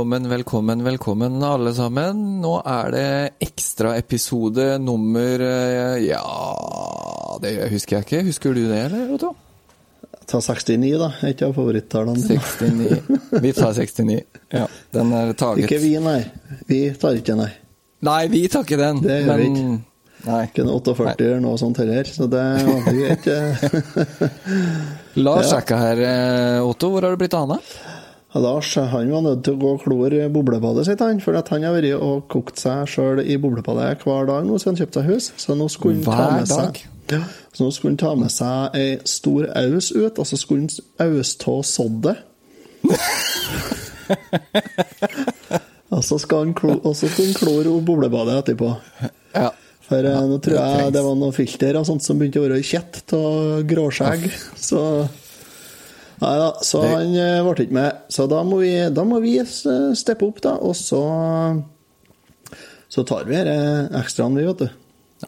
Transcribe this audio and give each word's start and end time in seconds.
Velkommen, 0.00 0.28
velkommen, 0.28 0.84
velkommen 0.84 1.42
alle 1.44 1.74
sammen. 1.76 2.20
Nå 2.40 2.54
er 2.64 2.86
det 2.94 3.08
ekstraepisode 3.44 4.78
nummer 4.80 5.42
eh, 5.44 5.98
Ja, 6.06 6.22
det 7.42 7.50
husker 7.68 7.98
jeg 7.98 8.06
ikke. 8.06 8.22
Husker 8.30 8.56
du 8.56 8.62
det, 8.70 8.78
eller, 8.86 9.10
Otto? 9.12 9.34
Ta 10.24 10.40
69, 10.40 10.94
da. 11.02 11.10
Er 11.20 11.34
ikke 11.34 11.50
favorittallene 11.52 12.24
dine. 12.24 12.40
69. 12.40 13.44
Vi 13.44 13.52
tar 13.60 13.76
69. 13.76 14.18
Ja, 14.56 14.64
den 14.96 15.12
er 15.20 15.34
taget. 15.36 15.66
Ikke 15.66 15.82
vi, 15.84 15.92
nei. 16.00 16.16
Vi 16.72 16.80
tar 16.96 17.20
ikke, 17.20 17.36
nei. 17.44 17.52
Nei, 18.08 18.18
vi 18.32 18.46
tar 18.48 18.64
ikke 18.64 18.80
den. 18.80 19.04
Det 19.04 19.20
gjør 19.20 19.44
vi 19.44 19.52
ikke. 19.52 19.68
Nei. 20.30 20.42
Ikke 20.48 20.64
en 20.64 20.74
48 20.80 21.28
eller 21.28 21.44
noe 21.44 21.60
sånt 21.60 21.84
heller, 21.84 22.08
så 22.08 22.24
det 22.32 22.48
er 22.56 22.88
greit. 22.88 23.32
Lars 25.20 25.44
La 25.52 25.58
er 25.60 25.64
ikke 25.68 25.84
her, 25.84 26.06
eh, 26.08 26.58
Otto. 26.64 26.94
Hvor 26.96 27.04
har 27.04 27.18
det 27.18 27.26
blitt 27.26 27.36
av 27.36 27.58
han? 27.58 27.66
Lars 28.38 28.76
han 28.76 29.10
var 29.10 29.22
nødt 29.24 29.42
til 29.44 29.52
å 29.56 29.58
gå 29.58 29.70
og 29.74 29.80
klore 29.82 30.28
boblebadet 30.30 30.84
sitt, 30.86 31.00
han, 31.02 31.20
for 31.22 31.34
at 31.38 31.48
han 31.50 31.62
har 31.66 31.72
vært 31.74 31.94
og 31.98 32.28
kokt 32.30 32.58
seg 32.62 32.86
sjøl 32.90 33.20
i 33.24 33.36
boblebadet 33.42 34.04
hver 34.06 34.26
dag 34.28 34.44
nå 34.46 34.58
siden 34.58 34.76
han 34.76 34.80
kjøpte 34.84 35.00
seg 35.00 35.08
hus. 35.10 35.24
Så 35.40 35.48
nå 35.58 35.66
skulle 35.72 35.96
han 35.98 36.06
ta 36.06 36.30
med 36.36 36.46
seg 36.50 36.70
ja, 37.10 37.22
Så 37.50 37.66
nå 37.66 37.70
skulle 37.74 37.92
han 37.96 38.04
ta 38.04 38.12
med 38.20 38.30
seg 38.30 38.56
ei 38.78 38.90
stor 39.08 39.42
aus 39.64 39.86
ut, 39.96 40.18
og 40.22 40.26
så 40.30 40.36
skulle 40.38 40.60
han 40.68 40.74
austå 41.08 41.54
soddet. 41.66 42.18
og 45.94 46.02
så 46.06 46.16
skal 46.22 46.38
han 46.46 46.54
klo, 46.54 46.72
og 46.78 46.94
så 46.94 47.10
skulle 47.10 47.28
han 47.32 47.40
klore 47.40 47.68
boblebadet 47.82 48.34
etterpå. 48.44 48.68
Ja. 49.34 49.50
For 49.90 50.06
ja, 50.06 50.22
nå 50.22 50.38
tror 50.38 50.54
jeg 50.54 50.94
det 50.94 51.02
var 51.02 51.16
noe 51.18 51.34
filter 51.34 51.74
og 51.80 51.86
sånt 51.88 52.04
som 52.06 52.14
begynte 52.20 52.38
å 52.38 52.46
være 52.46 52.62
kjett 52.62 53.10
av 53.16 53.64
gråskjegg. 53.66 54.30
Så 54.54 54.78
Nei 56.20 56.34
da, 56.36 56.50
så 56.64 56.82
han 56.84 57.14
eh, 57.16 57.40
ble 57.46 57.64
ikke 57.64 57.76
med. 57.76 58.04
Så 58.12 58.26
da 58.28 58.42
må 58.44 58.60
vi, 58.60 58.74
da 58.92 59.04
må 59.08 59.22
vi 59.24 59.38
eh, 59.40 59.48
steppe 59.96 60.28
opp, 60.28 60.42
da. 60.44 60.58
Og 60.60 60.76
så 60.76 61.00
Så 62.90 63.04
tar 63.08 63.24
vi 63.28 63.38
dette 63.38 63.88
ekstraen, 64.00 64.36
vi, 64.36 64.44
vet 64.48 64.64
du. 64.66 64.68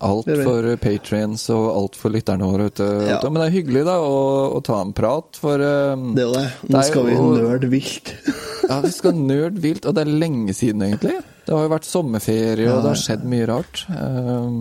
Alt 0.01 0.29
for 0.41 0.65
patrients 0.81 1.43
og 1.53 1.67
alt 1.69 1.97
for 2.01 2.13
lytterne 2.15 2.47
våre. 2.49 2.71
ute 2.73 2.87
Ja. 3.11 3.19
Men 3.27 3.43
det 3.43 3.49
er 3.51 3.57
hyggelig 3.59 3.83
da 3.85 3.99
å, 4.01 4.15
å 4.57 4.61
ta 4.65 4.79
en 4.81 4.95
prat, 4.97 5.37
for 5.37 5.61
um, 5.61 6.13
Det 6.17 6.25
er 6.25 6.33
det. 6.33 6.47
Det 6.63 6.73
Nå 6.73 6.81
er 6.81 6.89
skal 6.89 7.09
vi 7.09 7.19
nerd 7.21 7.69
vilt. 7.73 8.15
Ja, 8.63 8.77
vi 8.81 8.93
skal 8.95 9.17
nerd 9.19 9.57
vilt, 9.61 9.85
og 9.85 9.97
det 9.97 10.05
er 10.05 10.11
lenge 10.23 10.55
siden, 10.55 10.85
egentlig. 10.87 11.17
Det 11.45 11.53
har 11.53 11.65
jo 11.67 11.73
vært 11.75 11.89
sommerferie, 11.89 12.71
og 12.71 12.85
det 12.85 12.93
har 12.93 13.01
skjedd 13.01 13.25
mye 13.29 13.49
rart. 13.51 13.83
Um, 13.91 14.61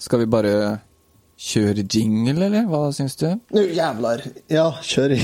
skal 0.00 0.22
vi 0.22 0.28
bare 0.30 0.52
kjøre 1.36 1.84
jingle, 1.92 2.46
eller? 2.46 2.64
Hva 2.70 2.86
syns 2.96 3.16
du? 3.20 3.26
Nå, 3.52 3.60
jævlar. 3.76 4.22
Ja, 4.52 4.70
kjør 4.82 5.08
det? 5.14 5.20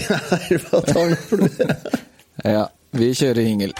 Ja, 2.44 2.66
vi 2.96 3.12
kjører 3.14 3.44
jingle. 3.44 3.72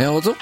Ja, 0.00 0.08
Otto. 0.16 0.32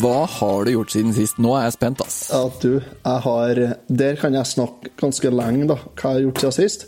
Hva 0.00 0.22
har 0.30 0.64
du 0.64 0.70
gjort 0.72 0.92
siden 0.94 1.12
sist? 1.16 1.40
Nå 1.42 1.50
er 1.58 1.66
jeg 1.66 1.74
spent, 1.76 2.00
ass. 2.04 2.18
Ja, 2.30 2.44
du, 2.62 2.76
jeg 2.80 3.22
har 3.26 3.60
Der 4.00 4.16
kan 4.20 4.36
jeg 4.38 4.46
snakke 4.48 4.92
ganske 5.00 5.32
lenge, 5.34 5.66
da, 5.68 5.76
hva 5.98 6.12
jeg 6.14 6.20
har 6.20 6.24
gjort 6.28 6.40
siden 6.44 6.56
sist. 6.56 6.86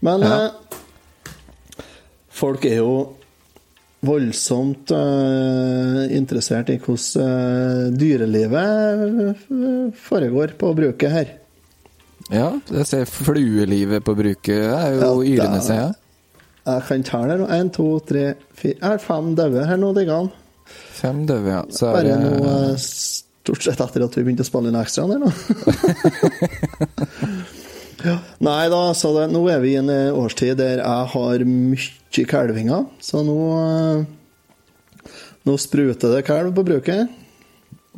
Men 0.00 0.22
Ja. 0.22 0.38
eh, 0.46 1.82
folk 2.30 2.64
er 2.64 2.76
jo 2.76 2.92
voldsomt 4.04 4.90
uh, 4.94 6.06
interessert 6.14 6.68
i 6.70 6.78
hvordan 6.78 7.22
uh, 7.24 7.90
dyrelivet 7.98 9.02
eh, 9.02 9.34
foregår 9.98 10.48
på 10.60 10.74
bruket 10.78 11.10
her. 11.12 11.28
Ja, 12.30 12.60
jeg 12.70 12.86
ser 12.86 13.04
fluelivet 13.08 14.04
på 14.04 14.14
bruket 14.14 14.64
er 14.68 14.92
jo 14.94 15.00
Ja, 15.00 15.12
yrende, 15.24 15.60
ser 15.64 15.74
jeg. 15.80 15.92
Jeg 16.68 16.82
kan 16.84 17.02
telle 17.08 17.32
her 17.32 17.38
nå. 17.40 17.46
Én, 17.56 17.70
to, 17.72 18.00
tre, 18.04 18.34
fire 18.52 18.76
Jeg 18.76 18.84
har 18.84 18.98
fem 19.00 19.34
døde 19.38 19.64
her 19.66 19.76
nå, 19.80 19.92
diggene. 19.96 20.28
Fem 20.98 21.26
døde, 21.26 21.48
ja. 21.48 21.62
Så 21.72 21.86
er 21.88 21.92
Bare 21.96 22.04
det 22.10 22.18
nå 22.26 22.32
eh, 22.52 22.76
stort 22.84 23.62
sett 23.64 23.80
etter 23.80 24.04
at 24.04 24.16
vi 24.18 24.22
begynte 24.26 24.44
å 24.44 24.50
spille 24.50 24.68
inn 24.70 24.78
ekstraen 24.78 25.12
her 25.16 25.20
nå. 25.24 25.30
ja. 28.08 28.16
Nei 28.44 28.64
da, 28.72 28.82
så 28.96 29.12
det, 29.16 29.28
nå 29.34 29.44
er 29.52 29.62
vi 29.62 29.74
i 29.74 29.78
en 29.80 29.92
eh, 29.92 30.10
årstid 30.16 30.58
der 30.60 30.82
jeg 30.82 31.08
har 31.14 31.44
mye 31.48 32.26
kalvinger. 32.32 32.86
Så 33.04 33.24
nå 33.26 33.38
eh, 33.62 34.06
Nå 35.48 35.54
spruter 35.56 36.12
det 36.12 36.26
kalv 36.26 36.50
på 36.52 36.64
bruket. 36.66 37.08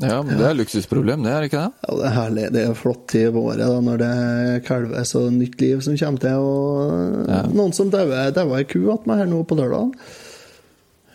Ja, 0.01 0.21
men 0.23 0.39
det 0.39 0.47
er 0.49 0.55
luksusproblem, 0.57 1.25
det 1.27 1.33
er 1.35 1.45
ikke 1.45 1.61
det? 1.61 1.85
Ja, 1.85 1.95
det 1.99 2.05
er 2.07 2.15
herlig. 2.15 2.45
Det 2.55 2.63
er 2.63 2.77
flott 2.79 3.03
tid 3.11 3.33
på 3.35 3.43
året 3.51 3.67
da, 3.67 3.81
når 3.85 3.99
det 4.01 4.11
er 4.15 5.17
og 5.19 5.33
nytt 5.35 5.61
liv 5.61 5.83
som 5.85 5.97
kommer 5.99 6.23
til. 6.23 6.37
Og 6.41 7.29
Ja. 7.29 7.43
noen 7.53 7.75
som 7.77 7.91
daua 7.91 8.29
ei 8.31 8.65
ku 8.65 8.87
attmed 8.93 9.07
meg 9.11 9.19
her 9.19 9.27
nå 9.27 9.43
på 9.45 9.59
lørdag. 9.59 9.93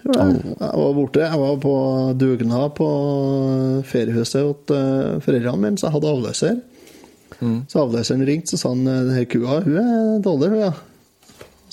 Jeg 0.05 0.57
var 0.59 0.94
borte. 0.94 1.23
Jeg 1.23 1.39
var 1.39 1.57
på 1.57 1.73
dugnad 2.13 2.75
på 2.78 2.89
feriehuset 3.89 4.53
til 4.67 4.75
eh, 4.78 5.19
foreldrene 5.25 5.57
mine, 5.63 5.78
så 5.79 5.88
jeg 5.88 5.95
hadde 5.95 6.11
avløser. 6.13 6.59
Så 7.71 7.81
avløseren 7.81 8.25
ringte, 8.27 8.53
så 8.53 8.59
sa 8.61 8.73
han 8.73 8.85
denne 8.85 9.25
kua 9.29 9.59
hun 9.65 9.79
er 9.81 10.21
dårlig, 10.23 10.51
hun, 10.53 10.61
ja. 10.65 10.73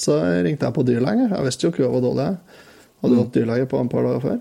Så 0.02 0.16
ringte 0.42 0.66
jeg 0.66 0.74
på 0.74 0.84
dyrlege. 0.86 1.28
Jeg 1.30 1.46
visste 1.46 1.68
jo 1.68 1.74
kua 1.76 1.90
var 1.92 2.04
dårlig. 2.04 2.28
jeg. 2.30 2.62
Hadde 3.02 3.18
hatt 3.18 3.34
dyrlege 3.36 3.68
på 3.70 3.80
en 3.82 3.90
par 3.92 4.06
dager 4.06 4.22
før. 4.22 4.40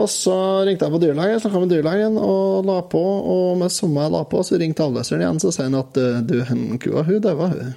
Og 0.00 0.06
så 0.06 0.36
ringte 0.68 0.86
jeg 0.86 0.94
på 0.94 1.00
dyrlegen, 1.02 1.40
snakka 1.42 1.62
med 1.64 1.72
dyrlegen 1.74 2.18
og 2.22 2.66
la 2.68 2.78
på. 2.86 3.00
Og 3.34 3.58
med 3.58 3.72
samme 3.74 4.04
jeg 4.04 4.14
la 4.14 4.22
på, 4.30 4.42
så 4.46 4.60
ringte 4.60 4.86
avløseren 4.86 5.24
igjen, 5.24 5.40
så 5.42 5.50
sier 5.54 5.66
han 5.66 5.80
at 5.80 5.98
eh, 5.98 6.20
du, 6.22 6.36
kua, 6.82 7.02
hun 7.08 7.24
daua, 7.24 7.50
hun. 7.50 7.74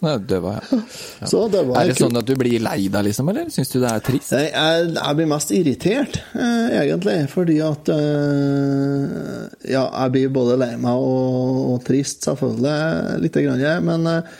Det 0.00 0.38
var 0.44 0.58
jeg. 0.60 0.80
Så 1.30 1.46
det 1.48 1.62
var 1.64 1.80
Er 1.80 1.88
det 1.88 1.96
sånn 1.96 2.18
at 2.20 2.28
du 2.28 2.34
blir 2.36 2.60
lei 2.60 2.88
deg, 2.92 3.06
liksom, 3.06 3.30
eller? 3.32 3.46
Syns 3.52 3.70
du 3.72 3.78
det 3.80 3.88
er 3.88 4.02
trist? 4.04 4.34
Nei, 4.36 4.42
Jeg, 4.50 4.90
jeg 4.98 5.18
blir 5.18 5.30
mest 5.30 5.54
irritert, 5.56 6.18
eh, 6.36 6.74
egentlig, 6.82 7.16
fordi 7.32 7.56
at 7.64 7.92
eh, 7.94 9.70
Ja, 9.72 9.86
jeg 9.86 10.12
blir 10.16 10.34
både 10.36 10.58
lei 10.60 10.74
meg 10.80 11.00
og, 11.00 11.62
og 11.72 11.80
trist, 11.86 12.26
selvfølgelig, 12.28 13.22
lite 13.24 13.46
grann, 13.46 13.88
men 13.88 14.10
eh, 14.12 14.36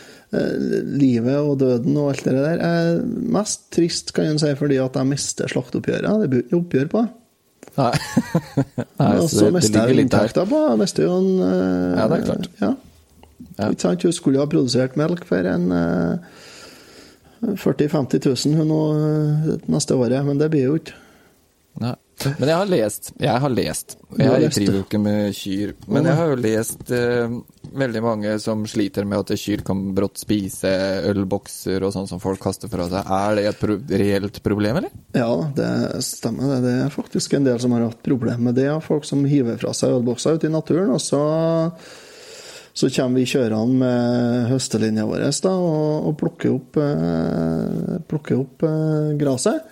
livet 1.01 1.39
og 1.39 1.57
døden 1.63 1.97
og 1.97 2.11
alt 2.13 2.25
det 2.27 2.35
der 2.37 2.65
er 2.69 3.01
mest 3.37 3.69
trist, 3.73 4.13
kan 4.13 4.29
en 4.35 4.41
si, 4.41 4.53
fordi 4.59 4.77
at 4.83 4.99
jeg 4.99 5.09
mister 5.09 5.49
slakteoppgjøret. 5.49 6.21
Det 6.21 6.29
blir 6.33 6.45
ikke 6.45 6.61
oppgjør 6.61 6.91
på. 6.93 7.07
Nei. 7.77 7.93
Nei 9.01 9.13
Og 9.21 9.29
så 9.29 9.49
mister 9.53 9.89
jeg 9.89 10.05
inntekter 10.05 10.45
på. 10.49 10.61
Jeg 10.71 10.81
mister 10.81 11.07
jo 11.07 11.17
en 11.17 11.33
eh, 11.45 11.97
Ja, 11.97 12.05
det 12.11 12.19
er 12.21 12.27
klart. 12.29 12.51
Ja. 12.61 12.75
Ja. 13.57 13.71
Ikke 13.71 13.81
sant? 13.87 14.05
Hun 14.05 14.15
skulle 14.15 14.41
ha 14.41 14.49
produsert 14.49 14.97
melk 14.99 15.25
for 15.27 15.49
en 15.49 15.71
eh, 15.73 16.35
40 17.41 17.87
000-50 17.89 18.27
000 18.47 18.59
hun 18.61 18.73
eh, 18.73 19.55
neste 19.69 19.97
året, 19.97 20.23
men 20.25 20.39
det 20.41 20.51
blir 20.53 20.69
jo 20.69 20.77
ikke. 20.81 20.97
Nei. 21.81 21.95
Men 22.25 22.49
jeg 22.49 22.57
har 22.57 22.69
lest. 22.69 23.09
Jeg 23.21 23.41
har 23.43 23.51
lest. 23.53 23.93
Jeg 24.17 24.29
har 24.31 24.41
driver 24.41 24.79
jo 24.79 24.85
ikke 24.87 24.99
med 25.01 25.35
kyr. 25.37 25.73
Men 25.85 26.07
jeg 26.09 26.17
har 26.17 26.31
jo 26.31 26.37
lest 26.41 26.93
eh, 26.95 27.35
veldig 27.77 28.01
mange 28.01 28.31
som 28.41 28.63
sliter 28.69 29.05
med 29.05 29.21
at 29.21 29.37
kyr 29.37 29.61
kan 29.67 29.83
brått 29.97 30.23
spise 30.23 30.71
ølbokser 31.11 31.85
og 31.85 31.93
sånn 31.93 32.09
som 32.09 32.21
folk 32.23 32.41
kaster 32.41 32.71
fra 32.71 32.87
seg. 32.89 33.05
Er 33.19 33.37
det 33.37 33.45
et 33.51 33.61
pro 33.61 33.77
reelt 34.01 34.41
problem, 34.45 34.81
eller? 34.81 34.97
Ja, 35.13 35.29
det 35.59 35.69
stemmer. 36.07 36.55
Det. 36.55 36.59
det 36.65 36.75
er 36.87 36.97
faktisk 36.97 37.37
en 37.37 37.45
del 37.45 37.61
som 37.61 37.77
har 37.77 37.85
hatt 37.85 38.01
problemer 38.05 38.49
med 38.49 38.57
det. 38.57 38.71
Folk 38.87 39.05
som 39.05 39.21
hiver 39.29 39.61
fra 39.61 39.75
seg 39.77 39.99
ølbokser 39.99 40.41
ute 40.41 40.49
i 40.49 40.53
naturen. 40.57 40.89
Og 40.97 41.03
så, 41.03 41.21
så 42.77 42.89
kommer 42.93 43.17
vi 43.17 43.25
kjørende 43.25 43.79
med 43.81 44.49
høstelinja 44.51 45.05
vår 45.09 45.23
da, 45.41 45.53
og, 45.53 46.09
og 46.11 46.17
plukker 46.19 46.51
opp, 46.53 46.77
eh, 46.77 47.95
plukker 48.09 48.37
opp 48.37 48.65
eh, 48.67 49.15
gresset. 49.17 49.65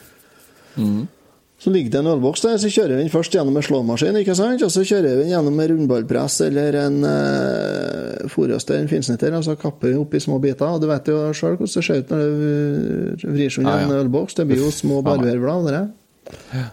Så 1.61 1.71
ligger 1.71 1.93
det 1.93 1.99
en 2.01 2.09
ølboks 2.11 2.41
der, 2.43 2.57
så 2.59 2.69
kjører 2.69 2.97
vi 2.97 3.05
den 3.05 3.11
først 3.13 3.33
gjennom 3.37 3.55
en 3.57 3.63
slåmaskin, 3.65 4.17
ikke 4.19 4.35
sant? 4.37 4.63
og 4.65 4.73
så 4.73 4.83
kjører 4.85 5.19
vi 5.19 5.23
den 5.23 5.31
gjennom 5.31 5.61
en 5.61 5.69
rundballpress 5.71 6.39
eller 6.47 6.79
en 6.81 6.97
eh, 7.09 8.25
fòrhøster, 8.33 8.81
en 8.81 8.89
finsnitter, 8.91 9.37
og 9.37 9.45
så 9.47 9.55
kapper 9.59 9.93
vi 9.93 10.01
opp 10.01 10.17
i 10.17 10.23
små 10.25 10.39
biter. 10.43 10.65
Og 10.67 10.81
du 10.83 10.89
vet 10.89 11.13
jo 11.13 11.19
sjøl 11.37 11.55
hvordan 11.59 11.71
det 11.77 11.85
ser 11.85 12.01
ut 12.01 12.15
når 12.15 12.25
det 12.25 13.29
vrir 13.37 13.53
seg 13.53 13.63
unna 13.63 13.77
Ja, 13.77 13.85
ja. 13.85 13.87
en 13.87 14.01
ølboks. 14.01 14.37
Det 14.41 14.47
blir 14.49 14.65
jo 14.65 14.73
små 14.73 14.99
barberblad. 15.05 15.69
det. 15.71 16.65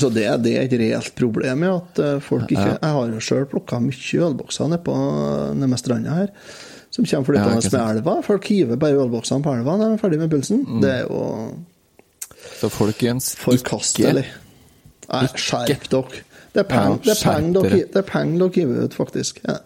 Så 0.00 0.08
det, 0.08 0.24
det 0.44 0.54
er 0.56 0.66
et 0.66 0.74
reelt 0.80 1.14
problem 1.18 1.64
Ja, 1.66 1.74
at 1.82 1.98
eh, 2.00 2.20
folk 2.24 2.46
ikke 2.48 2.68
Jeg 2.70 2.92
har 2.96 3.10
jo 3.12 3.18
sjøl 3.20 3.48
plukka 3.50 3.76
mye 3.82 4.28
ølbokser 4.28 4.70
nede 4.72 4.80
på 4.86 4.94
nede 5.58 5.80
stranda 5.80 6.14
her. 6.16 6.30
Som 6.92 7.04
kommer 7.08 7.20
Ja, 7.20 7.26
flyttende 7.28 7.66
ja, 7.68 7.72
med 7.72 7.98
elva. 7.98 8.14
Folk 8.24 8.48
hiver 8.48 8.80
bare 8.80 9.00
ølboksene 9.00 9.44
på 9.44 9.56
elva 9.56 9.76
når 9.76 9.92
de 9.92 9.98
er 9.98 10.02
ferdig 10.02 10.20
med 10.22 10.32
pulsen. 10.32 10.64
Mm. 10.68 10.80
Det 10.84 10.92
er 10.92 11.04
jo 11.08 11.20
Så 12.58 12.72
folkens, 12.72 13.34
Forkastelig. 13.40 14.26
Nei, 15.12 15.26
skjerp 15.36 15.88
dere. 15.92 16.24
Det 16.52 16.60
er 16.60 16.68
penger 16.68 17.08
Ja, 17.08 17.14
er 17.32 17.52
dere, 17.56 18.02
er 18.02 18.56
hiver 18.56 18.84
ut, 18.84 18.96
faktisk. 18.96 19.40
Ja. 19.48 19.60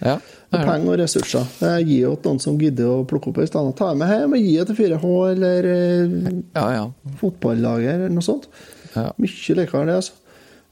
Ja, 0.00 0.18
Det 0.52 0.60
er 0.60 0.64
penger 0.68 0.92
og 0.92 0.98
ressurser. 1.00 1.44
Jeg 1.60 1.84
gir 1.88 2.16
til 2.20 2.30
noen 2.30 2.40
som 2.42 2.56
gidder 2.60 2.90
å 2.92 3.04
plukke 3.08 3.30
opp 3.32 3.38
i 3.40 3.46
stedet. 3.48 3.72
Ta 3.78 3.92
med 3.96 4.12
hjem 4.12 4.36
og 4.36 4.44
gi 4.44 4.56
til 4.68 4.78
4H 4.78 5.12
eller 5.32 5.68
eh, 5.70 6.16
ja. 6.56 6.66
ja. 6.76 6.82
fotballaget 7.20 7.94
eller 7.94 8.12
noe 8.12 8.24
sånt. 8.24 8.48
Ja. 8.96 9.10
Mye 9.20 9.58
likere 9.60 9.86
det, 9.88 9.98
altså. 10.02 10.12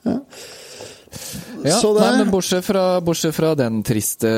Ja. 0.05 0.19
Ja, 1.65 1.77
nei, 1.95 2.09
men 2.19 2.31
bortsett 2.33 2.65
fra, 2.67 3.01
bortsett 3.01 3.37
fra 3.37 3.53
den 3.57 3.79
triste 3.87 4.31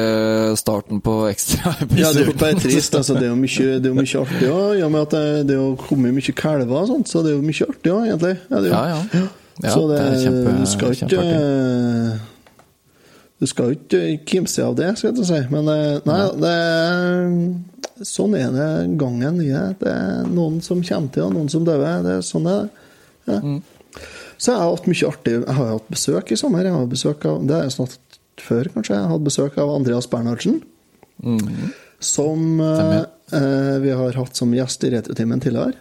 starten 0.60 1.00
på 1.00 1.14
Ja, 1.96 2.12
det 2.12 2.20
er 2.20 2.28
jo 2.28 2.34
bare 2.36 2.58
trist. 2.60 2.94
Altså, 2.94 3.16
det 3.16 3.24
er 3.26 3.32
jo 3.32 3.38
mye, 3.40 3.78
det 3.80 3.90
er 3.90 3.96
mye 3.96 4.20
artig 4.20 4.50
òg, 4.52 4.76
i 4.76 4.84
og 4.84 4.92
med 4.92 5.06
at 5.08 5.16
det, 5.48 5.56
jo 5.56 5.72
kommet 5.80 6.14
mye 6.14 6.36
kalver 6.36 6.76
og 6.82 6.92
sånt, 6.92 7.10
så 7.10 7.24
det 7.24 7.32
er 7.32 7.38
jo 7.38 7.46
mye 7.46 7.68
artig 7.70 7.94
òg, 7.94 8.06
egentlig. 8.10 8.36
Ja, 8.50 8.60
det 8.60 8.70
er 8.70 8.70
jo. 8.70 8.76
Ja, 8.76 9.02
ja. 9.22 9.26
Ja, 9.64 9.72
så 9.72 9.86
det, 9.88 9.96
det 9.96 10.06
er 10.06 10.24
kjempe, 10.26 10.66
skal 10.68 10.92
ikke 10.92 11.06
kjempeartig. 11.08 12.24
Du 13.36 13.46
skal 13.48 13.68
jo 13.68 13.76
ikke 13.76 14.02
kimse 14.28 14.64
av 14.64 14.76
det, 14.76 14.90
skal 14.96 15.12
jeg 15.12 15.28
si. 15.28 15.40
Men 15.52 15.68
eh, 15.68 15.96
nei, 16.08 16.20
det 16.40 18.06
sånn 18.08 18.36
er 18.36 18.52
det 18.52 18.68
gangen 19.00 19.40
i 19.44 19.50
det. 19.50 19.64
Det 19.80 19.92
er 19.92 20.28
noen 20.28 20.60
som 20.64 20.80
kommer 20.84 21.12
til, 21.12 21.26
og 21.26 21.34
noen 21.36 21.48
som 21.52 21.64
dør. 21.64 21.84
Det 22.04 22.18
er 22.18 22.24
sånn 22.24 22.48
det. 22.48 22.58
Ja. 23.28 23.40
Mm. 23.40 23.58
Så 24.38 24.52
jeg 24.52 24.60
har 24.60 24.70
hatt 24.74 24.86
mye 24.90 25.08
artig 25.08 25.32
Jeg 25.46 25.54
har 25.56 25.70
hatt 25.72 25.88
besøk 25.90 26.30
i 26.32 26.36
sommer. 26.36 26.64
Jeg 26.68 26.72
har 26.76 26.86
besøk 26.90 27.24
av, 27.24 27.40
det 27.48 27.56
er 27.56 27.70
snart 27.72 27.96
før, 28.36 28.68
kanskje. 28.74 28.94
Jeg 28.94 29.02
har 29.06 29.12
hatt 29.14 29.24
besøk 29.24 29.56
av 29.62 29.74
Andreas 29.78 30.06
Bernhardsen. 30.12 30.62
Mhm. 31.22 31.72
Som 32.04 32.60
eh, 32.60 33.78
vi 33.80 33.90
har 33.96 34.12
hatt 34.20 34.36
som 34.36 34.52
gjest 34.52 34.84
i 34.84 34.90
Retrotimen 34.92 35.40
tidligere. 35.40 35.72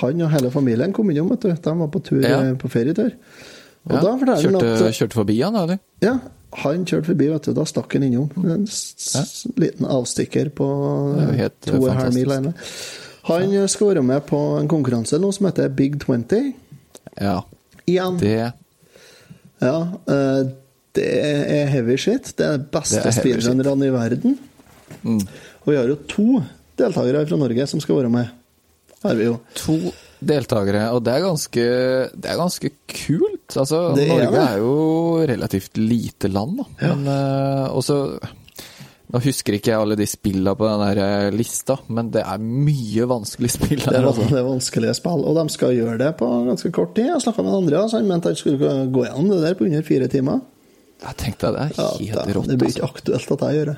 Han 0.00 0.22
og 0.24 0.30
hele 0.32 0.50
familien 0.50 0.92
kom 0.92 1.10
innom, 1.12 1.28
vet 1.30 1.44
du. 1.44 1.52
De 1.52 1.74
var 1.78 1.88
på, 1.92 2.00
tur, 2.02 2.22
Ja. 2.22 2.40
eh, 2.42 2.54
på 2.58 2.68
ferietur. 2.72 3.12
Og 3.86 3.92
Ja, 3.92 4.00
da 4.00 4.16
forteller 4.16 4.42
han 4.42 4.54
kjørte, 4.60 4.86
at 4.88 4.94
kjørte 4.94 5.18
forbi 5.18 5.36
han, 5.42 5.56
eller? 5.56 5.78
Ja, 6.02 6.18
han 6.62 6.84
kjørte 6.86 7.06
forbi, 7.06 7.28
vet 7.32 7.42
du. 7.44 7.52
Da 7.52 7.64
stakk 7.64 7.92
han 7.92 8.02
innom. 8.02 8.30
En 8.44 8.66
s 8.66 9.46
liten 9.56 9.86
avstikker 9.86 10.50
på 10.50 10.66
to 11.66 11.76
og 11.78 11.88
en 11.88 11.96
halv 11.96 12.14
mil. 12.14 12.54
Han 13.24 13.68
skal 13.68 13.86
være 13.94 14.02
med 14.02 14.26
på 14.26 14.38
en 14.60 14.68
konkurranse 14.68 15.18
nå 15.20 15.32
som 15.34 15.46
heter 15.46 15.68
Big 15.68 15.98
20. 16.02 16.54
Ja. 17.20 17.38
Igjen. 17.86 18.18
Det 18.22 18.52
Ja, 19.62 19.76
Uh, 20.06 20.42
det 20.92 21.06
er 21.08 21.66
heavy 21.72 21.96
shit. 21.96 22.32
Det 22.36 22.44
er 22.44 22.58
de 22.60 22.66
beste 22.74 23.00
er 23.00 23.14
speedrunnerne 23.14 23.86
i 23.88 23.92
verden. 23.94 24.34
mm. 25.02 25.20
Og 25.62 25.70
vi 25.70 25.76
har 25.78 25.86
jo 25.88 25.96
to 26.10 26.42
deltakere 26.76 27.22
fra 27.28 27.36
Norge 27.38 27.66
som 27.70 27.80
skal 27.80 27.96
være 28.00 28.10
med. 28.12 28.28
Har 29.02 29.14
vi 29.18 29.24
jo. 29.28 29.36
To 29.62 29.76
deltakere, 30.22 30.82
og 30.94 31.00
det 31.06 31.14
er 31.14 31.24
ganske, 31.24 31.62
det 32.14 32.28
er 32.30 32.36
ganske 32.38 32.70
kult. 32.92 33.56
Altså, 33.56 33.94
Det 33.96 34.04
er 34.04 34.12
Norge 34.12 34.30
det. 34.34 34.42
er 34.50 34.58
jo 34.58 34.74
relativt 35.32 35.78
lite 35.80 36.28
land, 36.30 36.58
da. 36.60 36.66
Men 36.92 37.06
uh, 37.08 37.72
også 37.78 37.96
Nå 39.12 39.20
husker 39.20 39.52
ikke 39.58 39.68
jeg 39.74 39.76
alle 39.82 39.96
de 39.98 40.06
spilla 40.08 40.54
på 40.56 40.64
den 40.64 40.80
der 40.86 41.00
eh, 41.04 41.30
lista, 41.36 41.76
men 41.92 42.08
det 42.14 42.22
er 42.24 42.38
mye 42.40 43.04
vanskelig 43.10 43.50
spill 43.52 43.76
Det 43.82 43.90
her. 43.90 43.98
er, 44.00 44.06
Altså. 44.08 44.24
det 44.30 44.38
er 44.40 44.46
vanskelige 44.46 44.94
spill, 44.96 45.24
og 45.28 45.36
de 45.36 45.44
skal 45.52 45.74
gjøre 45.76 45.98
det 46.00 46.10
på 46.16 46.28
ganske 46.48 46.70
kort 46.72 46.94
tid. 46.96 47.10
Jeg 47.10 47.20
snakka 47.26 47.44
med 47.44 47.58
Andreas, 47.58 47.92
han 47.92 48.08
mente 48.08 48.32
han 48.32 48.38
skulle 48.40 48.72
gå 48.94 49.04
gjennom 49.04 49.28
det 49.34 49.40
der 49.44 49.54
på 49.58 49.66
under 49.68 49.82
fire 49.84 50.08
timer. 50.08 50.40
Jeg 51.02 51.16
tenkte 51.20 51.50
det 51.52 51.60
er 51.66 51.74
Ja, 51.76 51.88
helt 51.98 52.36
rått. 52.38 52.48
det 52.48 52.58
blir 52.58 52.68
Altså. 52.70 52.78
ikke 52.78 52.88
aktuelt 52.94 53.32
at 53.36 53.40
jeg 53.48 53.58
gjør 53.58 53.70
det. 53.74 53.76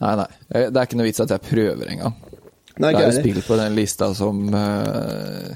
Nei, 0.00 0.14
nei. 0.16 0.26
Det 0.52 0.76
er 0.76 0.82
ikke 0.86 0.96
noe 1.00 1.06
vits 1.10 1.20
at 1.20 1.30
jeg 1.30 1.40
prøver 1.40 1.92
engang. 1.92 2.14
Det 2.76 2.94
er 2.94 3.06
jo 3.06 3.12
spill 3.20 3.42
på 3.42 3.56
den 3.56 3.74
lista 3.74 4.10
som 4.14 4.42
uh... 4.54 5.52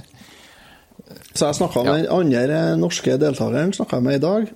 Så 1.35 1.47
jeg 1.47 1.55
snakka 1.61 1.83
med 1.85 2.05
den 2.05 2.09
andre 2.13 2.77
norske 2.81 3.17
deltakeren 3.21 3.73
jeg 3.77 4.03
med 4.03 4.15
i 4.19 4.23
dag. 4.25 4.49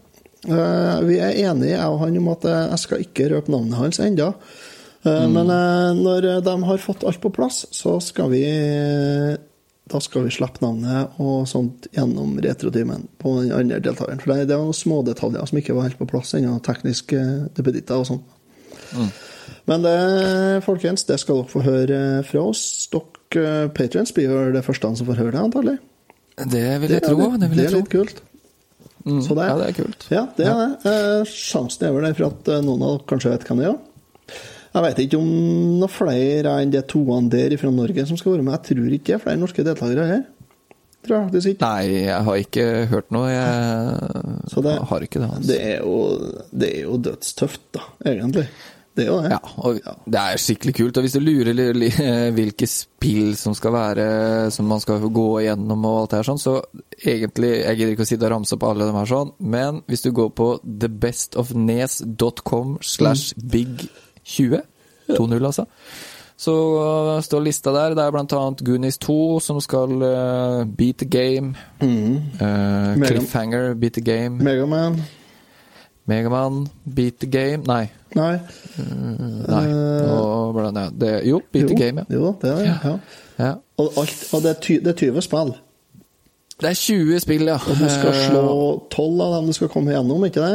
Eh, 0.45 1.01
vi 1.09 1.19
er 1.23 1.41
enige, 1.49 1.73
jeg 1.73 1.89
og 1.89 2.03
han, 2.03 2.21
om 2.21 2.31
at 2.35 2.45
eh, 2.49 2.61
jeg 2.75 2.83
skal 2.83 3.05
ikke 3.05 3.31
røpe 3.33 3.53
navnet 3.55 3.81
hans 3.81 4.01
ennå. 4.03 4.31
Mm. 5.05 5.35
Men 5.35 5.51
eh, 5.53 5.91
når 6.01 6.29
de 6.45 6.55
har 6.69 6.81
fått 6.81 7.05
alt 7.05 7.21
på 7.21 7.33
plass, 7.33 7.65
så 7.77 7.99
skal 8.01 8.31
vi 8.33 8.45
da 9.85 9.99
skal 10.01 10.25
vi 10.25 10.33
slippe 10.33 10.63
navnet 10.63 11.19
og 11.21 11.43
sånt 11.49 11.91
gjennom 11.93 12.39
retrotimen 12.41 13.05
på 13.21 13.35
den 13.43 13.53
andre 13.53 13.83
deltakeren. 13.85 14.23
For 14.23 14.33
det 14.33 14.49
det 14.49 14.57
var 14.57 14.65
noen 14.65 14.79
smådetaljer 14.79 15.51
som 15.51 15.61
ikke 15.61 15.77
var 15.77 15.91
helt 15.91 16.01
på 16.01 16.09
plass 16.09 16.33
ennå. 16.37 16.57
Tekniske 16.65 17.21
duppeditter 17.53 18.01
og 18.01 18.09
sånn. 18.09 18.23
Mm. 18.95 19.11
Men 19.69 19.85
det, 19.85 19.99
folkens, 20.65 21.05
det 21.09 21.19
skal 21.21 21.43
dere 21.43 21.53
få 21.53 21.65
høre 21.67 21.99
fra 22.25 22.47
oss. 22.49 22.65
Dere 22.93 23.69
Patrients 23.77 24.13
blir 24.17 24.33
jo 24.33 24.41
det 24.57 24.65
første 24.65 24.95
som 24.97 25.09
får 25.09 25.21
høre 25.21 25.37
det, 25.37 25.45
antagelig. 25.51 25.77
Det 26.41 26.69
vil 26.81 26.97
jeg 26.97 27.05
det, 27.05 27.09
tro. 27.11 27.29
Det 27.37 27.51
vil 27.51 27.61
det 27.61 27.69
er 27.69 27.77
tro. 27.77 27.83
litt 27.85 27.93
kult. 27.93 28.25
Mm, 29.05 29.21
Så 29.23 29.35
det- 29.37 29.49
ja, 29.49 29.57
det 29.59 29.67
er 29.69 29.83
kult. 29.83 30.07
Ja, 30.11 30.23
det 30.37 30.47
er 30.47 30.55
det. 30.55 30.93
Eh, 30.93 31.25
sjansen 31.29 31.83
er 31.89 31.93
vel 31.93 32.03
der 32.09 32.15
for 32.15 32.27
at 32.33 32.49
eh, 32.49 32.61
noen 32.65 32.83
av 32.83 32.95
dere 32.99 33.07
kanskje 33.13 33.31
vet 33.35 33.45
hvem 33.49 33.59
det 33.61 33.67
er. 33.69 33.79
Jeg 34.75 34.83
vet 34.83 34.97
ikke 35.05 35.19
om 35.21 35.29
noen 35.79 35.91
flere 35.93 36.55
enn 36.63 36.71
de 36.73 36.81
toene 36.83 37.29
der 37.31 37.57
fra 37.61 37.71
Norge 37.71 38.07
som 38.09 38.17
skal 38.17 38.33
være 38.33 38.43
med. 38.43 38.55
Jeg 38.57 38.77
tror 38.77 38.89
ikke 38.97 39.05
det 39.13 39.15
er 39.15 39.23
flere 39.27 39.39
norske 39.39 39.65
deltakere 39.65 40.07
her. 40.09 40.23
Tror 41.05 41.19
jeg 41.21 41.27
faktisk 41.29 41.49
ikke. 41.53 41.61
Nei, 41.61 42.05
jeg 42.09 42.25
har 42.25 42.35
ikke 42.41 42.87
hørt 42.89 43.11
noe. 43.13 43.29
Jeg 43.29 44.51
Så 44.51 44.63
det- 44.65 44.79
har 44.89 45.01
ikke 45.01 45.21
det. 45.21 45.29
Altså. 45.31 45.47
Det 45.47 45.61
er 45.61 45.79
jo, 45.85 45.99
det 46.59 46.71
er 46.79 46.83
jo 46.89 46.97
dødstøft, 46.97 47.61
da, 47.75 47.81
egentlig. 48.07 48.49
Det 48.95 49.03
er 49.05 49.09
jo 49.11 49.17
det. 49.25 49.31
Ja, 49.33 49.39
og 49.59 49.75
det 50.07 50.21
er 50.21 50.37
skikkelig 50.39 50.75
kult. 50.79 50.97
Og 50.97 51.03
hvis 51.03 51.13
du 51.17 51.21
lurer 51.25 51.51
li- 51.75 51.91
hvilke 52.37 52.67
spill 52.71 53.33
som 53.37 53.55
skal 53.59 53.73
være 53.75 54.05
Som 54.55 54.67
man 54.71 54.79
skal 54.81 55.01
gå 55.03 55.25
igjennom 55.43 55.83
og 55.89 55.97
alt 56.05 56.11
det 56.13 56.19
her 56.21 56.29
sånn, 56.29 56.39
så 56.39 56.61
egentlig 57.03 57.51
Jeg 57.65 57.77
gidder 57.81 57.93
ikke 57.97 58.07
å 58.07 58.11
sitte 58.13 58.27
og 58.29 58.33
ramse 58.37 58.55
opp 58.55 58.63
alle 58.69 58.87
dem 58.87 58.95
her 59.01 59.07
sånn, 59.11 59.33
men 59.43 59.83
hvis 59.91 60.03
du 60.07 60.13
går 60.15 60.31
på 60.39 60.49
thebestofnes.com 60.65 62.79
slash 62.83 63.35
big20, 63.37 64.61
2-0 65.11 65.45
altså, 65.45 65.67
så 66.37 66.55
står 67.23 67.41
lista 67.45 67.71
der. 67.75 67.95
Det 67.95 68.03
er 68.05 68.11
blant 68.15 68.33
annet 68.35 68.63
Goonies 68.67 68.99
2 68.99 69.41
som 69.41 69.61
skal 69.63 69.91
uh, 70.03 70.65
beat 70.67 70.99
the 71.03 71.07
game. 71.07 71.55
Uh, 71.81 72.95
Cliffhanger, 73.03 73.75
beat 73.79 73.93
the 73.95 74.01
game. 74.07 74.39
Megaman 74.43 74.99
Megaman, 76.07 76.67
beat 76.85 77.19
the 77.23 77.27
game. 77.27 77.63
Nei. 77.67 77.89
Nei. 78.15 78.35
Nei, 78.79 79.65
nå 80.07 80.19
blander. 80.57 80.91
Det, 80.95 81.13
jo, 81.29 81.41
Beat 81.53 81.69
the 81.73 81.79
Game, 81.79 82.05
ja. 82.05 82.15
Jo, 82.19 82.35
det 82.43 82.53
er. 82.53 82.65
Ja. 82.69 82.93
ja. 83.41 83.53
Og, 83.83 83.91
alt, 84.03 84.21
og 84.33 84.45
det, 84.45 84.53
er 84.57 84.61
ty, 84.63 84.77
det 84.85 84.95
er 84.95 85.01
20 85.07 85.25
spill. 85.27 85.55
Det 86.61 86.71
er 86.71 86.79
20 86.79 87.19
spill, 87.25 87.49
ja. 87.51 87.57
Og 87.59 87.81
du 87.81 87.89
skal 87.91 88.15
slå 88.29 88.45
12 88.95 89.25
av 89.27 89.35
dem 89.41 89.51
du 89.51 89.57
skal 89.57 89.73
komme 89.73 89.95
gjennom, 89.97 90.23
ikke 90.29 90.45
det? 90.45 90.55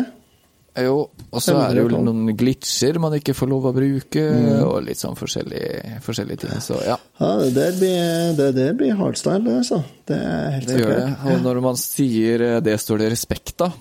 Eh, 0.77 0.85
Jo, 0.85 0.99
og 1.33 1.41
så 1.43 1.57
er 1.59 1.73
det 1.75 1.81
jo 1.81 1.99
noen 2.05 2.29
glitcher 2.39 2.99
man 3.01 3.15
ikke 3.17 3.33
får 3.35 3.49
lov 3.51 3.65
å 3.67 3.71
bruke, 3.75 4.21
Mm. 4.31 4.61
og 4.63 4.83
litt 4.85 5.01
sånn 5.01 5.17
forskjellige, 5.19 5.97
forskjellige 6.05 6.43
ting. 6.45 6.61
Så 6.63 6.77
ja, 6.85 6.95
Ja, 7.19 7.31
det 7.41 7.49
der 7.57 7.73
blir, 7.75 8.37
det 8.37 8.49
der 8.55 8.73
blir 8.77 8.95
hardstyle, 8.95 9.43
det, 9.43 9.57
altså. 9.65 9.81
Det 10.07 10.15
er 10.15 10.49
helt 10.55 10.67
det 10.69 10.77
gjør 10.79 10.93
det. 10.95 11.09
Og 11.33 11.41
når 11.43 11.61
man 11.65 11.75
sier 11.81 12.45
eh, 12.47 12.59
det 12.63 12.77
står 12.79 13.01
det 13.03 13.11
respekt 13.17 13.65
av, 13.67 13.75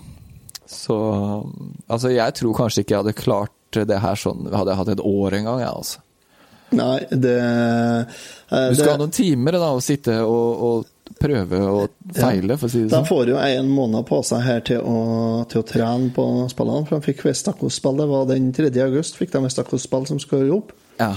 så 0.67 0.97
Altså, 1.89 2.09
jeg 2.13 2.33
tror 2.41 2.53
kanskje 2.57 2.83
ikke 2.83 2.93
jeg 2.97 3.03
hadde 3.05 3.15
klart 3.17 3.53
det 3.71 3.99
her 4.01 4.19
sånn 4.19 4.47
Hadde 4.49 4.73
jeg 4.73 4.79
hatt 4.81 4.93
et 4.95 5.03
år 5.05 5.35
en 5.39 5.49
gang, 5.49 5.59
jeg, 5.63 5.73
altså. 5.81 6.05
Nei, 6.69 6.99
det, 7.09 7.35
eh, 7.39 8.69
Du 8.69 8.75
skal 8.75 8.85
det 8.85 8.91
ha 8.91 9.01
noen 9.01 9.13
timer 9.13 9.57
da, 9.57 9.71
å 9.73 9.81
sitte 9.81 10.19
og, 10.21 10.63
og 10.67 11.15
prøve 11.19 11.61
og 11.65 12.13
feile, 12.15 12.57
for 12.59 12.69
å 12.69 12.71
si 12.71 12.83
det 12.83 12.91
sånn. 12.91 13.03
De 13.03 13.09
får 13.09 13.31
jo 13.33 13.39
en 13.41 13.71
måned 13.73 14.05
på 14.07 14.19
seg 14.25 14.43
her 14.45 14.61
til 14.67 14.85
å, 14.85 14.99
til 15.49 15.63
å 15.63 15.65
trene 15.67 16.11
på 16.15 16.27
spillene. 16.51 16.85
For 16.87 16.99
de 16.99 17.09
fikk 17.09 17.25
Vestakos-spill. 17.25 17.97
Det 17.99 18.07
var 18.11 18.29
den 18.29 18.53
3. 18.55 18.69
august 18.85 19.17
fikk 19.19 19.33
de 19.33 19.43
Vestakos-spill 19.47 20.07
som 20.11 20.21
skulle 20.21 20.53
opp. 20.55 20.71
Ja. 21.01 21.15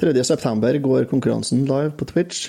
3. 0.00 0.16
september 0.24 0.80
går 0.82 1.06
konkurransen 1.12 1.66
live 1.68 1.92
på 1.98 2.08
Twitch. 2.08 2.48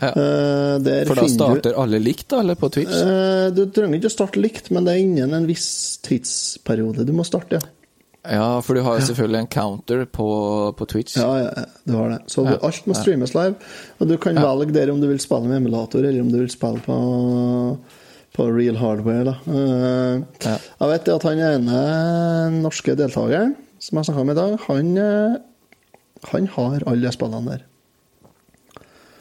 ja. 0.00 0.10
Uh, 0.16 0.80
For 0.80 1.14
da 1.14 1.28
starter 1.28 1.36
starter 1.36 1.78
alle 1.84 2.00
likt, 2.02 2.28
da, 2.32 2.40
eller 2.40 2.58
på 2.58 2.72
Twitch? 2.72 2.96
du 2.96 3.12
eh, 3.12 3.46
Du 3.54 3.62
trenger 3.70 4.00
ikke 4.00 4.10
å 4.10 4.16
starte 4.16 4.42
likt, 4.42 4.72
men 4.74 4.88
det 4.88 4.96
er 4.96 5.04
innen 5.04 5.36
en 5.36 5.48
viss 5.48 5.68
tidsperiode 6.04 7.06
du 7.06 7.12
må 7.16 7.24
starte. 7.28 7.60
Ja, 7.60 7.75
Ja, 8.30 8.60
for 8.64 8.74
du 8.74 8.82
har 8.86 8.98
jo 8.98 9.06
selvfølgelig 9.06 9.40
en 9.44 9.50
counter 9.52 10.04
på, 10.04 10.28
på 10.78 10.88
Twitch. 10.90 11.16
ja, 11.20 11.28
ja 11.38 11.50
ja, 11.56 11.64
du 11.84 11.92
har 11.96 12.08
det. 12.14 12.18
Så 12.32 12.44
Ja, 12.46 12.56
alt 12.62 12.86
må 12.86 12.96
streames 12.98 13.34
live. 13.34 13.54
Og 14.00 14.08
du 14.08 14.16
kan 14.16 14.40
velge 14.40 14.74
der 14.74 14.90
om 14.92 15.00
du 15.00 15.08
vil 15.08 15.20
spille 15.22 15.48
med 15.48 15.62
emulator, 15.62 16.00
eller 16.00 16.20
om 16.24 16.32
du 16.32 16.38
vil 16.40 16.50
spille 16.50 16.82
på 16.86 16.98
på 18.36 18.44
real 18.52 18.76
hardware. 18.76 19.32
Ja. 19.48 20.56
Jeg 20.80 20.88
vet 20.90 21.08
at 21.08 21.24
han 21.24 21.38
ene 21.40 21.78
norske 22.60 22.92
deltakeren 22.98 23.54
som 23.80 23.98
jeg 23.98 24.08
snakka 24.08 24.24
med 24.24 24.36
i 24.36 24.40
dag, 24.40 24.54
han, 24.66 24.92
eh, 24.98 25.36
han 26.32 26.46
har 26.56 26.84
alle 26.90 27.12
spillene 27.12 27.54
der. 27.54 27.64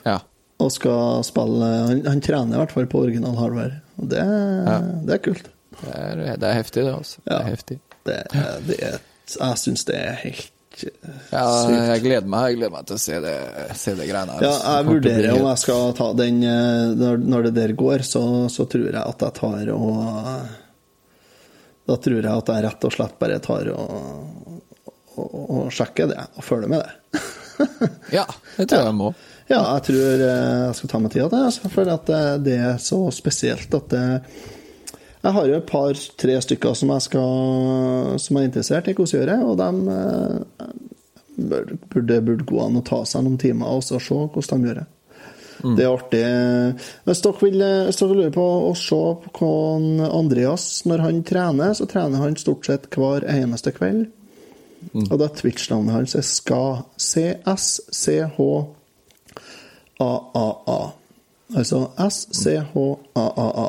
Ja. 0.06 0.20
Og 0.64 0.72
skal 0.72 1.24
spille 1.28 1.66
Han, 1.90 2.06
han 2.08 2.22
trener 2.24 2.56
i 2.56 2.62
hvert 2.62 2.72
fall 2.72 2.88
på 2.88 3.04
original 3.04 3.36
hardware. 3.36 3.82
Og 4.00 4.10
det, 4.12 4.24
det 5.08 5.18
er 5.18 5.24
kult. 5.24 5.50
Det 5.82 5.92
er, 5.92 6.22
det 6.40 6.48
er 6.48 6.56
heftig, 6.56 6.86
det, 6.86 6.94
altså. 6.96 7.20
Det 7.26 7.36
er 7.36 7.50
heftig. 7.50 7.80
Det, 8.06 8.20
det 8.68 8.78
er, 8.86 9.00
jeg 9.34 9.58
syns 9.58 9.86
det 9.88 9.96
er 9.98 10.18
helt 10.22 10.84
eh, 10.86 11.22
Ja, 11.32 11.46
jeg 11.90 12.04
gleder 12.04 12.28
meg 12.30 12.52
Jeg 12.52 12.60
gleder 12.60 12.74
meg 12.76 12.90
til 12.90 12.98
å 12.98 13.02
se 13.02 13.22
det, 13.24 13.38
se 13.80 13.96
det 13.98 14.06
greiene 14.10 14.36
her. 14.36 14.46
Ja. 14.46 14.56
Jeg 14.76 14.88
vurderer 14.92 15.32
om 15.34 15.48
jeg 15.50 15.62
skal 15.64 15.96
ta 15.98 16.12
den 16.20 16.44
eh, 16.46 17.16
Når, 17.24 17.48
det 17.48 17.56
der 17.58 17.74
går, 17.78 18.06
så, 18.06 18.24
så 18.54 18.68
tror 18.70 18.92
jeg 18.92 19.02
at 19.02 19.26
jeg 19.26 19.38
tar 19.40 19.72
og 19.74 19.96
Da 21.90 21.98
tror 22.02 22.20
jeg 22.20 22.34
at 22.34 22.52
jeg 22.54 22.66
rett 22.68 22.90
og 22.90 22.94
slett 22.94 23.18
bare 23.22 23.40
tar 23.46 23.72
og, 23.74 24.60
og, 25.16 25.34
og 25.46 25.72
sjekker 25.74 26.12
det, 26.12 26.28
og 26.36 26.46
følger 26.46 26.72
med 26.76 26.84
det. 26.84 27.24
Ja, 28.18 28.26
det 28.58 28.66
tror 28.68 28.82
jeg 28.82 28.88
jeg 28.90 28.98
må. 28.98 29.10
Ja, 29.48 29.60
jeg 29.78 29.84
tror 29.88 30.24
eh, 30.26 30.62
jeg 30.66 30.78
skal 30.80 30.92
ta 30.92 31.02
meg 31.02 31.14
tida 31.14 31.28
til 31.32 31.46
det, 31.46 31.72
for 31.74 31.92
det 32.46 32.56
er 32.58 32.80
så 32.82 33.00
spesielt 33.14 33.78
at 33.78 33.94
det 33.94 34.06
Jeg 35.26 35.34
har 35.34 35.48
jo 35.50 35.58
et 35.58 35.70
par-tre 35.70 36.36
stykker 36.46 36.76
som 36.78 36.92
jeg 36.94 37.06
skal 37.08 38.20
Som 38.22 38.38
er 38.38 38.46
interessert 38.46 38.90
i 38.90 38.94
hvordan 38.94 39.16
gjøre, 39.18 39.38
og 39.42 39.56
de 39.58 39.70
eh, 39.96 40.68
burde, 41.36 42.20
burde 42.22 42.46
gå 42.48 42.60
an 42.62 42.78
å 42.80 42.84
ta 42.86 43.02
seg 43.10 43.26
noen 43.26 43.40
timer 43.42 43.74
og 43.74 43.82
så 43.84 44.00
se 44.00 44.14
hvordan 44.14 44.62
de 44.62 44.70
gjør 44.70 44.84
det. 44.84 44.90
Det 45.66 45.84
er 45.86 45.90
artig. 45.90 46.22
Hvis 47.08 47.22
dere, 47.24 47.40
vil, 47.42 47.64
hvis 47.88 48.00
dere 48.00 48.18
lurer 48.20 48.34
på 48.36 48.46
å 48.68 48.74
se 48.78 49.02
på 49.40 49.50
Andreas 50.06 50.66
når 50.86 51.00
han 51.08 51.24
trener, 51.26 51.74
så 51.74 51.88
trener 51.90 52.22
han 52.22 52.36
stort 52.38 52.68
sett 52.68 52.86
hver 52.94 53.26
eneste 53.32 53.72
kveld. 53.74 54.06
Og 54.94 55.16
da 55.20 55.28
Twitch-navnet 55.34 55.96
hans 55.96 56.16
er 56.20 56.26
ska. 56.28 56.84
C-S-C-H-A-A-A. 57.02 57.60
Altså 61.56 61.80
S-C-H-A-A-A. 62.06 63.68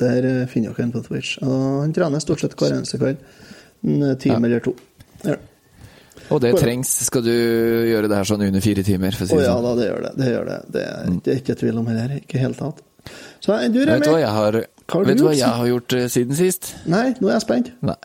Der 0.00 0.26
eh, 0.26 0.42
finner 0.50 0.74
dere 0.74 0.86
han 0.86 0.92
på 0.94 1.04
Twitch. 1.06 1.36
Og 1.44 1.54
han 1.84 1.94
trener 1.96 2.22
stort 2.24 2.42
sett 2.44 2.56
hver 2.58 2.76
eneste 2.78 3.00
kveld. 3.00 3.22
En 3.84 4.04
time 4.20 4.48
eller 4.48 4.64
to. 4.64 4.74
Ja. 5.24 5.36
Og 6.30 6.38
det 6.42 6.52
trengs. 6.60 6.92
Skal 7.06 7.24
du 7.26 7.32
gjøre 7.32 8.08
det 8.10 8.18
her 8.20 8.28
sånn 8.28 8.44
under 8.46 8.62
fire 8.64 8.84
timer? 8.86 9.16
For 9.16 9.26
å 9.26 9.30
si 9.30 9.40
det 9.40 9.48
ja 9.48 9.56
sånn. 9.56 9.66
da, 9.66 9.74
det 9.78 9.88
gjør 9.88 10.04
det. 10.06 10.12
Det 10.20 10.30
gjør 10.30 10.46
det. 10.50 10.58
Det 10.76 10.84
er, 10.86 11.10
det 11.10 11.32
er 11.34 11.42
ikke 11.42 11.58
tvil 11.64 11.80
om 11.82 11.90
heller. 11.90 12.14
Ikke 12.20 12.36
i 12.36 12.38
det 12.38 12.44
hele 12.44 12.58
tatt. 12.58 12.82
Så 13.40 13.56
du, 13.72 13.80
Vet 13.88 14.04
du 14.04 14.10
hva 14.12 14.20
jeg 14.20 14.32
har, 14.36 14.58
Hva 14.84 15.00
har 15.00 15.06
du 15.08 15.24
hva 15.24 15.34
jeg 15.34 15.58
har 15.60 15.70
gjort 15.70 15.96
eh, 15.96 16.08
siden 16.12 16.38
sist? 16.38 16.74
Nei, 16.90 17.06
nå 17.18 17.30
er 17.30 17.38
jeg 17.38 17.46
spent. 17.46 17.72
Nei. 17.86 17.96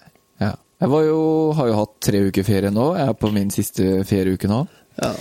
Ja. 0.41 0.53
Jeg 0.81 0.91
var 0.91 1.05
jo, 1.07 1.19
har 1.57 1.69
jo 1.71 1.77
hatt 1.81 1.93
tre 2.03 2.23
uker 2.29 2.47
ferie 2.47 2.71
nå. 2.73 2.87
Jeg 2.99 3.11
er 3.11 3.19
på 3.19 3.31
min 3.35 3.51
siste 3.53 3.91
ferieuke 4.07 4.49
nå. 4.51 4.63
Ja, 5.01 5.11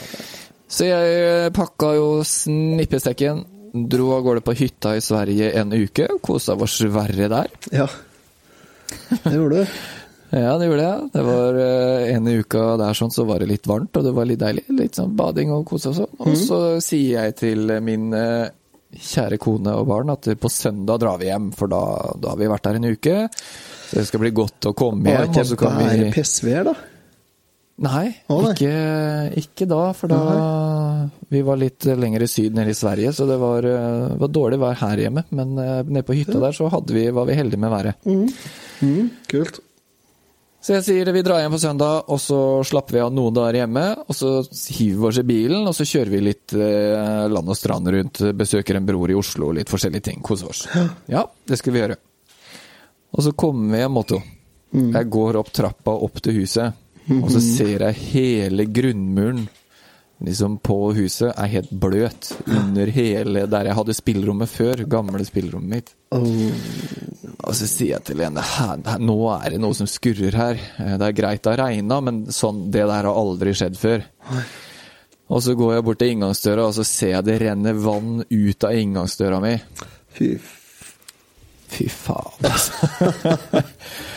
Så 0.71 0.87
jeg 0.88 1.19
eh, 1.19 1.49
pakka 1.54 1.93
jo 1.99 2.09
snippestekken, 2.26 3.43
dro 3.75 4.12
av 4.14 4.23
gårde 4.23 4.45
på 4.47 4.54
hytta 4.57 4.95
i 4.97 5.02
Sverige 5.04 5.50
en 5.61 5.75
uke. 5.75 6.07
Kosa 6.23 6.54
oss 6.54 6.81
verre 6.87 7.28
der. 7.33 7.52
ja. 7.75 7.88
Det 9.25 9.35
gjorde 9.35 9.64
du. 9.64 9.66
Ja, 10.35 10.57
det 10.59 10.66
gjorde 10.66 10.83
jeg. 10.83 11.09
Det 11.14 11.23
var 11.23 11.57
En 11.61 12.26
en 12.26 12.40
uka 12.40 12.62
der 12.81 12.97
sånn, 12.99 13.12
så 13.14 13.23
var 13.28 13.38
det 13.38 13.47
litt 13.52 13.69
varmt, 13.71 13.95
og 13.95 14.02
det 14.02 14.12
var 14.16 14.26
litt 14.26 14.40
deilig. 14.40 14.64
Litt 14.75 14.97
sånn 14.99 15.12
bading 15.14 15.52
og 15.54 15.62
kose 15.69 15.93
og 15.93 15.99
sånn. 16.00 16.16
Og 16.25 16.35
så 16.40 16.59
sier 16.83 17.21
jeg 17.23 17.37
til 17.38 17.71
min 17.85 18.09
eh, 18.19 18.49
kjære 18.99 19.38
kone 19.43 19.76
og 19.78 19.87
barn 19.93 20.11
at 20.14 20.26
på 20.40 20.50
søndag 20.50 21.04
drar 21.04 21.21
vi 21.23 21.28
hjem, 21.28 21.52
for 21.54 21.71
da, 21.71 21.83
da 22.19 22.33
har 22.33 22.40
vi 22.40 22.50
vært 22.50 22.66
der 22.66 22.81
en 22.81 22.88
uke. 22.97 23.14
Så 23.31 24.00
det 24.00 24.09
skal 24.09 24.25
bli 24.25 24.33
godt 24.35 24.71
å 24.71 24.75
komme 24.75 25.07
Var 25.07 25.28
hjem, 25.28 25.38
og 25.38 25.47
så 25.52 25.59
ikke 25.61 25.71
bare 25.76 26.00
vi 26.00 26.11
pissvær, 26.16 26.66
da? 26.73 26.75
Nei, 27.85 28.04
Å, 28.31 28.37
nei. 28.38 28.50
Ikke, 28.54 28.75
ikke 29.45 29.66
da, 29.71 29.81
for 29.99 30.11
da 30.11 30.19
Vi 31.29 31.43
var 31.47 31.61
litt 31.61 31.87
lenger 31.87 32.25
i 32.25 32.31
syd 32.31 32.57
nede 32.57 32.73
i 32.73 32.79
Sverige, 32.79 33.13
så 33.17 33.27
det 33.29 33.37
var, 33.41 33.67
eh, 33.69 34.17
var 34.21 34.33
dårlig 34.33 34.59
vær 34.63 34.81
her 34.81 35.05
hjemme. 35.07 35.25
Men 35.35 35.55
eh, 35.59 35.83
nede 35.85 36.07
på 36.07 36.17
hytta 36.17 36.41
der 36.43 36.57
så 36.57 36.71
vi, 36.91 37.07
var 37.11 37.29
vi 37.29 37.39
heldige 37.39 37.61
med 37.61 37.71
været. 37.71 38.11
Mm, 38.83 39.11
kult. 39.31 39.61
Så 40.65 40.79
jeg 40.79 40.85
sier 40.87 41.11
vi 41.13 41.21
drar 41.21 41.43
hjem 41.43 41.53
på 41.53 41.61
søndag, 41.61 42.07
og 42.09 42.21
så 42.25 42.39
slapper 42.65 42.97
vi 42.97 43.01
av 43.05 43.11
noen 43.13 43.35
dager 43.37 43.59
hjemme. 43.61 43.83
Og 44.09 44.17
så 44.17 44.31
hiver 44.73 45.03
vi 45.03 45.09
oss 45.11 45.21
i 45.21 45.27
bilen, 45.29 45.67
og 45.69 45.77
så 45.77 45.85
kjører 45.89 46.13
vi 46.15 46.23
litt 46.25 46.55
eh, 46.57 47.27
land 47.29 47.53
og 47.53 47.59
strand 47.59 47.91
rundt. 47.93 48.23
Besøker 48.33 48.79
en 48.79 48.87
bror 48.89 49.13
i 49.13 49.19
Oslo, 49.19 49.51
litt 49.53 49.73
forskjellige 49.73 50.09
ting. 50.09 50.23
Koser 50.25 50.49
oss. 50.49 50.65
Ja, 51.13 51.27
det 51.45 51.61
skal 51.61 51.75
vi 51.75 51.85
gjøre. 51.85 51.99
Og 53.15 53.27
så 53.27 53.35
kommer 53.37 53.77
vi 53.77 53.83
hjem, 53.83 54.01
Otto. 54.01 54.23
Jeg 54.75 55.11
går 55.13 55.37
opp 55.39 55.53
trappa 55.55 55.93
opp 56.07 56.17
til 56.25 56.41
huset, 56.41 56.81
og 57.15 57.29
så 57.31 57.43
ser 57.45 57.85
jeg 57.85 58.01
hele 58.15 58.65
grunnmuren 58.67 59.45
liksom 60.26 60.59
på 60.64 60.76
huset 60.97 61.31
er 61.37 61.50
helt 61.52 61.71
bløt 61.71 62.33
under 62.47 62.90
hele 62.95 63.47
der 63.50 63.69
jeg 63.71 63.76
hadde 63.78 63.95
spillerommet 63.97 64.49
før. 64.50 64.83
Gamle 64.90 65.25
spillerommet 65.28 65.71
mitt. 65.71 65.95
Og 67.45 67.52
så 67.54 67.66
sier 67.69 67.97
jeg 67.97 68.04
til 68.09 68.23
henne 68.25 68.40
"Hæ, 68.40 68.69
hæ, 68.87 68.99
nå 69.02 69.16
er 69.45 69.50
det 69.50 69.61
noe 69.61 69.75
som 69.75 69.87
skurrer 69.90 70.33
her. 70.35 70.54
Eh, 70.78 70.97
Det 70.99 71.09
er 71.09 71.12
greit 71.12 71.43
det 71.43 71.50
har 71.59 71.66
regna, 71.69 72.00
men 72.00 72.26
sånn, 72.26 72.71
det 72.71 72.87
der 72.87 73.04
har 73.04 73.14
aldri 73.14 73.52
skjedd 73.52 73.76
før. 73.76 74.04
Og 75.31 75.43
så 75.43 75.54
går 75.57 75.75
jeg 75.75 75.85
bort 75.85 75.99
til 75.99 76.09
inngangsdøra, 76.14 76.66
og 76.69 76.75
så 76.75 76.85
ser 76.85 77.11
jeg 77.16 77.25
det 77.25 77.40
renner 77.40 77.73
vann 77.75 78.25
ut 78.31 78.64
av 78.64 78.73
inngangsdøra 78.73 79.40
mi. 79.40 79.61
Fy 80.12 80.38
Fy 81.75 81.88
faen, 81.88 82.45
altså. 82.45 82.73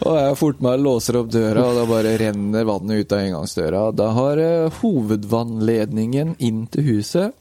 og 0.00 0.16
jeg 0.16 0.38
fort 0.40 0.62
meg 0.64 0.80
låser 0.80 1.18
opp 1.20 1.28
døra, 1.32 1.66
og 1.66 1.76
da 1.76 1.84
bare 1.88 2.16
renner 2.20 2.66
vannet 2.68 3.04
ut 3.04 3.12
av 3.16 3.26
inngangsdøra. 3.26 3.82
Da 3.96 4.08
har 4.16 4.40
eh, 4.40 4.80
hovedvannledningen 4.80 6.38
inn 6.38 6.64
til 6.72 6.88
huset 6.88 7.36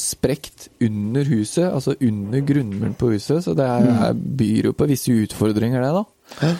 sprekt 0.00 0.68
under 0.82 1.26
huset, 1.28 1.68
altså 1.68 1.94
under 2.02 2.42
grunnmuren 2.42 2.96
på 2.98 3.12
huset, 3.12 3.44
så 3.44 3.54
det 3.54 3.66
er, 3.66 3.90
er 4.08 4.16
byr 4.40 4.70
jo 4.70 4.72
på 4.74 4.88
visse 4.90 5.14
utfordringer, 5.14 5.84
det, 5.84 5.92
da. 5.94 6.50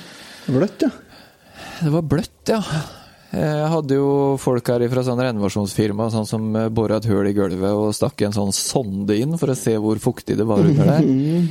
Bløtt, 0.54 0.84
ja. 0.86 0.92
Det 1.80 1.90
var 1.94 2.06
bløtt, 2.06 2.52
ja. 2.52 2.60
Jeg 3.34 3.70
hadde 3.72 3.96
jo 3.98 4.10
folk 4.38 4.68
her 4.70 4.84
fra 4.92 5.02
sånn 5.02 5.18
renovasjonsfirma 5.18 6.06
sånn 6.14 6.28
som 6.28 6.44
bora 6.74 7.00
et 7.00 7.08
høl 7.10 7.26
i 7.26 7.34
gulvet 7.34 7.74
og 7.74 7.90
stakk 7.96 8.22
en 8.22 8.36
sånn 8.36 8.54
sonde 8.54 9.16
inn 9.18 9.34
for 9.40 9.50
å 9.50 9.58
se 9.58 9.74
hvor 9.82 9.98
fuktig 10.02 10.38
det 10.38 10.46
var 10.46 10.62
under 10.62 10.92
der. 10.94 11.50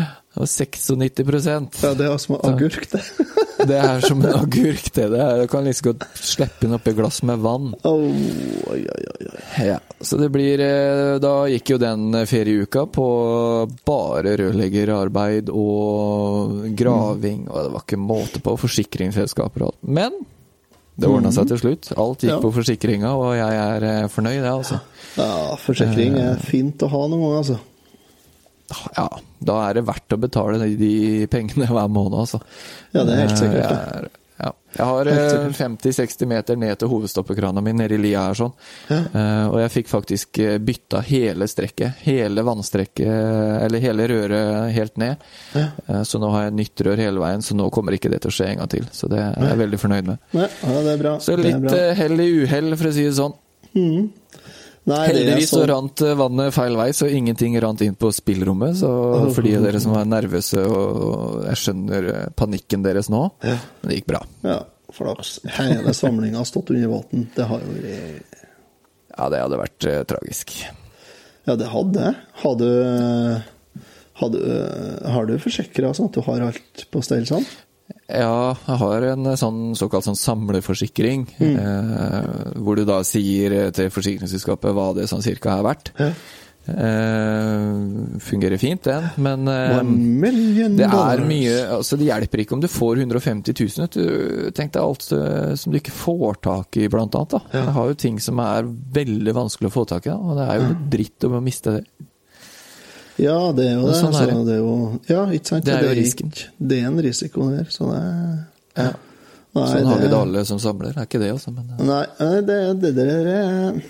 Det 0.30 0.38
var 0.40 0.46
96% 0.46 1.80
ja 1.82 1.90
det 1.98 2.06
er 2.06 2.18
som 2.22 2.36
en 2.36 2.44
agurk, 2.52 2.84
det. 2.92 3.00
Det 3.60 3.76
er 3.76 4.00
som 4.00 4.22
en 4.24 4.32
agurk, 4.38 4.86
det. 4.96 5.04
det 5.12 5.18
er, 5.20 5.40
du 5.42 5.48
kan 5.52 5.66
liksom 5.68 5.90
godt 5.90 6.04
slippe 6.16 6.62
den 6.62 6.72
oppi 6.78 6.94
glass 6.96 7.18
med 7.28 7.42
vann. 7.44 7.74
Oh, 7.84 8.06
oi, 8.72 8.78
oi, 8.88 9.02
oi. 9.10 9.42
Ja, 9.66 9.74
så 10.00 10.16
det 10.16 10.30
blir 10.32 10.62
eh, 10.64 11.18
Da 11.20 11.32
gikk 11.52 11.74
jo 11.74 11.76
den 11.82 12.14
ferieuka 12.30 12.86
på 12.88 13.04
bare 13.84 14.32
rørleggerarbeid 14.40 15.52
og 15.52 16.70
graving, 16.78 17.44
og 17.50 17.66
det 17.66 17.72
var 17.74 17.84
ikke 17.84 18.00
måte 18.00 18.40
på 18.48 18.56
forsikringsselskaper 18.64 19.66
og 19.66 19.74
alt. 19.74 19.82
Men 20.00 20.16
det 21.00 21.08
ordna 21.08 21.30
seg 21.32 21.48
til 21.52 21.60
slutt. 21.60 21.92
Alt 22.00 22.24
gikk 22.24 22.32
Ja. 22.32 22.40
på 22.40 22.50
forsikringa, 22.56 23.12
og 23.16 23.34
jeg 23.36 23.60
er 23.66 23.88
eh, 23.90 24.08
fornøyd, 24.12 24.40
jeg, 24.40 24.54
altså. 24.56 24.80
Ja, 25.20 25.56
forsikring 25.60 26.16
er 26.20 26.40
fint 26.44 26.80
å 26.80 26.88
ha 26.92 27.04
noen 27.08 27.22
ganger, 27.26 27.42
altså. 27.44 27.58
Ja, 28.96 29.08
da 29.50 29.58
er 29.68 29.74
det 29.80 29.86
verdt 29.88 30.16
å 30.16 30.20
betale 30.20 30.58
de, 30.78 31.26
pengene 31.32 31.66
hver 31.70 31.88
måned, 31.90 32.18
altså. 32.22 32.40
Ja, 32.94 33.04
det 33.04 33.14
er 33.18 33.26
helt 33.26 33.38
sikkert, 33.38 33.64
Eh. 33.70 33.76
Jeg, 33.76 34.00
er- 34.00 34.10
ja. 34.40 34.50
jeg 34.72 34.86
har 34.88 35.04
Helt 35.04 35.18
eh, 35.20 35.50
sikkert. 35.52 35.82
50-60 36.16 36.28
meter 36.30 36.56
ned 36.56 36.78
til 36.80 36.88
hovedstoppekrana 36.88 37.60
mi 37.60 37.74
nede 37.76 37.98
i 37.98 38.00
lia 38.00 38.22
her, 38.24 38.38
sånn. 38.38 38.54
Eh, 38.88 39.48
og 39.50 39.58
jeg 39.60 39.72
fikk 39.74 39.90
faktisk 39.90 40.40
bytta 40.64 41.02
hele 41.04 41.44
strekket. 41.50 41.98
Hele 42.06 42.40
vannstrekket, 42.46 43.04
eller 43.66 43.84
hele 43.84 44.06
røret 44.08 44.72
helt 44.72 44.96
ned. 44.96 45.20
Eh, 45.60 46.00
så 46.08 46.16
nå 46.22 46.30
har 46.32 46.46
jeg 46.46 46.56
nytt 46.56 46.84
rør 46.88 47.02
hele 47.04 47.20
veien, 47.20 47.44
så 47.44 47.52
nå 47.58 47.68
kommer 47.74 47.92
ikke 47.98 48.08
det 48.14 48.22
til 48.24 48.32
å 48.32 48.36
skje 48.38 48.48
en 48.54 48.62
gang 48.62 48.72
til. 48.78 48.88
Så 48.96 49.10
det 49.12 49.20
er 49.26 49.36
jeg 49.50 49.60
veldig 49.60 49.82
fornøyd 49.84 50.08
med. 50.08 50.24
Ja, 50.40 50.48
det 50.88 50.94
er 50.96 51.04
bra. 51.04 51.14
Så 51.20 51.36
litt 51.36 51.68
hell 52.00 52.24
i 52.24 52.30
uhell, 52.46 52.72
for 52.80 52.88
å 52.88 52.96
si 52.96 53.04
det 53.10 53.18
sånn. 53.20 53.36
Nei, 54.88 55.00
Heldigvis 55.10 55.50
så 55.52 55.60
rant 55.68 56.00
eh, 56.02 56.14
vannet 56.16 56.54
feil 56.56 56.76
vei, 56.78 56.88
så 56.96 57.08
ingenting 57.12 57.56
rant 57.60 57.82
inn 57.84 57.96
på 58.00 58.08
spillrommet. 58.16 58.78
Så 58.80 58.88
for 59.34 59.44
de 59.44 59.52
av 59.58 59.66
dere 59.68 59.80
som 59.82 59.94
er 60.00 60.08
nervøse, 60.08 60.64
og 60.64 61.44
jeg 61.50 61.60
skjønner 61.64 62.10
eh, 62.14 62.26
panikken 62.38 62.84
deres 62.86 63.10
nå, 63.12 63.26
men 63.44 63.90
det 63.90 64.00
gikk 64.00 64.10
bra. 64.14 64.22
Ja, 64.46 64.58
flaks. 64.96 65.38
Hele 65.58 65.94
samlinga 65.96 66.40
har 66.40 66.48
stått 66.48 66.72
under 66.72 66.94
vann. 66.96 67.28
Det 67.36 67.48
har 67.52 67.64
jo 67.64 67.76
vært 67.76 68.36
Ja, 69.20 69.28
det 69.28 69.42
hadde 69.44 69.60
vært 69.60 69.88
eh, 69.90 70.02
tragisk. 70.08 70.56
Ja, 71.48 71.56
det 71.60 71.70
hadde. 71.72 72.14
Har 72.42 72.60
du 72.60 72.68
Har 74.20 74.28
du, 74.28 74.40
har 75.08 75.24
du 75.28 75.38
forsikra 75.40 75.94
sånn 75.96 76.10
at 76.10 76.16
du 76.18 76.24
har 76.26 76.42
alt 76.50 76.82
på 76.92 77.00
stell 77.04 77.22
sånn? 77.28 77.46
Ja, 78.10 78.56
jeg 78.66 78.80
har 78.82 79.06
en 79.12 79.30
eh, 79.30 79.38
sånn 79.38 79.60
såkalt 79.78 80.06
sånn 80.08 80.18
samleforsikring, 80.18 81.28
eh, 81.46 82.28
hvor 82.58 82.76
du 82.80 82.84
da 82.88 83.00
sier 83.06 83.70
til 83.76 83.90
forsikringsselskapet 83.94 84.74
hva 84.76 84.90
det 84.98 85.08
sånn 85.10 85.24
cirka 85.24 85.58
er 85.58 85.66
verdt. 85.66 85.92
Ja. 86.00 86.12
Eh, 86.70 88.18
fungerer 88.20 88.60
fint, 88.60 88.84
den, 88.84 89.06
men 89.16 89.48
eh, 89.48 89.78
Det 90.76 90.86
er 90.86 91.22
mye 91.24 91.54
altså 91.78 91.96
Det 91.98 92.06
hjelper 92.10 92.42
ikke 92.42 92.54
om 92.54 92.60
du 92.62 92.68
får 92.70 93.00
150 93.00 93.56
000. 93.56 93.88
du. 93.96 94.50
Tenk 94.54 94.74
deg 94.76 94.82
alt 94.82 95.08
eh, 95.16 95.54
som 95.58 95.72
du 95.72 95.80
ikke 95.80 95.94
får 95.96 96.38
tak 96.44 96.78
i, 96.82 96.86
blant 96.92 97.16
annet. 97.16 97.32
Da. 97.32 97.40
Ja. 97.54 97.64
Jeg 97.64 97.76
har 97.78 97.90
jo 97.90 97.98
ting 98.04 98.20
som 98.22 98.42
er 98.44 98.68
veldig 99.00 99.34
vanskelig 99.40 99.70
å 99.70 99.76
få 99.80 99.86
tak 99.88 100.06
i, 100.06 100.12
da, 100.12 100.18
og 100.20 100.38
det 100.38 100.46
er 100.46 100.60
jo 100.60 100.68
litt 100.68 100.86
dritt 100.94 101.28
om 101.30 101.38
å 101.40 101.44
miste 101.48 101.78
det. 101.78 101.84
Ja, 103.20 103.36
det 103.56 103.66
er 103.68 103.76
jo 103.76 103.86
det. 103.90 103.94
Sånn 103.98 104.14
altså, 104.14 104.42
det. 104.46 104.56
er 104.56 104.60
jo, 104.62 104.74
ja, 105.10 105.22
ikke 105.36 105.52
sant? 105.52 105.64
Det 105.68 105.76
er 105.76 105.86
jo 105.88 105.94
risken. 105.98 106.32
Det 106.56 106.80
er 106.80 106.90
en 106.90 107.00
risiko 107.04 107.48
der, 107.52 107.70
så 107.72 107.90
det 107.92 108.02
Ja. 108.80 108.90
Nei, 109.50 109.64
Sånn 109.66 109.88
har 109.90 109.98
vi 109.98 110.06
det 110.06 110.14
alle 110.14 110.44
som 110.46 110.60
samler, 110.62 110.92
er 110.94 111.08
ikke 111.08 111.18
det 111.18 111.32
altså? 111.34 111.50
men 111.50 111.72
Nei, 111.82 112.04
det, 112.46 112.58
det 112.84 112.92
der 112.94 113.30
er 113.32 113.80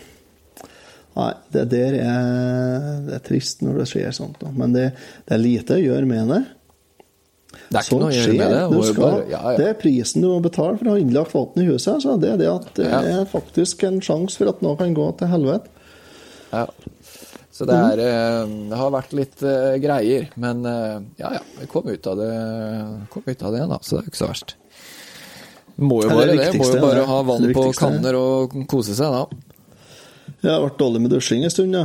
Nei, 1.19 1.33
det 1.53 1.65
der 1.73 1.97
er, 2.01 2.87
det 3.05 3.17
er 3.19 3.23
trist 3.27 3.61
når 3.67 3.83
det 3.83 3.87
skjer 3.91 4.15
sånt. 4.15 4.41
Men 4.57 4.73
det, 4.73 4.87
det 5.27 5.35
er 5.37 5.43
lite 5.43 5.77
å 5.77 5.83
gjøre 5.83 6.07
med 6.09 6.31
det. 6.33 6.39
det 7.69 7.81
er 7.81 7.83
ikke 7.85 7.99
noe 8.01 8.09
å 8.09 8.15
gjøre 8.15 8.37
med 8.39 8.55
det. 8.55 8.61
Du 8.71 8.79
skal, 8.87 9.03
bare, 9.03 9.27
ja, 9.33 9.43
Det 9.59 9.67
er 9.73 9.77
prisen 9.83 10.25
du 10.25 10.31
må 10.31 10.39
betale 10.45 10.79
for 10.79 10.89
å 10.89 10.95
ha 10.95 11.03
innlagt 11.03 11.35
vann 11.37 11.61
i 11.61 11.67
huset. 11.69 12.07
Så 12.07 12.15
det 12.23 12.31
er 12.37 12.41
det 12.41 12.49
at 12.55 12.71
det 12.79 12.87
Ja. 12.89 13.03
er 13.19 13.29
faktisk 13.29 13.85
en 13.91 14.01
sjanse 14.01 14.41
for 14.41 14.49
at 14.55 14.63
noe 14.65 14.79
kan 14.81 14.95
gå 14.97 15.11
til 15.21 15.29
helvete. 15.35 15.69
Ja. 16.55 16.65
Så 17.61 17.67
det, 17.69 17.77
er, 17.77 18.01
eh, 18.01 18.53
det 18.71 18.77
har 18.81 18.93
vært 18.95 19.11
litt 19.13 19.43
eh, 19.45 19.75
greier. 19.83 20.31
Men 20.41 20.63
eh, 20.65 20.95
ja, 21.21 21.35
ja. 21.37 21.41
Vi 21.59 21.67
kom 21.69 21.91
ut 21.93 22.07
av 22.09 22.17
det, 22.17 22.29
kom 23.13 23.27
ut 23.27 23.43
av 23.43 23.53
det 23.53 23.59
igjen, 23.59 23.75
da. 23.75 23.77
Så 23.85 23.99
det 23.99 23.99
er 23.99 24.07
jo 24.07 24.13
ikke 24.15 24.21
så 24.23 24.29
verst. 24.31 24.55
Må 25.77 25.99
jo 26.01 26.09
bare 26.09 26.31
det 26.31 26.39
det. 26.41 26.55
Må 26.57 26.71
jo 26.71 26.79
bare 26.81 27.03
ha 27.11 27.19
vann 27.29 27.45
på 27.53 27.67
kanner 27.77 28.17
og 28.17 28.57
kose 28.65 28.97
seg, 28.97 29.13
da. 29.13 30.33
Jeg 30.41 30.55
har 30.55 30.65
vært 30.65 30.81
dårlig 30.81 31.05
med 31.05 31.13
dusjing 31.13 31.45
en 31.45 31.53
stund, 31.53 31.77
ja. 31.77 31.85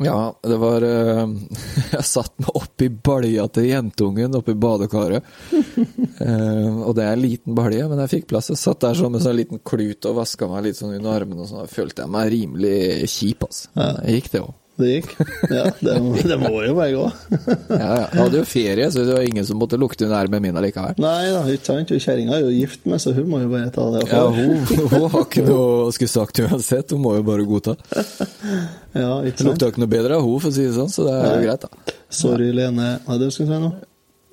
Ja, 0.00 0.32
det 0.42 0.56
var 0.56 0.82
eh, 0.86 1.26
Jeg 1.92 2.06
satt 2.08 2.32
meg 2.40 2.54
oppi 2.56 2.88
balja 2.88 3.44
til 3.52 3.68
jentungen 3.68 4.38
oppi 4.38 4.54
badekaret. 4.56 5.26
Eh, 5.52 6.80
og 6.86 6.96
det 6.96 7.04
er 7.04 7.12
en 7.12 7.22
liten 7.22 7.56
balje, 7.58 7.84
men 7.90 8.00
jeg 8.04 8.14
fikk 8.16 8.30
plass. 8.32 8.50
Jeg 8.52 8.62
satt 8.62 8.80
der 8.84 8.96
sånn 8.98 9.12
med 9.12 9.24
sånn 9.24 9.36
liten 9.38 9.62
klut 9.64 10.08
og 10.08 10.18
vaska 10.22 10.48
meg 10.50 10.68
litt 10.68 10.80
sånn 10.80 10.96
under 10.96 11.12
armene 11.18 11.44
og 11.44 11.50
sånn. 11.50 11.66
Da 11.66 11.70
følte 11.72 12.06
jeg 12.06 12.14
meg 12.16 12.32
rimelig 12.32 13.10
kjip, 13.12 13.46
altså. 13.48 13.68
Det 13.76 14.16
gikk, 14.16 14.32
det 14.32 14.44
òg. 14.46 14.58
Det 14.82 14.90
gikk. 14.96 15.12
Ja, 15.52 15.64
det, 15.78 15.94
må- 16.02 16.16
det 16.26 16.38
må 16.42 16.50
jo 16.66 16.72
bare 16.76 16.92
gå. 16.96 17.04
Ja, 17.72 17.76
ja. 17.78 18.06
Jeg 18.12 18.18
hadde 18.20 18.38
jo 18.40 18.44
ferie, 18.48 18.86
så 18.92 19.04
det 19.06 19.14
var 19.16 19.22
ingen 19.28 19.46
som 19.48 19.58
måtte 19.62 19.78
lukte 19.80 20.04
under 20.06 20.18
armen 20.18 20.42
min 20.44 20.56
allikevel. 20.58 20.96
Nei 21.02 21.30
da, 21.32 21.42
ikke 21.54 21.68
sant. 21.70 21.92
Kjerringa 22.02 22.36
er 22.38 22.42
jo 22.46 22.50
gift 22.56 22.84
med, 22.90 23.00
så 23.02 23.12
hun 23.16 23.28
må 23.30 23.40
jo 23.44 23.48
bare 23.52 23.70
ta 23.74 23.84
det. 23.94 24.02
Ja, 24.10 24.24
hun, 24.34 24.58
hun 24.66 25.06
har 25.12 25.22
ikke 25.26 25.44
noe 25.46 25.68
å 25.86 25.92
skulle 25.94 26.12
sagt 26.12 26.42
uansett, 26.44 26.92
hun 26.96 27.02
må 27.04 27.14
jo 27.18 27.22
bare 27.26 27.46
godta. 27.48 27.76
ja 29.02 29.12
ikke 29.22 29.30
Det 29.30 29.38
sant. 29.38 29.48
lukta 29.52 29.70
ikke 29.72 29.82
noe 29.84 29.92
bedre 29.94 30.18
av 30.18 30.26
hun, 30.26 30.36
for 30.42 30.50
å 30.50 30.56
si 30.56 30.66
det 30.66 30.74
sånn, 30.76 30.92
så 30.92 31.06
det 31.08 31.14
er 31.20 31.32
jo 31.32 31.46
greit, 31.48 31.62
da. 31.68 31.96
Sorry, 32.12 32.50
Lene. 32.56 32.90
Hva 33.06 33.14
er 33.16 33.22
det 33.22 33.30
du 33.30 33.34
skulle 33.38 33.50
si 33.52 33.58
nå? 33.62 33.72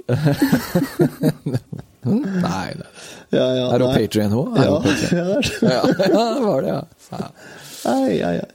Nei, 2.09 2.69
det 2.79 2.87
Ja, 3.35 3.45
ja, 3.53 3.65
er 3.75 3.83
hun 3.83 3.89
nei. 3.91 3.97
Patrion 4.07 4.31
hun? 4.33 4.55
Ja, 4.57 4.63
ja, 4.65 4.77
det 4.81 4.93
det. 5.61 6.07
Det 6.09 6.43
var 6.45 6.61
det, 6.65 6.71
ja. 6.73 6.81
Ai, 7.89 8.15
ai, 8.25 8.35
ai. 8.39 8.47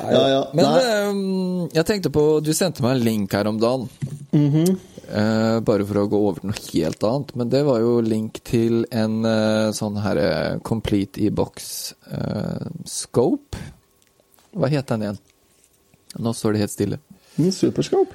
Ja, 0.00 0.22
ja. 0.28 0.42
Men 0.56 0.66
ehm, 0.80 1.68
jeg 1.74 1.86
tenkte 1.88 2.12
på 2.12 2.24
Du 2.44 2.52
sendte 2.56 2.84
meg 2.84 2.98
en 2.98 3.04
link 3.06 3.34
her 3.34 3.48
om 3.48 3.60
dagen. 3.60 3.88
Mm 4.32 4.50
-hmm. 4.52 4.76
uh, 5.08 5.60
bare 5.60 5.86
for 5.86 5.96
å 5.96 6.06
gå 6.06 6.18
over 6.28 6.40
til 6.40 6.50
noe 6.50 6.64
helt 6.72 7.02
annet. 7.02 7.36
Men 7.36 7.48
det 7.48 7.62
var 7.64 7.80
jo 7.80 8.00
link 8.00 8.42
til 8.44 8.86
en 8.90 9.24
uh, 9.24 9.72
sånn 9.72 9.96
her 9.96 10.16
uh, 10.16 10.58
Complete 10.60 11.20
e-box 11.20 11.94
scope. 12.84 13.56
Hva 14.52 14.68
het 14.68 14.86
den 14.88 15.02
igjen? 15.02 15.18
Nå 16.18 16.32
står 16.32 16.52
det 16.52 16.58
helt 16.58 16.72
stille. 16.72 16.98
Mm, 17.36 17.52
superscope. 17.52 18.14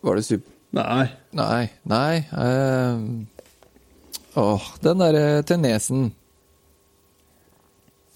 Var 0.00 0.16
det 0.16 0.22
super... 0.22 0.52
Nei. 0.70 1.08
Nei, 1.32 1.70
nei 1.82 2.24
ehm, 2.36 3.26
Åh, 4.36 4.66
den 4.84 5.00
derre 5.00 5.42
til 5.42 5.58
nesen. 5.62 6.10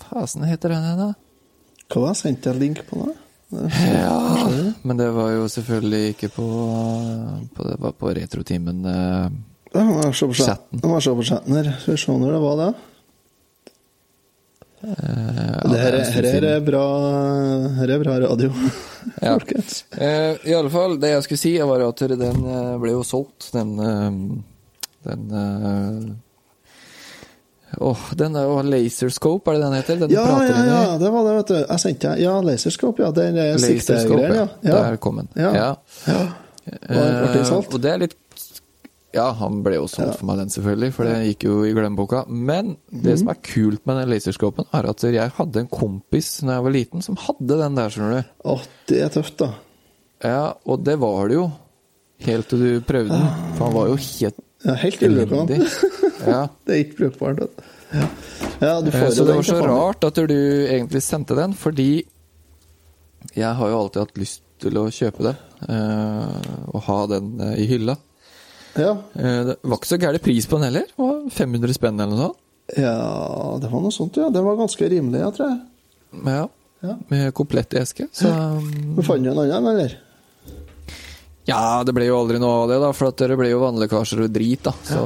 Fasen 0.02 0.44
heter 0.44 0.74
den 0.74 0.84
igjen, 0.84 1.00
da? 1.00 1.21
Hva 1.92 2.00
var? 2.08 2.14
Sendte 2.18 2.50
jeg 2.52 2.60
link 2.62 2.80
på 2.88 3.02
det? 3.06 3.16
Ja, 3.52 4.16
men 4.88 4.96
det 4.96 5.10
var 5.12 5.28
jo 5.34 5.42
selvfølgelig 5.52 6.14
ikke 6.14 6.28
på, 6.32 6.46
på 7.52 7.66
Det 7.68 7.74
var 7.82 7.92
på 8.00 8.12
retrotimen. 8.16 8.78
eh, 8.88 9.26
jeg. 9.74 10.86
Må 10.88 11.00
se 11.04 11.12
på 11.16 11.26
chatten 11.28 11.58
her. 11.58 11.68
Skal 11.82 11.94
vi 11.94 12.00
se 12.00 12.16
når 12.16 12.32
det 12.32 12.40
var 12.40 12.56
det. 12.62 12.70
eh, 14.82 15.70
Det 15.70 15.78
her, 15.82 15.92
er- 15.98 16.10
her, 16.16 16.44
er- 16.54 16.64
bra, 16.64 16.84
her 17.76 17.90
er 17.94 18.02
bra 18.02 18.16
radio, 18.24 18.50
Ja. 19.22 19.36
Eh, 19.36 20.36
I 20.48 20.54
alle 20.54 20.70
fall, 20.70 20.96
det 21.00 21.10
jeg 21.12 21.22
skulle 21.26 21.38
si, 21.44 21.52
var 21.58 21.80
at 21.88 21.98
den 22.08 22.44
eh, 22.46 22.78
ble 22.82 22.90
jo 22.96 23.02
solgt, 23.04 23.50
den 23.52 23.78
eh, 23.78 24.10
Den 25.04 25.22
eh, 27.72 27.82
Åh, 27.88 28.04
den 28.20 28.36
er 28.36 28.46
jo 28.48 28.60
Laserscope, 28.66 29.50
er 29.50 29.58
det 29.58 29.64
den 29.64 29.76
heter? 29.78 30.00
Den 30.04 30.14
Ja, 30.14 30.26
ja, 30.46 30.64
ja, 30.68 30.98
det 31.00 31.12
var 31.12 31.26
det, 31.28 31.34
vet 31.40 31.52
du. 31.52 31.58
Jeg 31.60 31.84
sendte 31.86 32.12
deg 32.12 32.24
Ja, 32.24 32.38
Laserscope, 32.44 33.02
ja. 33.02 33.10
Den 33.16 33.38
Laserscope, 33.40 34.00
siktegreier, 34.02 34.34
ja. 34.36 34.48
ja. 34.62 34.74
Der 34.76 34.98
kom 35.02 35.22
den. 35.22 35.30
Ja. 35.36 35.52
Ja. 35.56 35.70
ja. 36.06 36.22
Eh, 36.62 37.48
og 37.58 37.80
det 37.82 37.90
er 37.90 38.04
litt 38.04 38.14
Ja, 39.12 39.26
han 39.36 39.58
ble 39.64 39.74
jo 39.80 39.88
solgt 39.90 40.20
for 40.20 40.28
meg, 40.30 40.38
den 40.40 40.52
selvfølgelig, 40.54 40.92
for 40.96 41.08
det 41.08 41.16
gikk 41.32 41.48
jo 41.48 41.56
i 41.68 41.72
glemmeboka. 41.76 42.22
Men 42.28 42.76
det 42.88 43.16
mm. 43.16 43.18
som 43.20 43.32
er 43.34 43.42
kult 43.44 43.82
med 43.88 44.00
den 44.00 44.14
laserscopen, 44.14 44.70
er 44.72 44.88
at 44.88 45.04
jeg 45.04 45.34
hadde 45.36 45.64
en 45.64 45.68
kompis 45.72 46.38
da 46.40 46.56
jeg 46.56 46.66
var 46.68 46.76
liten, 46.78 47.04
som 47.04 47.18
hadde 47.20 47.58
den 47.60 47.76
der, 47.76 47.92
skjønner 47.92 48.22
du. 48.22 48.32
Å, 48.48 48.56
det 48.88 49.02
er 49.04 49.12
tøft, 49.12 49.36
da. 49.42 49.50
Ja, 50.22 50.54
og 50.64 50.86
det 50.86 50.96
var 51.02 51.28
det 51.28 51.36
jo. 51.40 51.50
Helt 52.22 52.48
til 52.48 52.62
du 52.62 52.70
prøvde 52.86 53.18
den. 53.18 53.52
For 53.56 53.66
han 53.66 53.76
var 53.76 53.92
jo 53.92 53.98
helt 53.98 54.40
Ja, 54.62 54.76
helt 54.78 55.02
elendig. 55.02 55.58
Ja. 56.26 56.42
Det 56.66 56.74
er 56.76 56.84
ikke 56.84 56.98
brukbart. 57.02 57.42
Ja. 57.92 58.06
ja, 58.60 58.80
du 58.80 58.88
Eh, 58.88 58.94
får 58.96 59.10
Så 59.16 59.24
det 59.28 59.34
var 59.36 59.42
så 59.48 59.58
rart 59.66 60.04
at 60.08 60.14
du 60.28 60.36
egentlig 60.68 61.02
sendte 61.02 61.34
den, 61.36 61.52
fordi 61.58 62.04
jeg 63.36 63.54
har 63.58 63.68
jo 63.70 63.78
alltid 63.82 64.02
hatt 64.02 64.18
lyst 64.20 64.42
til 64.62 64.78
å 64.78 64.86
kjøpe 64.92 65.24
det. 65.28 65.34
eh, 65.68 66.54
Og 66.72 66.80
ha 66.88 66.98
den 67.10 67.34
eh, 67.40 67.58
i 67.62 67.66
hylla. 67.70 67.96
Ja. 68.78 68.94
Det 69.12 69.58
var 69.62 69.76
ikke 69.76 69.90
så 69.90 69.98
gæren 70.00 70.22
pris 70.24 70.46
på 70.48 70.56
den 70.56 70.64
heller. 70.70 70.86
Det 70.88 70.96
var 71.04 71.18
500 71.36 71.74
spenn 71.76 72.00
eller 72.00 72.16
noe 72.16 72.30
sånt. 72.30 72.38
ja, 72.78 73.58
det 73.60 73.68
var 73.68 73.82
noe 73.84 73.92
sånt, 73.92 74.16
ja. 74.16 74.30
Det 74.32 74.40
var 74.46 74.56
ganske 74.56 74.88
rimelig, 74.88 75.20
jeg 75.20 75.34
tror 75.36 75.50
jeg. 75.50 75.60
Ja, 76.24 76.46
Ja. 76.82 76.94
med 77.10 77.34
komplett 77.34 77.74
eske. 77.78 78.08
Så 78.12 78.26
Men 78.96 79.04
fant 79.06 79.22
du 79.22 79.28
en 79.30 79.38
annen, 79.38 79.68
eller? 79.74 79.98
Ja, 81.48 81.82
det 81.82 81.90
ble 81.96 82.06
jo 82.06 82.20
aldri 82.20 82.38
noe 82.38 82.62
av 82.62 82.68
det, 82.70 82.76
da, 82.84 82.92
for 82.94 83.10
det 83.18 83.36
ble 83.38 83.48
jo 83.50 83.58
vannlekkasjer 83.64 84.20
og 84.26 84.30
drit, 84.34 84.62
da. 84.62 84.72
Så 84.86 85.00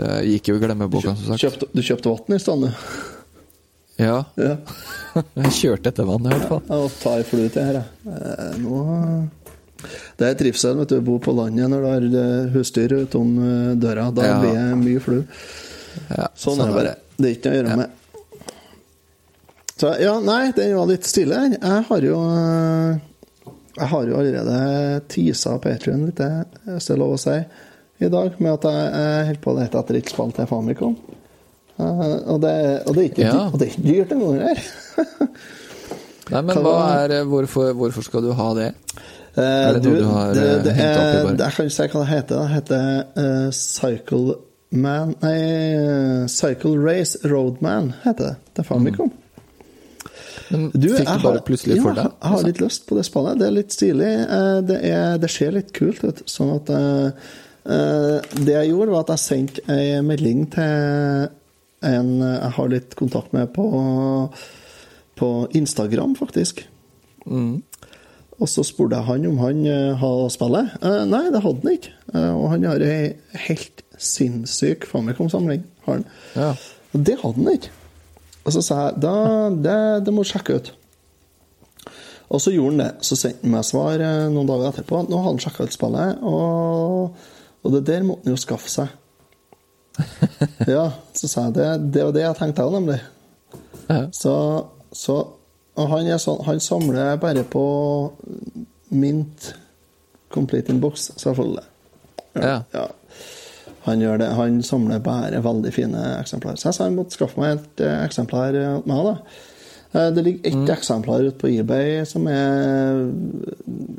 det 0.00 0.08
gikk 0.32 0.48
jo 0.50 0.56
i 0.58 0.62
glemmeboka, 0.64 1.12
som 1.14 1.28
sagt. 1.30 1.44
Kjøpte, 1.44 1.68
du 1.70 1.82
kjøpte 1.86 2.10
vann 2.10 2.34
i 2.34 2.40
stedet? 2.42 2.72
Ja, 4.02 4.16
Ja. 4.34 4.56
jeg 5.44 5.52
kjørte 5.60 5.92
etter 5.92 6.08
vann, 6.08 6.26
i 6.26 6.32
hvert 6.34 6.48
fall. 6.50 6.62
Ja, 6.66 6.80
og 6.82 6.96
tar 6.98 7.22
flue 7.28 7.46
til 7.54 7.62
her, 7.68 7.78
jeg. 7.78 7.86
Eh, 8.10 8.56
Nå 8.64 9.28
Det 10.18 10.26
er 10.30 10.38
trivsel 10.40 10.78
vet 10.80 10.90
du, 10.90 10.96
å 10.98 11.04
bo 11.06 11.18
på 11.22 11.34
landet 11.36 11.70
når 11.70 11.84
du 11.84 11.88
har 11.92 12.06
eh, 12.24 12.48
husdyr 12.56 12.96
utom 13.04 13.34
eh, 13.38 13.74
døra. 13.78 14.08
Da 14.16 14.26
Ja. 14.26 14.40
blir 14.42 14.56
det 14.58 14.78
mye 14.82 15.02
flue. 15.04 15.22
Ja, 16.10 16.26
Sånn, 16.34 16.58
er 16.58 16.66
det 16.72 16.74
bare. 16.80 16.96
Det 17.14 17.28
er 17.30 17.36
ikke 17.36 17.46
noe 17.46 17.54
å 17.54 17.60
gjøre 17.62 17.76
med. 17.84 18.00
Så 19.78 19.90
ja, 20.02 20.12
nei, 20.22 20.40
den 20.56 20.74
var 20.78 20.86
litt 20.90 21.06
stille. 21.06 21.38
Jeg 21.54 21.86
har 21.88 22.04
jo 22.10 22.18
Jeg 23.74 23.90
har 23.90 24.06
jo 24.06 24.18
allerede 24.20 24.58
tisa 25.10 25.56
Patrion 25.58 26.04
litt, 26.06 26.20
hvis 26.68 26.86
det 26.86 26.94
er 26.94 27.00
lov 27.00 27.16
å 27.16 27.20
si, 27.20 27.34
i 28.04 28.10
dag, 28.10 28.36
med 28.38 28.52
at 28.52 28.66
jeg 28.68 28.84
jeg 28.94 29.26
holder 29.28 29.40
på 29.42 29.50
å 29.52 29.58
lete 29.58 29.80
etter 29.80 29.98
et 29.98 30.12
spill 30.12 30.32
til 30.36 30.46
Famicom. 30.50 30.94
Eh, 31.74 32.02
og, 32.30 32.38
det, 32.42 32.54
og, 32.86 32.94
det 32.94 33.02
er 33.02 33.08
ikke, 33.10 33.24
Ja. 33.26 33.48
og 33.48 33.58
det 33.58 33.66
er 33.66 33.72
ikke 33.72 33.88
dyrt 33.88 34.14
engang 34.14 34.40
her. 34.44 34.62
Nei, 36.32 36.40
men 36.40 36.62
Hva 36.64 36.76
er 37.02 37.18
eh, 37.18 37.26
hvorfor, 37.28 37.72
hvorfor 37.76 38.06
skal 38.06 38.22
du 38.24 38.30
ha 38.38 38.48
det? 38.56 38.70
Eh, 39.34 39.42
Er 39.42 39.76
det 39.76 39.82
noe 39.84 39.98
du 39.98 40.06
har, 40.06 40.32
det, 40.36 40.46
opp 40.54 40.68
i 40.70 40.78
bare? 40.78 41.34
Jeg 41.34 41.56
kan 41.56 41.68
ikke 41.68 41.74
si 41.74 41.88
hva 41.90 42.04
det 42.04 42.12
heter. 42.12 42.36
Det 42.38 42.54
heter 42.54 42.84
uh, 43.18 43.50
Cycle 43.58 44.38
Man 44.74 45.12
Nei, 45.22 46.28
Cycle 46.30 46.78
Race 46.82 47.18
Roadman 47.26 47.92
heter 48.04 48.30
det. 48.30 48.36
Det 48.54 48.62
er 48.64 48.68
Famicom. 48.70 49.10
Men 50.50 50.66
Du, 50.74 50.88
fikk 50.92 51.08
jeg 51.08 51.20
du 51.20 51.24
bare 51.24 51.42
plutselig 51.46 51.78
for 51.80 51.94
ja, 51.94 52.02
deg? 52.02 52.16
Jeg 52.20 52.34
har 52.34 52.44
litt 52.48 52.60
lyst 52.62 52.86
på 52.88 52.98
det 52.98 53.04
spannet. 53.08 53.40
Det 53.40 53.46
er 53.46 53.54
litt 53.58 53.74
stilig. 53.74 54.10
Eh, 54.24 54.58
Det, 54.68 54.78
er, 54.90 55.16
det 55.22 55.30
ser 55.32 55.54
litt 55.56 55.72
kult 55.76 56.04
ut. 56.04 56.22
Sånn 56.30 56.52
at 56.56 56.72
eh, 56.74 57.30
eh, 57.76 58.34
Det 58.40 58.56
jeg 58.58 58.72
gjorde, 58.72 58.92
var 58.94 59.06
at 59.06 59.14
jeg 59.14 59.24
sendte 59.24 59.64
ei 59.72 60.00
melding 60.04 60.46
til 60.54 61.30
en 61.84 62.10
jeg 62.24 62.52
har 62.56 62.68
litt 62.72 62.94
kontakt 62.96 63.34
med 63.36 63.50
på, 63.52 63.64
på 65.20 65.28
Instagram, 65.52 66.14
faktisk. 66.16 66.62
Mm. 67.28 67.58
Og 68.40 68.48
så 68.48 68.64
spurte 68.64 68.96
jeg 68.96 69.04
han 69.04 69.26
om 69.28 69.36
han 69.42 69.60
hadde 70.00 70.30
spillet. 70.32 70.72
Nei, 71.10 71.20
det 71.28 71.42
hadde 71.44 71.60
han 71.60 71.76
ikke. 71.76 71.92
Og 72.38 72.46
han 72.54 72.64
har 72.70 72.84
ei 72.88 73.12
helt 73.50 73.84
sinnssyk 74.00 74.88
Famicom-samling. 74.88 75.62
Ja. 75.84 76.54
Og 76.56 77.04
det 77.04 77.18
hadde 77.20 77.36
han 77.36 77.52
ikke. 77.52 77.74
Og 78.44 78.52
så 78.52 78.62
sa 78.64 78.80
jeg 78.86 79.00
da, 79.02 79.14
det, 79.50 79.76
det 80.06 80.12
må 80.14 80.24
du 80.24 80.28
sjekke 80.28 80.58
ut. 80.58 80.72
Og 82.28 82.40
så 82.40 82.52
gjorde 82.52 82.74
han 82.74 82.82
det. 82.82 82.90
Så 83.06 83.16
sendte 83.18 83.44
han 83.44 83.54
meg 83.54 83.66
svar 83.68 84.02
eh, 84.02 84.26
noen 84.32 84.48
dager 84.48 84.70
etterpå. 84.72 85.04
Nå 85.08 85.20
har 85.20 85.30
han 85.30 85.40
sjekka 85.42 85.68
ut 85.68 85.76
spillet, 85.76 86.20
og, 86.26 87.24
og 87.62 87.74
det 87.76 87.84
der 87.88 88.06
måtte 88.06 88.28
han 88.28 88.36
jo 88.36 88.40
skaffe 88.40 88.72
seg. 88.72 88.92
ja, 90.74 90.88
så 91.14 91.30
sa 91.30 91.48
jeg 91.48 91.56
det. 91.58 91.70
Det 91.94 92.06
var 92.08 92.16
det 92.16 92.24
jeg 92.24 92.38
tenkte 92.40 92.66
òg, 92.66 92.76
nemlig. 92.78 93.00
Ja. 93.88 94.00
Så, 94.16 94.34
så 94.96 95.18
Og 95.74 95.88
han 95.90 96.06
er 96.08 96.20
sånn 96.22 96.38
Han 96.46 96.60
samler 96.62 97.18
bare 97.20 97.42
på 97.44 97.64
Mint 98.96 99.50
Complete 100.32 100.72
in 100.72 100.80
Box, 100.80 101.10
selvfølgelig. 101.20 101.64
Ja. 102.34 102.62
ja. 102.72 102.86
Han 103.84 104.00
gjør 104.00 104.18
det. 104.22 104.28
Han 104.38 104.62
samler 104.64 105.02
bare 105.04 105.40
veldig 105.44 105.72
fine 105.76 106.04
eksemplarer. 106.20 106.56
Så 106.60 106.70
jeg 106.70 106.76
sa 106.78 106.86
han 106.88 106.96
måtte 106.96 107.18
skaffe 107.18 107.40
meg 107.40 107.58
et 107.58 107.82
eh, 107.84 107.98
eksemplar 108.06 108.56
eh, 108.56 108.78
med 108.86 108.94
han, 108.96 109.10
da. 109.10 109.40
Eh, 109.92 110.10
Det 110.16 110.24
ligger 110.24 110.48
ett 110.50 110.70
eksemplar 110.78 111.26
ute 111.26 111.36
på 111.42 111.50
eBay 111.52 112.04
som 112.08 112.24
er 112.32 113.02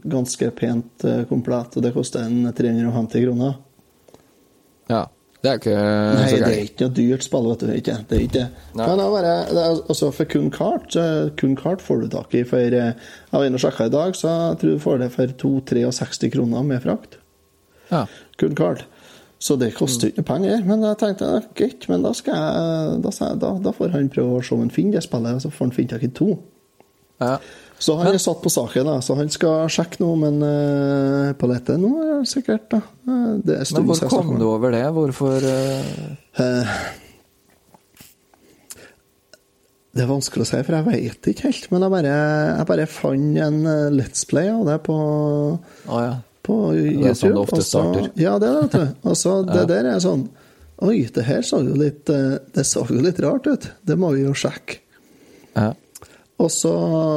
ganske 0.10 0.50
pent 0.58 1.06
komplett, 1.30 1.78
og 1.78 1.86
det 1.86 1.94
koster 1.96 2.26
en 2.26 2.50
350 2.54 3.28
kroner. 3.28 3.60
ja. 4.90 5.06
Det 5.46 5.52
er 5.52 5.58
ikke 5.60 5.74
Nei, 5.78 6.22
så 6.26 6.38
det 6.42 6.48
er 6.50 6.62
ikke 6.64 6.86
noe 6.88 6.94
dyrt 6.98 7.22
spill, 7.28 7.48
vet 7.52 7.62
du. 7.62 7.68
Ikke. 7.78 7.96
Det 8.10 8.16
er 8.18 8.22
ikke. 8.24 8.46
Nei. 8.80 8.86
Men 8.90 9.02
bare, 9.14 9.34
det 9.52 9.62
er, 9.62 9.76
altså 9.94 10.08
for 10.16 10.26
kun 10.32 10.48
kart 10.50 10.96
Kun 11.38 11.54
kart 11.60 11.84
får 11.86 12.00
du 12.02 12.08
tak 12.16 12.34
i 12.34 12.42
for 12.50 12.64
Jeg 12.74 12.96
var 13.30 13.46
inne 13.46 13.60
og 13.60 13.62
sjekka 13.62 13.86
i 13.86 13.94
dag, 13.94 14.16
så 14.18 14.32
jeg 14.32 14.58
tror 14.64 14.74
du 14.74 14.82
får 14.82 15.04
det 15.04 15.10
for 15.14 15.36
2-63 15.44 16.32
kroner 16.34 16.66
med 16.66 16.82
frakt. 16.82 17.20
Ja. 17.92 18.08
Kun 18.42 18.58
kart. 18.58 18.88
Så 19.46 19.58
det 19.62 19.76
koster 19.78 20.10
ikke 20.10 20.24
penger. 20.26 20.64
Men 20.66 20.82
jeg 20.88 20.98
tenkte 21.02 21.28
greit, 21.58 21.86
men 21.92 22.02
da, 22.02 22.16
jeg, 22.18 23.02
da, 23.04 23.12
da, 23.44 23.52
da 23.62 23.74
får 23.76 23.94
han 23.94 24.10
prøve 24.14 24.40
å 24.40 24.42
se 24.46 24.56
om 24.56 24.64
han 24.64 24.74
finner 24.74 24.98
det 24.98 25.06
spillet, 25.06 25.38
og 25.38 25.44
så 25.44 25.52
får 25.54 25.68
han 25.68 25.76
finne 25.76 25.94
tak 25.94 26.08
i 26.08 26.12
to. 26.18 26.32
ja. 27.22 27.38
Så 27.76 27.98
han 28.00 28.08
er 28.08 28.22
satt 28.24 28.40
på 28.40 28.48
saken, 28.48 28.88
da, 28.88 29.02
så 29.04 29.18
han 29.20 29.28
skal 29.30 29.66
sjekke 29.68 30.00
noe, 30.00 30.16
men 30.16 30.38
uh, 30.40 31.34
på 31.36 31.50
dette 31.52 31.76
nå 31.76 31.90
er 32.00 32.12
det 32.22 32.30
sikkert, 32.32 32.70
da. 32.72 32.78
Eh, 33.04 33.34
Det 33.44 33.58
er 33.60 33.74
Men 33.76 33.90
hvor 33.90 34.14
kom 34.14 34.30
du 34.40 34.46
over 34.48 34.72
det? 34.72 34.86
Hvorfor 34.96 35.44
uh... 35.44 36.06
Uh, 36.40 36.78
Det 39.96 40.04
er 40.04 40.08
vanskelig 40.08 40.44
å 40.44 40.48
si, 40.50 40.62
for 40.68 40.76
jeg 40.76 40.88
vet 40.88 41.30
ikke 41.32 41.50
helt. 41.50 41.68
Men 41.72 41.84
jeg 41.86 41.94
bare, 41.94 42.16
jeg 42.62 42.70
bare 42.72 42.88
fant 42.92 43.38
en 43.44 43.60
Let's 43.96 44.26
Play 44.28 44.50
av 44.52 44.64
det 44.68 44.80
på, 44.88 44.96
Å 45.92 46.02
ja. 46.04 46.16
På 46.46 46.58
YouTube. 46.74 47.04
det 47.04 47.12
er 47.12 47.20
sånn 47.20 47.36
det 47.36 47.44
ofte 47.44 47.62
starter. 47.66 48.10
Ja, 48.22 48.36
det 48.42 48.50
er 48.50 48.58
det, 48.58 48.66
vet 48.66 48.76
du. 48.78 49.10
Og 49.12 49.18
så 49.20 49.38
det 49.54 49.64
der 49.74 49.94
er 49.96 50.02
sånn 50.04 50.28
Oi, 50.84 51.06
det 51.16 51.24
her 51.24 51.40
så 51.48 51.62
jo 51.64 51.72
litt 51.80 52.10
eh, 52.12 52.34
Det 52.52 52.66
så 52.68 52.82
jo 52.92 53.00
litt 53.00 53.20
rart 53.24 53.46
ut. 53.48 53.68
Det 53.88 53.96
må 53.96 54.10
vi 54.12 54.26
jo 54.26 54.36
sjekke. 54.36 54.82
ja. 55.56 55.72
Og 56.36 56.50
så 56.52 56.72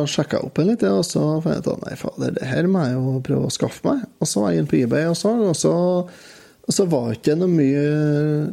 sjekka 0.07 0.39
jeg 0.39 0.47
opp 0.47 0.59
en 0.63 0.69
litt, 0.71 0.83
og 0.87 1.01
så 1.03 1.21
fant 1.43 1.57
jeg 1.57 1.65
ut 1.65 1.71
at 1.73 1.81
nei, 1.83 1.95
fader, 1.99 2.35
det 2.37 2.47
her 2.47 2.69
må 2.71 2.85
jeg 2.87 2.93
jo 2.95 3.15
prøve 3.27 3.49
å 3.49 3.51
skaffe 3.51 3.83
meg. 3.83 4.05
Og 4.23 4.31
så 4.31 4.45
var 4.45 4.53
jeg 4.53 4.63
inne 4.63 4.71
på 4.71 4.79
eBay 4.79 5.09
og 5.11 5.17
så, 5.19 5.33
og 5.43 5.57
så, 5.59 5.73
og 6.63 6.77
så 6.77 6.87
var 6.87 7.17
ikke 7.17 7.35
noe 7.41 7.51
mye 7.51 7.83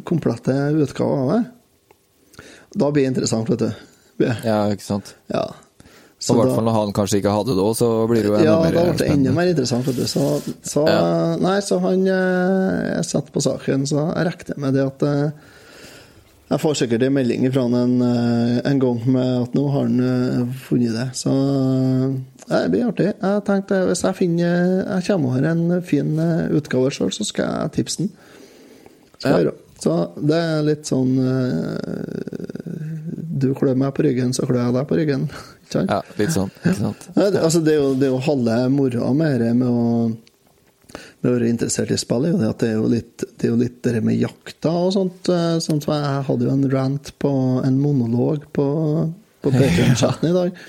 komplette 0.10 0.56
utgaver 0.74 1.22
av 1.22 1.30
det. 1.36 2.48
Da 2.82 2.90
blir 2.90 3.06
det 3.06 3.12
interessant, 3.14 3.52
vet 3.54 3.62
du. 3.62 3.86
Ja, 4.26 4.58
ikke 4.74 4.88
sant. 4.88 5.14
Ja. 5.30 5.46
Og 6.26 6.32
i 6.32 6.40
hvert 6.40 6.56
fall 6.56 6.66
når 6.66 6.76
han 6.78 6.94
kanskje 6.96 7.20
ikke 7.20 7.34
hadde 7.36 7.54
det 7.58 7.62
òg, 7.62 7.74
så 7.78 7.88
blir 8.10 8.24
det 8.24 8.30
jo 8.32 8.38
enda 8.38 8.46
ja, 8.48 8.56
mer 8.64 8.74
da 8.74 8.84
ble 8.88 8.94
det 9.02 9.10
enda 9.14 9.34
mer 9.36 9.50
interessant, 9.52 9.86
vet 9.90 9.98
du. 10.00 10.06
Så, 10.10 10.24
så 10.66 10.86
Ja. 10.88 11.02
Nei, 11.42 11.58
så 11.62 11.78
han 11.84 12.08
eh, 12.08 12.96
Jeg 12.96 13.06
satte 13.10 13.34
på 13.36 13.44
saken, 13.44 13.84
så 13.90 14.08
jeg 14.08 14.26
regner 14.32 14.62
med 14.64 14.74
det 14.80 14.86
at 14.88 15.06
eh, 15.06 15.52
jeg 16.46 16.62
får 16.62 16.76
sikkert 16.78 17.04
en 17.08 17.14
melding 17.18 17.46
fra 17.52 17.66
han 17.66 17.76
en, 17.78 17.94
eh, 18.06 18.62
en 18.72 18.80
gang 18.82 19.00
med 19.10 19.30
at 19.44 19.56
nå 19.58 19.66
har 19.74 19.86
han 19.90 20.00
eh, 20.08 20.56
funnet 20.66 20.94
det. 20.96 21.08
Så 21.18 21.34
ja, 22.48 22.62
det 22.64 22.72
blir 22.74 22.88
artig. 22.88 23.12
Jeg 23.12 23.44
tenkte 23.48 23.80
hvis 23.90 24.04
jeg 24.06 24.18
finner 24.20 24.56
Jeg 24.96 25.06
kommer 25.08 25.36
over 25.36 25.48
en 25.52 25.82
fin 25.86 26.12
eh, 26.22 26.48
utgave 26.58 26.92
sjøl, 26.94 27.12
så 27.14 27.26
skal 27.28 27.50
jeg 27.50 27.76
tipse 27.80 28.04
den. 28.04 28.12
Skal 29.20 29.50
Ja. 29.50 29.56
Så 29.84 29.92
det 30.16 30.38
er 30.40 30.62
litt 30.64 30.88
sånn 30.88 31.18
eh, 31.20 32.70
Du 33.36 33.50
klør 33.58 33.76
meg 33.76 33.92
på 33.98 34.06
ryggen, 34.06 34.32
så 34.34 34.46
klør 34.48 34.64
jeg 34.64 34.76
deg 34.78 34.88
på 34.90 34.98
ryggen. 35.02 35.28
Sant? 35.72 35.90
Ja, 35.92 36.02
litt 36.20 36.32
sånn. 36.36 36.52
Nei, 36.64 37.30
det, 37.34 37.42
altså 37.42 37.62
det, 37.66 37.74
er 37.74 37.82
jo, 37.82 37.92
det 38.00 38.08
er 38.08 38.14
jo 38.14 38.22
halve 38.28 38.58
moroa 38.74 39.12
med 39.18 39.40
dette 39.42 39.54
med 39.58 39.68
å, 39.68 40.08
med 41.22 41.30
å 41.30 41.34
være 41.36 41.50
interessert 41.52 41.92
i 41.92 41.98
spill, 42.00 42.28
er 42.28 42.36
jo 42.36 42.40
det 42.42 42.50
at 42.54 42.62
det 42.64 42.70
er 42.72 42.76
jo 42.78 42.90
litt 42.92 43.26
det 43.42 43.50
jo 43.52 43.58
litt 43.60 43.90
med 44.06 44.20
jakta 44.22 44.74
og 44.86 44.94
sånt. 44.96 45.30
eh, 45.34 45.58
sånt 45.64 45.88
jeg 45.90 46.26
hadde 46.30 46.48
jo 46.48 46.54
en 46.54 46.68
rant 46.72 47.12
på 47.22 47.32
en 47.66 47.80
monolog 47.82 48.46
på, 48.56 48.68
på 49.42 49.54
Patreon-chatten 49.58 50.30
i 50.30 50.36
dag. 50.36 50.62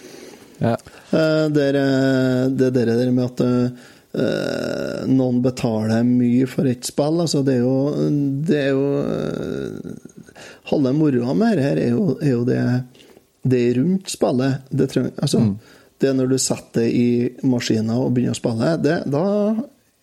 Ja. 0.64 0.76
Eh, 1.12 1.44
Der, 1.52 1.80
eh, 1.82 2.46
det 2.56 2.72
der, 2.78 2.94
der 2.96 3.12
med 3.12 3.28
at 3.30 3.46
noen 5.12 5.42
betaler 5.44 6.00
mye 6.08 6.46
for 6.48 6.64
et 6.64 6.86
spill. 6.88 7.18
Altså 7.20 7.42
det 7.44 7.58
er 7.58 7.66
jo, 7.66 8.08
det 8.48 8.60
er 8.62 8.70
jo 8.72 9.96
Halve 10.70 10.92
moroa 10.96 11.34
med 11.36 11.58
dette 11.60 11.82
er 11.84 11.92
jo, 11.92 12.14
er 12.16 12.32
jo 12.32 12.44
det, 12.48 12.60
det 13.46 13.64
rundt 13.78 14.10
spillet. 14.10 14.66
Det, 14.70 14.88
treng, 14.92 15.10
altså, 15.22 15.42
det 16.00 16.10
er 16.10 16.16
når 16.18 16.32
du 16.32 16.38
setter 16.42 16.84
det 16.84 16.90
i 16.92 17.08
maskinen 17.48 17.94
og 17.96 18.12
begynner 18.16 18.36
å 18.36 18.38
spille, 18.38 18.72
det, 18.82 18.98
da 19.12 19.26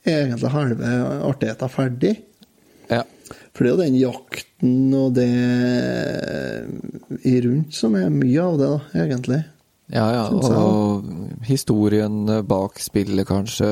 er 0.04 0.26
egentlig 0.26 0.54
halve 0.54 0.94
artigheten 1.32 1.74
ferdig. 1.74 2.16
ja. 2.92 3.04
For 3.54 3.64
det 3.64 3.70
er 3.70 3.74
jo 3.74 3.84
den 3.84 3.98
jakten 4.00 4.94
og 4.98 5.12
det 5.14 5.30
i 7.30 7.34
rundt 7.46 7.76
som 7.78 7.94
er 8.00 8.10
mye 8.10 8.42
av 8.42 8.56
det, 8.58 8.70
da, 8.72 9.04
egentlig. 9.04 9.42
Ja, 9.94 10.06
ja. 10.10 10.24
og, 10.34 10.48
Og 10.58 11.46
historien 11.46 12.26
bak 12.50 12.82
spillet, 12.82 13.28
kanskje. 13.30 13.70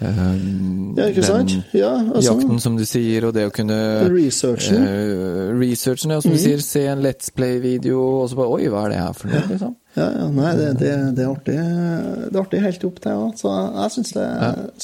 Um, 0.00 0.94
Ja, 0.96 1.06
ikke 1.10 1.22
sant? 1.22 1.52
Ja, 1.76 1.90
altså- 2.00 2.32
Jakten, 2.32 2.60
som 2.60 2.76
du 2.76 2.84
sier, 2.88 3.26
og 3.28 3.34
det 3.34 3.46
å 3.46 3.52
kunne 3.52 4.08
Researchen. 4.08 4.82
Uh, 4.82 5.58
researchen, 5.60 6.10
ja, 6.10 6.20
som 6.20 6.32
mm. 6.32 6.36
du 6.36 6.42
sier. 6.42 6.64
Se 6.64 6.86
en 6.86 7.02
Let's 7.04 7.30
Play-video, 7.34 8.00
og 8.22 8.30
så 8.30 8.36
bare 8.36 8.54
Oi, 8.56 8.68
hva 8.72 8.86
er 8.86 8.94
det 8.94 9.00
her 9.02 9.12
for 9.12 9.28
noe? 9.28 9.44
Liksom. 9.50 9.76
Ja, 9.96 10.06
ja, 10.14 10.26
nei, 10.30 10.50
det, 10.56 10.68
det, 10.78 10.90
det, 11.16 11.24
er 11.24 11.30
artig, 11.32 11.56
det 11.56 12.34
er 12.36 12.42
artig 12.44 12.60
helt 12.62 12.84
opp 12.86 13.00
til, 13.02 13.10
ja. 13.10 13.30
Så 13.36 13.54
jeg 13.56 13.94
syns 13.96 14.12
det, 14.14 14.26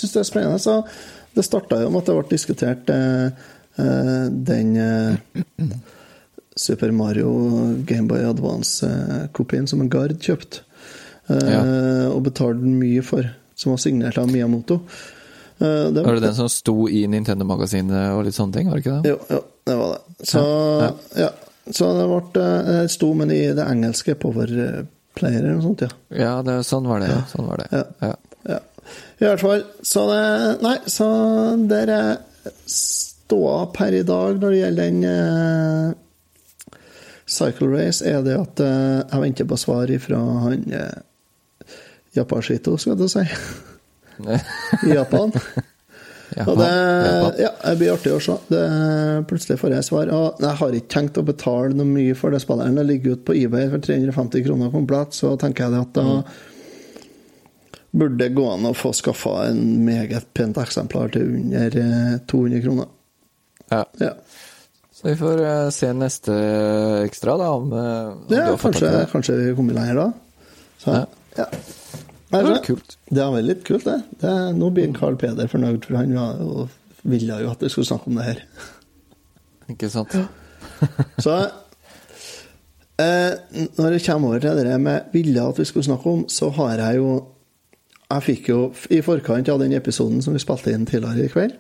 det 0.03 0.21
er 0.21 0.27
spennende. 0.27 0.59
Så 0.63 0.81
det 1.37 1.45
starta 1.45 1.79
jo 1.83 1.91
med 1.93 2.03
at 2.03 2.11
det 2.11 2.17
ble 2.17 2.31
diskutert 2.33 2.91
eh, 2.93 3.27
eh, 3.79 4.23
den 4.51 4.77
eh, 4.81 5.67
Super 6.57 6.93
Mario 6.97 7.31
Gameboy 7.87 8.25
Advance-kopien 8.25 9.69
som 9.69 9.85
en 9.85 9.91
Gard 9.93 10.17
kjøpte, 10.25 10.65
eh, 11.29 11.51
Ja. 11.53 11.61
og 12.11 12.23
betalte 12.25 12.65
mye 12.65 13.05
for, 13.05 13.29
som 13.57 13.73
var 13.73 13.81
signert 13.83 14.19
av 14.21 14.29
Miyamoto. 14.31 14.81
Eh, 15.59 15.89
det 15.93 16.05
Var 16.05 16.19
det 16.19 16.27
den 16.29 16.37
som 16.37 16.49
sto 16.53 16.89
i 16.89 17.07
Nintendo-magasinet 17.11 18.13
og 18.15 18.27
litt 18.29 18.37
sånne 18.37 18.59
ting, 18.59 18.71
var 18.71 18.79
det 18.79 18.85
ikke 18.85 19.01
det? 19.01 19.15
jo, 19.15 19.19
jo, 19.33 19.43
det 19.67 19.77
var 19.81 19.95
det. 19.97 20.29
Så, 20.29 20.45
Ja, 20.85 20.93
ja. 21.25 21.33
Så 21.67 21.89
det 21.97 22.07
ble 22.07 22.43
eh, 22.45 22.69
det 22.85 22.91
sto, 22.95 23.11
med 23.19 23.33
i 23.35 23.43
det 23.57 23.65
engelske 23.67 24.15
Powerplayer 24.23 25.41
eller 25.41 25.57
noe 25.57 25.65
sånt, 25.65 25.83
ja. 25.83 25.91
Ja, 26.15 26.35
det, 26.47 26.61
sånn 26.69 26.87
var 26.87 27.03
det. 27.03 27.11
Ja. 27.11 27.25
Sånn 27.33 27.49
var 27.49 27.65
det. 27.65 27.69
Ja. 27.73 27.85
Ja. 28.05 28.15
Ja. 28.47 28.61
I 29.19 29.25
hvert 29.27 29.43
fall. 29.43 29.65
Så 29.83 30.05
det 30.13 30.23
Nei, 30.63 30.77
så 30.87 31.09
der 31.67 31.91
er 31.91 32.11
ståa 32.71 33.67
per 33.75 33.97
i 33.97 34.05
dag 34.07 34.39
når 34.39 34.53
det 34.53 34.61
gjelder 34.61 34.91
den 34.93 35.05
eh, 35.11 35.97
Cycle 37.27 37.73
Race, 37.73 38.05
er 38.07 38.23
det 38.23 38.37
at 38.39 38.63
eh, 38.63 39.01
jeg 39.03 39.23
venter 39.25 39.49
på 39.51 39.59
svar 39.59 39.91
ifra 39.91 40.21
han 40.45 40.63
eh, 40.71 41.01
Japashito, 42.17 42.77
skal 42.81 42.97
du 42.99 43.07
si, 43.13 43.23
i 44.87 44.95
Japan. 44.95 45.33
Japan, 46.37 46.49
Og 46.51 46.57
det 46.59 46.71
ja, 47.45 47.51
det 47.63 47.75
blir 47.79 47.93
artig 47.95 48.11
å 48.17 48.19
se. 48.21 48.35
Det, 48.51 48.63
plutselig 49.31 49.61
får 49.61 49.77
jeg 49.77 49.87
svar. 49.87 50.11
Og 50.17 50.41
jeg 50.43 50.59
har 50.59 50.75
ikke 50.81 50.93
tenkt 50.97 51.21
å 51.21 51.25
betale 51.29 51.77
noe 51.77 51.87
mye 51.87 52.17
for 52.19 52.35
det 52.35 52.41
spilleren. 52.43 52.75
Det 52.81 52.85
ligger 52.89 53.15
ute 53.15 53.27
på 53.29 53.37
eBay 53.39 53.69
for 53.71 53.85
350 53.87 54.43
kroner 54.49 54.73
komplett, 54.75 55.15
så 55.15 55.37
tenker 55.41 55.67
jeg 55.69 55.77
det 55.77 55.85
at 55.87 55.95
da 56.01 56.07
Mm. 56.07 56.25
burde 57.97 58.19
det 58.21 58.35
gå 58.37 58.45
an 58.53 58.67
å 58.69 58.75
få 58.77 58.91
skaffa 58.93 59.47
en 59.49 59.63
meget 59.87 60.27
pent 60.37 60.59
eksemplar 60.61 61.13
til 61.15 61.31
under 61.39 61.79
eh, 61.81 62.19
200 62.29 62.61
kroner. 62.67 62.91
Ja. 63.71 63.85
Ja, 64.03 64.11
Så 64.93 65.09
vi 65.09 65.15
får 65.17 65.41
eh, 65.47 65.71
se 65.71 65.93
neste 65.97 66.35
ekstra, 67.07 67.39
da, 67.41 67.49
om, 67.55 67.73
eh, 67.73 68.11
om 68.13 68.35
ja, 68.35 68.51
kanskje, 68.61 68.91
kanskje 69.13 69.39
vi 69.41 69.55
kommer 69.57 69.79
lenger 69.79 70.03
da. 70.03 70.07
Så, 70.83 70.91
Ja. 70.99 71.07
ja. 71.39 71.47
Det 72.27 72.41
Nei, 72.43 72.51
var 72.51 72.65
kult. 72.65 72.97
Det 73.07 73.23
er 73.23 73.35
veldig 73.37 73.55
kult, 73.65 73.85
det. 73.87 74.01
det 74.23 74.35
nå 74.57 74.71
blir 74.75 74.91
Carl 74.97 75.17
Peder 75.21 75.47
fornøyd, 75.51 75.85
for 75.87 76.01
han 76.01 76.15
var 76.17 76.69
ville 77.07 77.39
jo 77.43 77.53
at 77.53 77.63
vi 77.63 77.71
skulle 77.71 77.87
snakke 77.87 78.11
om 78.11 78.19
det 78.19 78.25
her. 78.25 78.41
Ikke 79.71 79.91
sant? 79.91 80.17
Så 81.25 81.37
eh, 83.01 83.33
når 83.79 83.97
jeg 83.97 84.05
kommer 84.07 84.29
over 84.29 84.43
til 84.43 84.59
det 84.59 84.81
med 84.81 85.13
ville 85.13 85.43
at 85.49 85.59
vi 85.59 85.65
skulle 85.65 85.87
snakke 85.87 86.11
om, 86.11 86.29
så 86.29 86.51
har 86.51 86.75
jeg 86.75 86.97
jo 86.97 87.33
Jeg 88.11 88.23
fikk 88.23 88.49
jo 88.49 88.73
i 88.91 89.01
forkant 89.03 89.49
av 89.49 89.59
den 89.59 89.73
episoden 89.75 90.21
som 90.23 90.35
vi 90.35 90.39
spilte 90.39 90.71
inn 90.71 90.85
tidligere 90.87 91.25
i 91.27 91.31
kveld, 91.33 91.55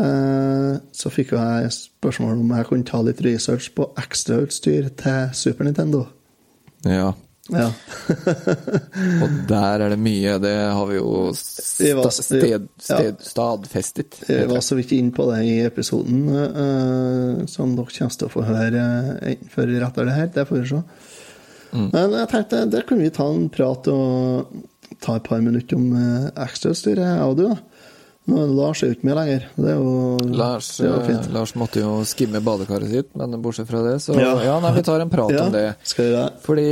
eh, 0.00 0.78
så 0.96 1.10
fikk 1.12 1.34
jo 1.34 1.40
jeg 1.42 1.72
spørsmål 1.74 2.40
om 2.40 2.54
jeg 2.56 2.68
kunne 2.70 2.88
ta 2.88 3.02
litt 3.04 3.20
research 3.20 3.74
på 3.76 3.90
ekstrautstyr 4.00 4.88
til 4.96 5.28
Super 5.36 5.68
Nintendo. 5.68 6.06
Ja. 6.88 7.12
Ja. 7.48 7.68
Og 9.22 9.36
der 9.48 9.84
er 9.84 9.92
det 9.94 9.98
mye. 10.02 10.34
Det 10.42 10.54
har 10.74 10.86
vi 10.90 10.98
jo 10.98 11.10
var- 11.30 11.36
sta 11.38 12.10
sted, 12.22 12.44
ja. 12.50 12.58
sted, 12.82 13.22
stadfestet. 13.24 14.18
Vi 14.28 14.40
var 14.50 14.60
så 14.64 14.76
vidt 14.78 14.92
inn 14.96 15.12
på 15.16 15.26
det 15.32 15.42
i 15.48 15.54
episoden, 15.66 16.26
uh, 16.28 17.46
som 17.48 17.74
dere 17.76 17.92
kommer 17.94 18.18
til 18.18 18.28
å 18.28 18.32
få 18.32 18.44
høre 18.48 18.82
eh, 18.82 19.32
enten 19.32 19.52
før 19.54 19.68
eller 19.68 19.86
etter 19.88 20.08
det 20.10 20.16
her. 20.18 20.32
Det 20.34 20.46
får 20.50 20.60
vi 20.62 20.68
se. 20.74 20.82
Men 21.78 22.14
jeg 22.16 22.28
tenkte 22.32 22.62
der 22.72 22.84
kunne 22.88 23.04
vi 23.04 23.12
ta 23.12 23.26
en 23.28 23.48
prat 23.52 23.88
og 23.92 24.52
ta 25.04 25.16
et 25.18 25.26
par 25.28 25.42
minutter 25.44 25.76
om 25.76 25.90
uh, 25.96 26.28
ekstrautstyret, 26.44 27.04
jeg 27.04 27.26
og 27.28 27.36
du. 27.40 27.44
da. 27.48 27.58
Nå, 28.28 28.42
Lars 28.58 28.82
er 28.84 28.90
jo 28.90 28.96
ikke 28.98 29.08
med 29.08 29.16
lenger. 29.16 29.44
Det 29.56 29.68
er 29.72 29.78
jo, 29.80 29.92
Lars, 30.36 30.66
det 30.76 30.84
er 30.88 30.98
eh, 30.98 31.06
fint. 31.06 31.28
Lars 31.32 31.54
måtte 31.56 31.80
jo 31.80 31.94
skimme 32.08 32.42
badekaret 32.44 32.90
sitt, 32.92 33.08
men 33.16 33.38
bortsett 33.40 33.68
fra 33.70 33.80
det, 33.86 33.94
så 34.04 34.16
ja, 34.20 34.34
Ja. 34.44 34.58
nei, 34.60 34.72
vi 34.76 34.82
tar 34.84 35.00
en 35.00 35.08
prat 35.12 35.32
Ja, 35.32 35.46
om 35.46 35.52
det. 35.54 35.62
skal 35.88 36.04
vi 36.04 36.10
det? 36.12 36.26
Fordi 36.44 36.66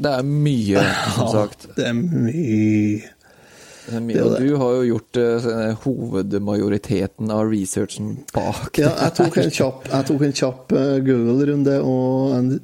det 0.00 0.12
er 0.18 0.28
mye, 0.28 0.84
som 1.16 1.32
sagt. 1.34 1.66
Det 1.76 1.88
er 1.88 1.96
mye 1.96 3.00
Det 3.86 3.96
er 3.96 4.04
mye, 4.04 4.14
Det 4.14 4.20
er 4.20 4.24
jo 4.24 4.30
og 4.30 4.38
du 4.38 4.54
har 4.62 4.76
jo 4.76 4.86
gjort 4.90 5.20
uh, 5.20 5.82
hovedmajoriteten 5.84 7.34
av 7.34 7.50
researchen 7.50 8.14
bak 8.34 8.80
Ja, 8.80 8.94
jeg 9.06 9.16
tok 9.18 9.40
en 9.42 9.52
kjapp, 9.56 9.90
kjapp 10.40 10.74
uh, 10.76 10.96
Google-runde 11.04 11.76
og 11.82 12.38
en, 12.38 12.54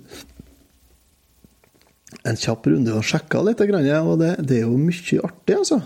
en 2.26 2.40
kjapp 2.40 2.70
runde 2.72 2.96
og 2.96 3.06
sjekka 3.06 3.44
litt, 3.46 3.62
og 3.62 4.18
det, 4.22 4.32
det 4.46 4.62
er 4.62 4.66
jo 4.66 4.80
mye 4.80 5.22
artig, 5.30 5.60
altså. 5.60 5.84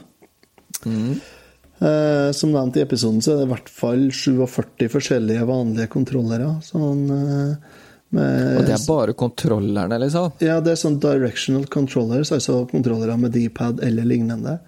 Eh, 1.80 2.30
som 2.36 2.52
nevnt 2.52 2.76
i 2.76 2.82
episoden, 2.84 3.22
så 3.24 3.32
er 3.32 3.38
det 3.40 3.46
i 3.46 3.52
hvert 3.54 3.70
fall 3.72 4.02
47 4.12 4.90
forskjellige 4.92 5.46
vanlige 5.48 5.88
kontrollere. 5.92 6.50
Sånn, 6.64 7.06
eh, 7.14 7.78
med, 8.16 8.56
Og 8.58 8.66
det 8.66 8.74
er 8.74 8.84
bare 8.88 9.12
kontrollerne, 9.18 9.98
liksom? 10.02 10.32
Ja, 10.42 10.58
det 10.64 10.72
er 10.74 10.80
sånn 10.80 10.98
directional 11.02 11.66
controllers, 11.70 12.32
altså 12.34 12.64
kontrollere 12.70 13.16
med 13.20 13.32
D-pad 13.36 13.82
eller 13.86 14.08
lignende. 14.08 14.58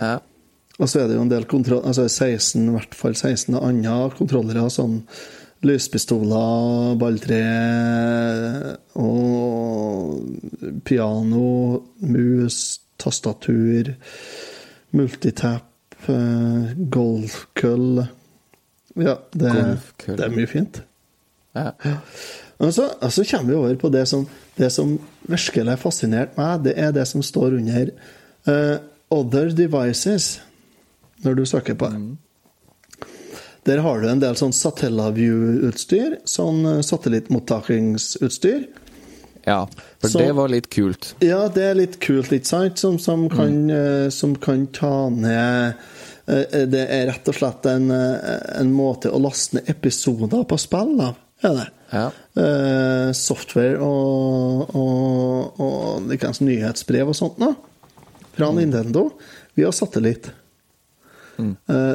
Ja. 0.00 0.18
Og 0.80 0.88
så 0.88 1.02
er 1.02 1.10
det 1.10 1.16
jo 1.18 1.24
en 1.26 1.32
del 1.32 1.44
kontroll... 1.50 1.82
Altså 1.84 2.06
16, 2.08 2.62
i 2.70 2.74
hvert 2.76 2.94
fall 2.96 3.14
16 3.18 3.58
andre 3.58 3.96
kontrollere, 4.16 4.68
sånn 4.72 5.00
lyspistoler, 5.66 6.94
balltre 6.96 7.40
og 8.96 10.22
piano, 10.88 11.82
mus, 12.00 12.60
tastatur, 13.00 13.92
multitap, 14.96 15.66
eh, 16.08 16.72
golfkøll 16.96 18.06
Ja, 19.00 19.18
det, 19.32 19.52
Golfkøll. 19.52 20.16
det 20.16 20.24
er 20.26 20.32
mye 20.34 20.48
fint. 20.50 20.80
ja. 21.54 21.70
Og 22.60 22.72
så, 22.76 22.90
så 23.08 23.24
kommer 23.24 23.52
vi 23.52 23.58
over 23.58 23.76
på 23.80 23.88
det 23.92 24.06
som, 24.08 24.26
det 24.58 24.68
som 24.74 24.98
virkelig 25.30 25.78
fascinerte 25.80 26.36
meg. 26.36 26.64
Det 26.66 26.74
er 26.76 26.92
det 26.92 27.06
som 27.08 27.22
står 27.24 27.56
under 27.56 27.92
uh, 28.48 28.76
'Other 29.10 29.48
Devices', 29.56 30.40
når 31.24 31.34
du 31.34 31.44
søker 31.46 31.74
på 31.74 31.88
det. 31.90 32.02
Der 33.66 33.80
har 33.84 34.00
du 34.00 34.08
en 34.08 34.20
del 34.22 34.36
sånn 34.38 34.54
Satellaview-utstyr, 34.56 36.20
sånn 36.24 36.62
eh, 36.66 36.78
satellittmottakingsutstyr. 36.80 38.68
ja. 39.46 39.66
For 40.00 40.08
Så- 40.08 40.18
det 40.18 40.32
var 40.32 40.48
litt 40.48 40.70
kult. 40.70 41.14
Ja, 41.20 41.48
det 41.48 41.62
er 41.62 41.74
litt 41.74 41.98
kult, 42.00 42.32
ikke 42.32 42.46
sant? 42.46 42.78
Som, 42.78 42.98
som, 42.98 43.28
kan, 43.28 43.70
eh, 43.70 44.08
som 44.08 44.34
kan 44.36 44.66
ta 44.66 45.10
ned 45.10 45.74
Det 46.26 46.82
er 46.84 47.06
rett 47.08 47.28
og 47.30 47.36
slett 47.36 47.66
en, 47.70 47.90
eh, 47.90 48.40
en 48.60 48.72
måte 48.74 49.10
å 49.10 49.20
laste 49.22 49.58
ned 49.58 49.70
episoder 49.72 50.44
på 50.48 50.58
spill 50.60 50.96
av, 51.00 51.18
er 51.42 51.56
det. 51.56 51.68
Ja. 51.90 52.04
Eh, 52.42 53.12
software 53.16 53.80
og, 53.82 54.74
og, 54.78 55.62
og 55.64 56.10
likeens 56.10 56.42
nyhetsbrev 56.44 57.10
og 57.10 57.18
sånt 57.18 57.40
da, 57.42 57.54
fra 58.36 58.52
Nintendo 58.54 59.08
via 59.58 59.72
satellitt. 59.74 60.30
Mm. 61.40 61.54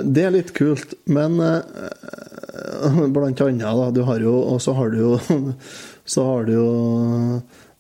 det 0.10 0.22
er 0.26 0.32
litt 0.34 0.48
kult, 0.58 0.96
men 1.14 1.36
eh, 1.44 3.06
blant 3.14 3.42
annet, 3.46 3.62
da, 3.62 3.92
du 3.94 4.02
har 4.08 4.24
jo 4.24 4.34
Og 4.34 4.62
så 4.64 4.74
har 4.74 4.90
du 4.90 5.04
jo 5.04 5.12
Så 6.16 6.24
har 6.26 6.48
du 6.48 6.54
jo 6.56 6.70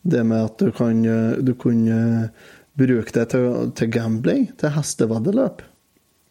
det 0.05 0.21
med 0.23 0.43
at 0.45 0.59
du 0.61 0.71
kan 0.75 1.05
eh, 1.05 1.37
Du 1.41 1.53
eh, 1.53 2.27
bruke 2.75 3.11
det 3.15 3.29
til, 3.31 3.71
til 3.71 3.87
gambling, 3.87 4.49
til 4.59 4.73
hesteveddeløp. 4.75 5.61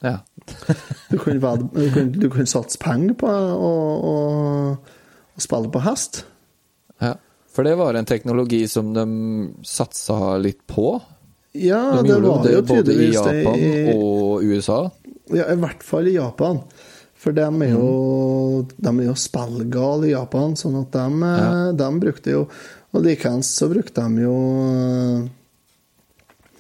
Ja. 0.05 0.19
Du 1.11 1.19
kunne 1.19 1.41
være, 1.41 1.69
du 1.73 1.87
kunne, 1.95 2.13
du 2.13 2.29
kunne 2.33 2.51
satse 2.51 2.81
penger 2.83 3.17
på 3.21 3.29
å, 3.31 3.75
å, 4.11 4.17
å 5.35 5.45
spille 5.45 5.73
på 5.73 5.85
hest. 5.87 6.25
ja. 7.03 7.17
For 7.55 7.63
det 7.63 7.77
var 7.79 7.95
en 7.95 8.07
teknologi 8.09 8.65
som 8.67 8.89
de 8.97 9.05
satsa 9.63 10.33
litt 10.43 10.65
på. 10.67 10.97
Ja, 11.55 12.01
De 12.03 12.09
det 12.09 12.17
var 12.25 12.41
det 12.43 12.57
jo 12.57 12.63
både 12.67 12.81
i 12.81 12.83
tydeligvis 12.83 13.21
det 13.23 13.35
Japan 13.45 13.61
i, 13.63 13.93
og 13.95 14.43
USA. 14.43 14.79
ja, 15.31 15.47
I 15.53 15.61
hvert 15.63 15.87
fall 15.87 16.11
i 16.11 16.17
Japan. 16.17 16.59
For 17.15 17.37
de 17.37 17.45
er 17.47 17.71
jo, 17.71 18.65
mm. 18.67 18.99
jo 19.07 19.15
spillgale 19.17 20.11
i 20.11 20.17
Japan, 20.17 20.59
sånn 20.59 20.81
at 20.83 20.91
de, 20.99 21.31
ja. 21.31 21.53
de 21.79 21.89
brukte 22.03 22.35
jo 22.35 22.43
Og 22.95 23.07
likeens 23.07 23.49
så 23.55 23.71
brukte 23.71 24.03
de 24.03 24.27
jo 24.27 24.35
eh, 24.67 25.23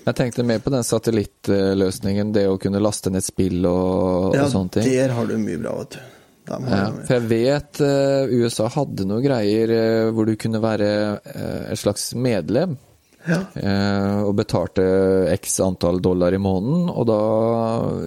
Jeg 0.04 0.16
tenkte 0.18 0.44
mer 0.44 0.60
på 0.60 0.72
den 0.72 0.84
satellittløsningen, 0.84 2.32
det 2.34 2.44
å 2.50 2.58
kunne 2.60 2.82
laste 2.82 3.12
ned 3.12 3.24
spill 3.24 3.64
og, 3.64 4.34
Ja, 4.36 4.44
og 4.44 4.52
sånne 4.52 4.76
ting. 4.76 4.90
Ja, 4.90 5.06
der 5.06 5.14
har 5.16 5.30
du 5.30 5.38
mye 5.40 5.60
bra, 5.62 5.78
vet 5.80 5.96
du. 5.96 6.02
Ja, 6.44 6.58
for 7.06 7.14
jeg 7.14 7.24
vet 7.30 7.80
uh, 7.80 8.28
USA 8.28 8.66
hadde 8.68 9.06
noen 9.08 9.24
greier 9.24 9.70
uh, 9.72 10.10
hvor 10.12 10.28
du 10.28 10.34
kunne 10.36 10.60
være 10.60 10.90
uh, 11.24 11.62
et 11.72 11.80
slags 11.80 12.12
medlem. 12.16 12.76
ja. 13.24 13.38
og 14.28 14.34
betalte 14.36 14.82
x 15.32 15.54
antall 15.64 16.02
dollar 16.04 16.34
i 16.36 16.40
måneden. 16.44 16.90
Og 16.92 17.06
da 17.08 17.20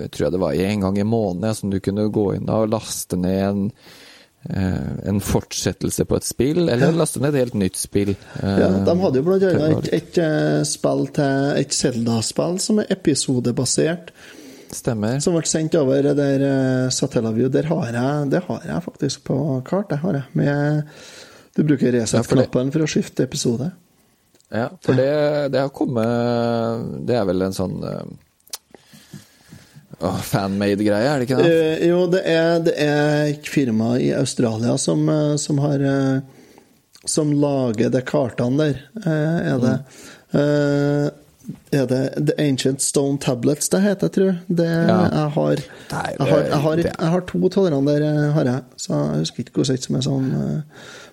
jeg 0.03 0.11
tror 0.13 0.25
jeg 0.27 0.33
det 0.35 0.41
var 0.43 0.59
en 0.67 0.83
gang 0.85 0.99
i 1.01 1.07
måneden 1.09 1.57
som 1.57 1.71
du 1.73 1.79
kunne 1.81 2.05
gå 2.13 2.25
inn 2.35 2.51
og 2.53 2.69
laste 2.69 3.17
ned 3.17 3.39
en, 3.47 3.63
en 4.49 5.19
fortsettelse 5.23 6.05
på 6.07 6.17
et 6.19 6.25
spill, 6.27 6.69
eller 6.69 6.95
laste 6.95 7.19
ned 7.23 7.35
et 7.35 7.45
helt 7.45 7.57
nytt 7.59 7.79
spill. 7.79 8.13
Eh, 8.41 8.59
Ja, 8.61 8.69
de 8.87 8.95
hadde 9.01 9.21
jo 9.21 9.37
det 9.41 9.53
et, 9.53 9.89
et 9.97 10.19
eh, 10.23 10.61
spill 10.67 11.07
til 11.17 11.61
Et 11.61 11.73
Zelda-spill 11.75 12.59
som 12.63 12.79
er 12.83 12.91
episodebasert. 12.95 14.13
Stemmer. 14.71 15.19
Som 15.23 15.37
ble 15.37 15.47
sendt 15.47 15.75
over 15.79 16.09
der 16.17 16.89
Satellaview. 16.91 17.47
Der 17.49 17.67
har 17.69 17.85
jeg, 17.91 18.29
det 18.31 18.41
har 18.47 18.65
jeg 18.67 18.83
faktisk 18.83 19.23
på 19.29 19.37
kart. 19.67 19.89
Det 19.89 20.01
har 20.01 20.19
jeg. 20.19 20.23
Med, 20.35 20.83
du 21.55 21.63
bruker 21.63 21.95
reset-knappen 21.95 22.71
for 22.75 22.83
å 22.83 22.89
skifte 22.91 23.23
episode. 23.23 23.71
Ja, 24.51 24.69
for 24.83 24.95
det, 24.95 25.51
det 25.51 25.59
har 25.59 25.71
kommet 25.75 27.03
Det 27.03 27.17
er 27.19 27.25
vel 27.27 27.41
en 27.43 27.55
sånn 27.55 27.81
uh, 30.03 30.19
fanmade-greie, 30.21 31.07
er 31.09 31.19
det 31.21 31.27
ikke 31.29 31.39
det? 31.41 31.51
Uh, 31.51 31.85
jo, 31.89 31.99
det 32.13 32.21
er, 32.29 32.59
det 32.65 32.73
er 32.83 33.31
et 33.33 33.47
firma 33.49 33.95
i 34.01 34.11
Australia 34.17 34.77
som, 34.81 35.05
eh, 35.09 35.35
som 35.41 35.57
har 35.63 35.79
eh, 35.81 36.19
Som 37.07 37.31
lager 37.39 37.89
de 37.89 38.01
kartene 38.03 38.57
der, 38.59 38.79
er 39.07 39.61
det. 39.63 39.75
Eh, 40.35 41.05
er 41.71 41.85
det 41.87 42.01
The 42.27 42.33
Ancient 42.43 42.81
Stone 42.83 43.15
Tablets 43.23 43.69
det 43.71 43.79
heter, 43.85 44.09
tror 44.11 44.25
jeg. 44.33 44.39
Det, 44.49 44.65
Ja. 44.67 44.97
jeg, 45.07 45.29
har, 45.37 45.61
Nei, 45.93 46.01
jeg, 46.19 46.27
har, 46.27 46.41
jeg, 46.43 46.59
har, 46.65 46.81
jeg 46.83 47.11
har 47.13 47.21
to 47.29 47.39
av 47.47 47.85
der, 47.87 48.03
har 48.35 48.43
jeg. 48.51 48.63
Så 48.75 48.93
jeg 48.93 49.21
husker 49.23 49.45
ikke 49.45 49.55
hvordan 49.61 49.81
som 49.85 49.95
er 49.95 50.01
sånn. 50.09 50.27
eh, 50.35 50.61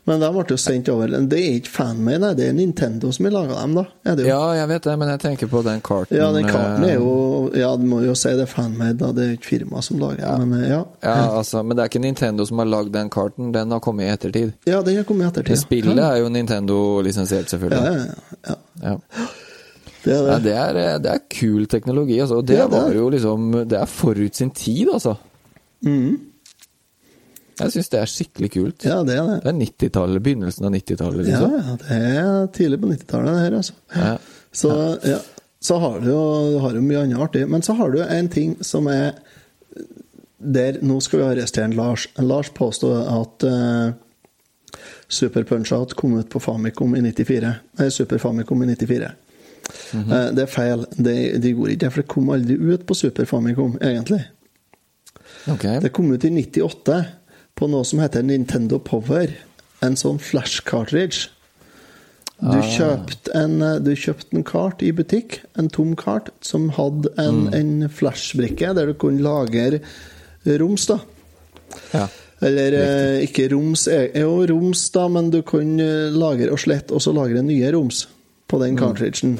Men 0.06 0.20
de 0.20 0.28
ble 0.34 0.42
jo 0.52 0.56
sendt 0.60 0.88
over. 0.92 1.08
Det 1.08 1.38
er 1.40 1.54
ikke 1.58 1.70
fanmade, 1.72 2.18
nei, 2.20 2.32
det 2.36 2.48
er 2.50 2.52
Nintendo 2.52 3.08
som 3.16 3.24
har 3.24 3.32
laga 3.32 3.54
dem, 3.62 3.74
da. 3.78 3.84
Det. 4.18 4.26
Ja, 4.28 4.40
jeg 4.52 4.68
vet 4.68 4.82
det, 4.84 4.96
men 5.00 5.08
jeg 5.14 5.20
tenker 5.22 5.48
på 5.48 5.62
den 5.64 5.80
karten. 5.80 6.18
Ja, 6.18 6.26
den 6.34 6.44
karten 6.44 6.84
er 6.84 6.90
eh, 6.90 6.98
jo 7.00 7.14
Ja, 7.56 7.70
du 7.80 7.86
må 7.88 8.02
jo 8.04 8.12
si 8.18 8.28
det 8.36 8.44
er 8.44 8.50
fanmade, 8.50 8.98
da. 9.00 9.12
Det 9.16 9.22
er 9.24 9.30
jo 9.32 9.38
ikke 9.38 9.48
firma 9.54 9.80
som 9.82 9.98
lager 10.02 10.20
Ja. 10.20 10.34
men 10.44 10.60
ja. 10.68 10.82
Ja, 11.02 11.14
altså, 11.38 11.62
men 11.64 11.76
det 11.78 11.82
er 11.86 11.88
ikke 11.88 12.02
Nintendo 12.04 12.44
som 12.44 12.58
har 12.60 12.68
lagd 12.68 12.92
den 12.92 13.08
karten, 13.10 13.48
den 13.56 13.70
har 13.72 13.80
kommet 13.80 14.04
i 14.04 14.12
ettertid. 14.12 14.52
Ja, 14.68 14.82
den 14.82 14.96
har 15.00 15.04
kommet 15.08 15.24
i 15.24 15.28
ettertid. 15.32 15.54
Det 15.54 15.62
spillet 15.62 15.98
er 16.04 16.20
jo 16.20 16.28
Nintendo-lisensiert, 16.28 17.48
selvfølgelig. 17.48 17.80
ja, 17.80 18.52
ja. 18.52 18.58
Ja. 18.84 18.96
Det 20.04 20.12
er 20.12 20.20
Ja, 20.28 20.34
det. 20.36 20.42
det, 20.44 20.52
er, 20.52 20.76
eh, 20.84 20.98
det 21.00 21.10
er 21.14 21.24
kul 21.32 21.64
teknologi, 21.66 22.18
altså. 22.20 22.42
Og 22.42 22.46
det, 22.46 22.58
Ja, 22.58 22.66
det 22.68 22.82
var 22.82 22.92
jo 22.92 23.08
liksom 23.08 23.50
Det 23.68 23.78
er 23.80 23.86
forut 23.86 24.36
sin 24.36 24.50
tid, 24.50 24.88
altså. 24.92 25.14
Mhm. 25.82 26.18
Jeg 27.60 27.74
syns 27.74 27.90
det 27.92 28.00
er 28.00 28.10
skikkelig 28.10 28.50
kult. 28.54 28.86
Ja, 28.86 29.02
det 29.06 29.14
er 29.18 29.28
det. 29.28 29.36
Det 29.44 29.50
er 29.52 29.58
90-tallet, 29.60 30.22
begynnelsen 30.24 30.66
av 30.66 30.74
90-tallet, 30.74 31.28
Ja, 31.28 31.38
liksom. 31.40 31.54
ja, 31.54 31.76
det 31.82 31.98
er 32.18 32.48
tidlig 32.56 32.80
på 32.82 32.90
90-tallet, 32.90 33.30
det 33.30 33.44
her, 33.44 33.56
altså. 33.60 33.76
Ja. 33.94 34.12
Så, 34.54 34.72
ja. 35.06 35.20
Så 35.64 35.78
har 35.80 36.00
du 36.00 36.10
jo 36.10 36.22
du 36.52 36.58
har 36.60 36.76
mye 36.82 37.04
annet 37.06 37.20
artig. 37.24 37.46
Men 37.48 37.62
så 37.64 37.76
har 37.78 37.94
du 37.94 38.02
en 38.04 38.28
ting 38.28 38.56
som 38.60 38.88
er 38.92 39.14
der 40.44 40.76
Nå 40.84 40.98
skal 41.00 41.22
vi 41.22 41.24
arrestere 41.24 41.64
en 41.70 41.76
Lars. 41.78 42.04
Lars 42.20 42.50
påstod 42.52 43.06
at 43.08 43.46
uh, 43.48 43.94
Super 45.08 45.46
Punch-Out 45.48 45.94
kom 45.96 46.18
ut 46.18 46.28
på 46.28 46.40
Famicom 46.42 46.92
i 46.98 47.00
94. 47.00 47.52
Nei, 47.78 47.88
Super 47.90 48.20
Famicom 48.20 48.62
i 48.62 48.66
94. 48.74 49.08
Eh, 49.94 50.28
det 50.36 50.44
er 50.44 50.50
feil. 50.50 50.84
Det, 50.96 51.14
de 51.40 51.54
gjorde 51.54 51.72
ikke 51.72 51.84
det, 51.86 51.92
for 51.94 52.02
det 52.02 52.10
kom 52.12 52.30
aldri 52.34 52.58
ut 52.60 52.84
på 52.86 52.96
Super 52.98 53.28
Famicom, 53.30 53.78
egentlig. 53.80 54.20
Okay. 55.48 55.78
Det 55.80 55.92
kom 55.96 56.12
ut 56.12 56.24
i 56.24 56.30
98 56.34 56.98
på 57.58 57.68
noe 57.70 57.86
som 57.86 58.02
heter 58.02 58.24
Nintendo 58.26 58.80
Power. 58.82 59.32
En 59.84 59.96
sånn 60.00 60.20
flash 60.22 60.64
cartridge. 60.66 61.30
Du 62.42 62.58
kjøpte 62.66 63.30
en, 63.38 63.60
du 63.84 63.92
kjøpte 63.96 64.34
en 64.36 64.44
kart 64.44 64.82
i 64.84 64.90
butikk, 64.92 65.38
en 65.58 65.70
tom 65.72 65.94
kart, 65.96 66.32
som 66.44 66.66
hadde 66.76 67.12
en, 67.20 67.46
en 67.54 67.86
flashbrikke 67.88 68.74
der 68.76 68.90
du 68.90 68.96
kunne 68.98 69.22
lagre 69.24 69.80
roms, 70.60 70.88
da. 70.90 70.98
Ja. 71.94 72.08
Eller 72.44 72.74
Riktig. 72.74 73.28
ikke 73.28 73.44
roms 73.54 73.86
eh, 73.88 74.18
Jo, 74.20 74.34
roms, 74.50 74.82
da, 74.92 75.06
men 75.08 75.30
du 75.32 75.40
kunne 75.46 75.84
eh, 75.84 76.14
lagre 76.14 76.50
og 76.52 76.60
slette, 76.60 76.92
og 76.92 77.00
så 77.00 77.14
lagre 77.16 77.40
nye 77.46 77.70
roms 77.72 78.04
på 78.50 78.60
den 78.60 78.76
cartridgen. 78.76 79.38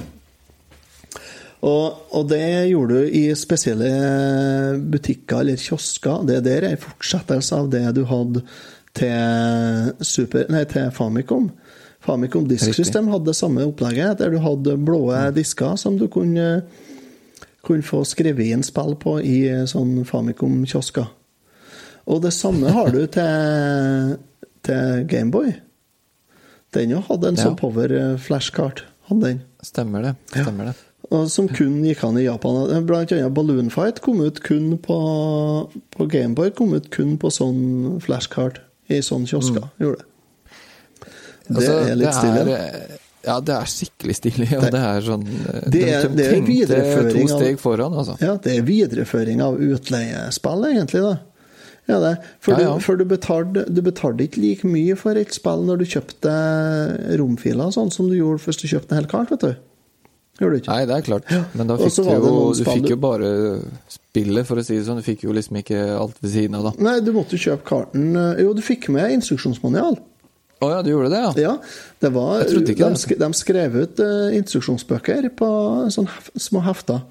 Og, 1.64 2.00
og 2.12 2.26
det 2.28 2.42
gjorde 2.68 2.98
du 3.06 3.14
i 3.16 3.22
spesielle 3.38 3.88
butikker 4.92 5.40
eller 5.40 5.56
kiosker. 5.60 6.24
Det 6.28 6.42
der 6.44 6.66
er 6.68 6.74
en 6.74 6.82
fortsettelse 6.82 7.56
av 7.56 7.70
det 7.72 7.84
du 7.96 8.02
hadde 8.10 8.42
til, 8.94 9.94
Super, 10.04 10.44
nei, 10.52 10.64
til 10.70 10.90
Famicom. 10.94 11.48
Famicom 12.04 12.44
Disk 12.50 12.74
System 12.76 13.08
hadde 13.08 13.30
det 13.30 13.36
samme 13.38 13.64
opplegget, 13.64 14.18
der 14.20 14.34
du 14.34 14.38
hadde 14.44 14.76
blå 14.84 15.06
disker 15.34 15.78
som 15.80 15.96
du 16.00 16.06
kunne 16.12 16.62
kunne 17.64 17.80
få 17.86 18.02
skrevet 18.04 18.50
inn 18.52 18.60
spill 18.66 18.92
på 19.00 19.16
i 19.24 19.38
sånn 19.70 20.02
Famicom-kiosker. 20.04 21.06
Og 22.12 22.18
det 22.20 22.34
samme 22.36 22.68
har 22.76 22.90
du 22.92 23.06
til, 23.16 24.18
til 24.68 25.06
Gameboy. 25.08 25.54
Den 26.76 26.92
jo 26.92 27.00
hadde 27.08 27.30
en 27.32 27.38
Ja. 27.40 27.46
sånn 27.46 27.56
power 27.56 27.88
eh, 27.96 28.18
flashcard. 28.20 28.82
Hadde 29.08 29.30
den. 29.30 29.40
Stemmer 29.64 30.04
det. 30.10 30.12
Stemmer 30.34 30.68
det. 30.74 30.76
Og 31.12 31.28
som 31.30 31.48
kun 31.48 31.82
gikk 31.84 32.02
an 32.06 32.16
i 32.18 32.24
Japan. 32.24 32.86
Blant 32.88 33.12
annet 33.12 33.34
Balloon 33.36 33.68
Fight 33.70 34.00
kom 34.00 34.20
ut 34.24 34.38
kun 34.42 34.78
på, 34.78 34.98
på 35.92 36.06
Gameboy. 36.10 36.50
Kom 36.56 36.72
ut 36.74 36.88
kun 36.94 37.18
på 37.20 37.28
sånn 37.34 38.00
flashcard 38.04 38.60
i 38.88 39.00
sånn 39.04 39.26
kiosker. 39.28 39.68
Gjorde 39.80 40.00
det. 40.00 40.10
Det 41.44 41.56
Altså, 41.56 41.72
er 41.90 41.94
litt 42.00 42.14
stilig. 42.14 42.54
er- 42.56 43.00
Ja, 43.24 43.38
det 43.40 43.54
er 43.54 43.64
skikkelig 43.68 44.14
stilig. 44.18 44.48
Og 44.58 44.64
det 44.72 44.80
er 44.80 45.00
sånn 45.04 45.22
eh, 45.28 45.60
Det 45.72 45.82
er- 45.88 46.08
de, 46.08 46.16
det 46.16 46.26
er 46.26 46.42
videreføring 46.44 47.28
to 47.28 47.36
steg 47.38 47.58
foran, 47.60 47.92
altså. 47.94 48.16
Ja, 48.20 48.34
det 48.36 48.58
er 48.58 48.62
videreføring 48.62 49.40
av 49.40 49.56
utleiespill, 49.60 50.64
egentlig. 50.68 51.00
da. 51.00 51.18
Ja, 51.88 52.00
det. 52.00 52.18
For, 52.40 52.52
Ja, 52.52 52.58
ja. 52.60 52.74
Du, 52.74 52.80
for 52.80 52.96
du, 52.96 53.04
betalte, 53.04 53.64
du 53.72 53.80
betalte 53.82 54.24
ikke 54.24 54.40
like 54.40 54.64
mye 54.64 54.96
for 54.96 55.12
et 55.20 55.32
spill 55.36 55.64
når 55.68 55.78
du 55.78 55.84
kjøpte 55.84 56.34
romfiler, 57.20 57.72
sånn 57.72 57.92
som 57.92 58.08
du 58.08 58.16
gjorde 58.16 58.40
hvis 58.44 58.60
du 58.60 58.68
kjøpte 58.68 58.92
en 58.92 58.98
hel 59.02 59.06
kart, 59.10 59.30
vet 59.30 59.40
du. 59.40 59.54
Gjorde 60.40 60.56
du 60.56 60.62
ikke? 60.62 60.72
Nei, 60.72 60.86
det 60.90 60.96
er 60.96 61.04
klart. 61.06 61.28
Men 61.54 61.68
da 61.70 61.76
fikk 61.78 61.98
du 62.00 62.08
jo 62.10 62.38
Du 62.58 62.64
fikk 62.66 62.88
jo 62.90 62.96
bare 62.98 63.28
spillet, 63.92 64.46
for 64.48 64.58
å 64.58 64.64
si 64.66 64.78
det 64.78 64.86
sånn. 64.88 64.98
Du 64.98 65.06
fikk 65.06 65.22
jo 65.28 65.34
liksom 65.36 65.60
ikke 65.60 65.78
alt 65.94 66.18
ved 66.22 66.32
siden 66.32 66.58
av, 66.58 66.70
da. 66.70 66.74
Nei, 66.88 66.96
du 67.06 67.12
måtte 67.14 67.38
kjøpe 67.38 67.66
karten 67.68 68.10
Jo, 68.42 68.50
du 68.56 68.62
fikk 68.64 68.90
med 68.94 69.14
instruksjonsmanual. 69.20 70.00
Å 70.64 70.70
ja, 70.70 70.82
du 70.86 70.92
gjorde 70.92 71.10
det, 71.12 71.20
ja? 71.20 71.32
Ja, 71.44 71.54
det 72.00 72.10
var, 72.14 72.38
Jeg 72.40 72.52
trodde 72.52 72.72
ikke 72.74 72.88
de, 72.94 73.00
det. 73.10 73.18
de 73.20 73.28
skrev 73.36 73.74
ut 73.82 74.00
eh, 74.04 74.36
instruksjonsbøker 74.38 75.28
på 75.36 75.48
sånne 75.92 76.40
små 76.40 76.62
hefter. 76.64 77.02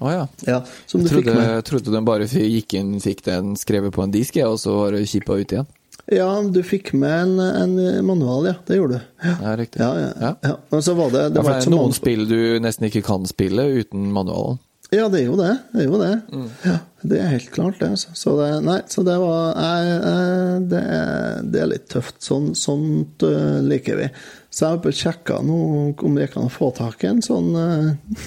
Å 0.00 0.12
ja. 0.14 0.22
Ja, 0.46 0.60
du 0.62 1.00
Jeg 1.00 1.10
trodde, 1.10 1.34
trodde 1.66 1.92
de 1.92 2.00
bare 2.06 2.28
gikk 2.30 2.76
inn, 2.78 2.94
fikk 3.02 3.24
den 3.26 3.56
skrevet 3.58 3.92
på 3.96 4.04
en 4.06 4.14
disk, 4.14 4.38
ja, 4.38 4.48
og 4.48 4.60
så 4.62 4.76
var 4.78 4.94
det 4.96 5.02
kippa 5.10 5.36
ut 5.36 5.52
igjen. 5.56 5.68
Ja, 6.10 6.30
du 6.42 6.62
fikk 6.66 6.92
med 6.98 7.38
en, 7.38 7.76
en 7.78 8.06
manual, 8.06 8.48
ja. 8.50 8.54
Det 8.66 8.80
gjorde 8.80 8.98
du. 8.98 9.04
Ja, 9.22 9.34
Ja, 9.42 9.52
riktig. 9.60 9.80
ja. 9.80 10.10
ja, 10.20 10.32
Ja. 10.42 10.56
Men 10.70 10.82
så 10.82 10.94
var 10.98 11.12
det, 11.14 11.28
det 11.34 11.44
var 11.44 11.60
det 11.60 11.68
er 11.68 11.74
noen 11.76 11.94
spill 11.94 12.26
du 12.26 12.40
nesten 12.62 12.88
ikke 12.88 13.04
kan 13.06 13.28
spille 13.30 13.68
uten 13.78 14.10
manualen. 14.14 14.58
Ja, 14.90 15.06
det 15.06 15.20
er 15.20 15.28
jo 15.28 15.36
det. 15.38 15.52
Det 15.70 15.84
er 15.84 15.86
jo 15.86 15.98
det. 16.00 16.14
Mm. 16.34 16.46
Ja, 16.66 16.76
det 17.06 17.18
er 17.22 17.28
helt 17.30 17.50
klart, 17.54 17.78
det. 17.78 17.92
Altså. 17.94 18.10
Så 18.18 18.34
det, 18.40 18.48
nei, 18.66 18.80
så 18.90 19.04
det 19.06 19.14
var 19.22 19.52
jeg, 19.54 19.92
jeg, 19.92 20.64
det, 20.72 20.80
er, 20.96 21.44
det 21.46 21.62
er 21.62 21.70
litt 21.70 21.86
tøft. 21.92 22.18
Sånn, 22.26 22.50
sånt 22.58 23.22
uh, 23.22 23.60
liker 23.62 24.00
vi. 24.00 24.08
Så 24.50 24.66
jeg 24.66 24.82
har 24.82 24.98
sjekka 25.04 25.38
nå 25.46 25.60
om 25.94 26.18
jeg 26.18 26.32
kan 26.34 26.50
få 26.50 26.72
tak 26.74 27.06
i 27.06 27.12
en 27.12 27.22
sånn 27.22 27.54
uh, 27.54 28.26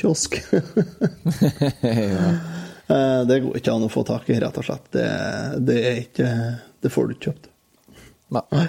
kiosk. 0.00 0.40
ja. 1.84 2.32
Eh, 2.86 3.20
det 3.28 3.40
går 3.44 3.58
ikke 3.58 3.74
an 3.74 3.86
å 3.86 3.92
få 3.92 4.04
tak 4.08 4.28
i, 4.30 4.38
rett 4.42 4.58
og 4.60 4.66
slett. 4.66 4.90
Det, 4.92 5.06
det 5.64 5.78
er 5.80 6.00
ikke 6.02 6.30
Det 6.84 6.92
får 6.92 7.06
du 7.06 7.14
ikke 7.14 7.30
kjøpt. 7.30 7.48
Nei. 8.34 8.66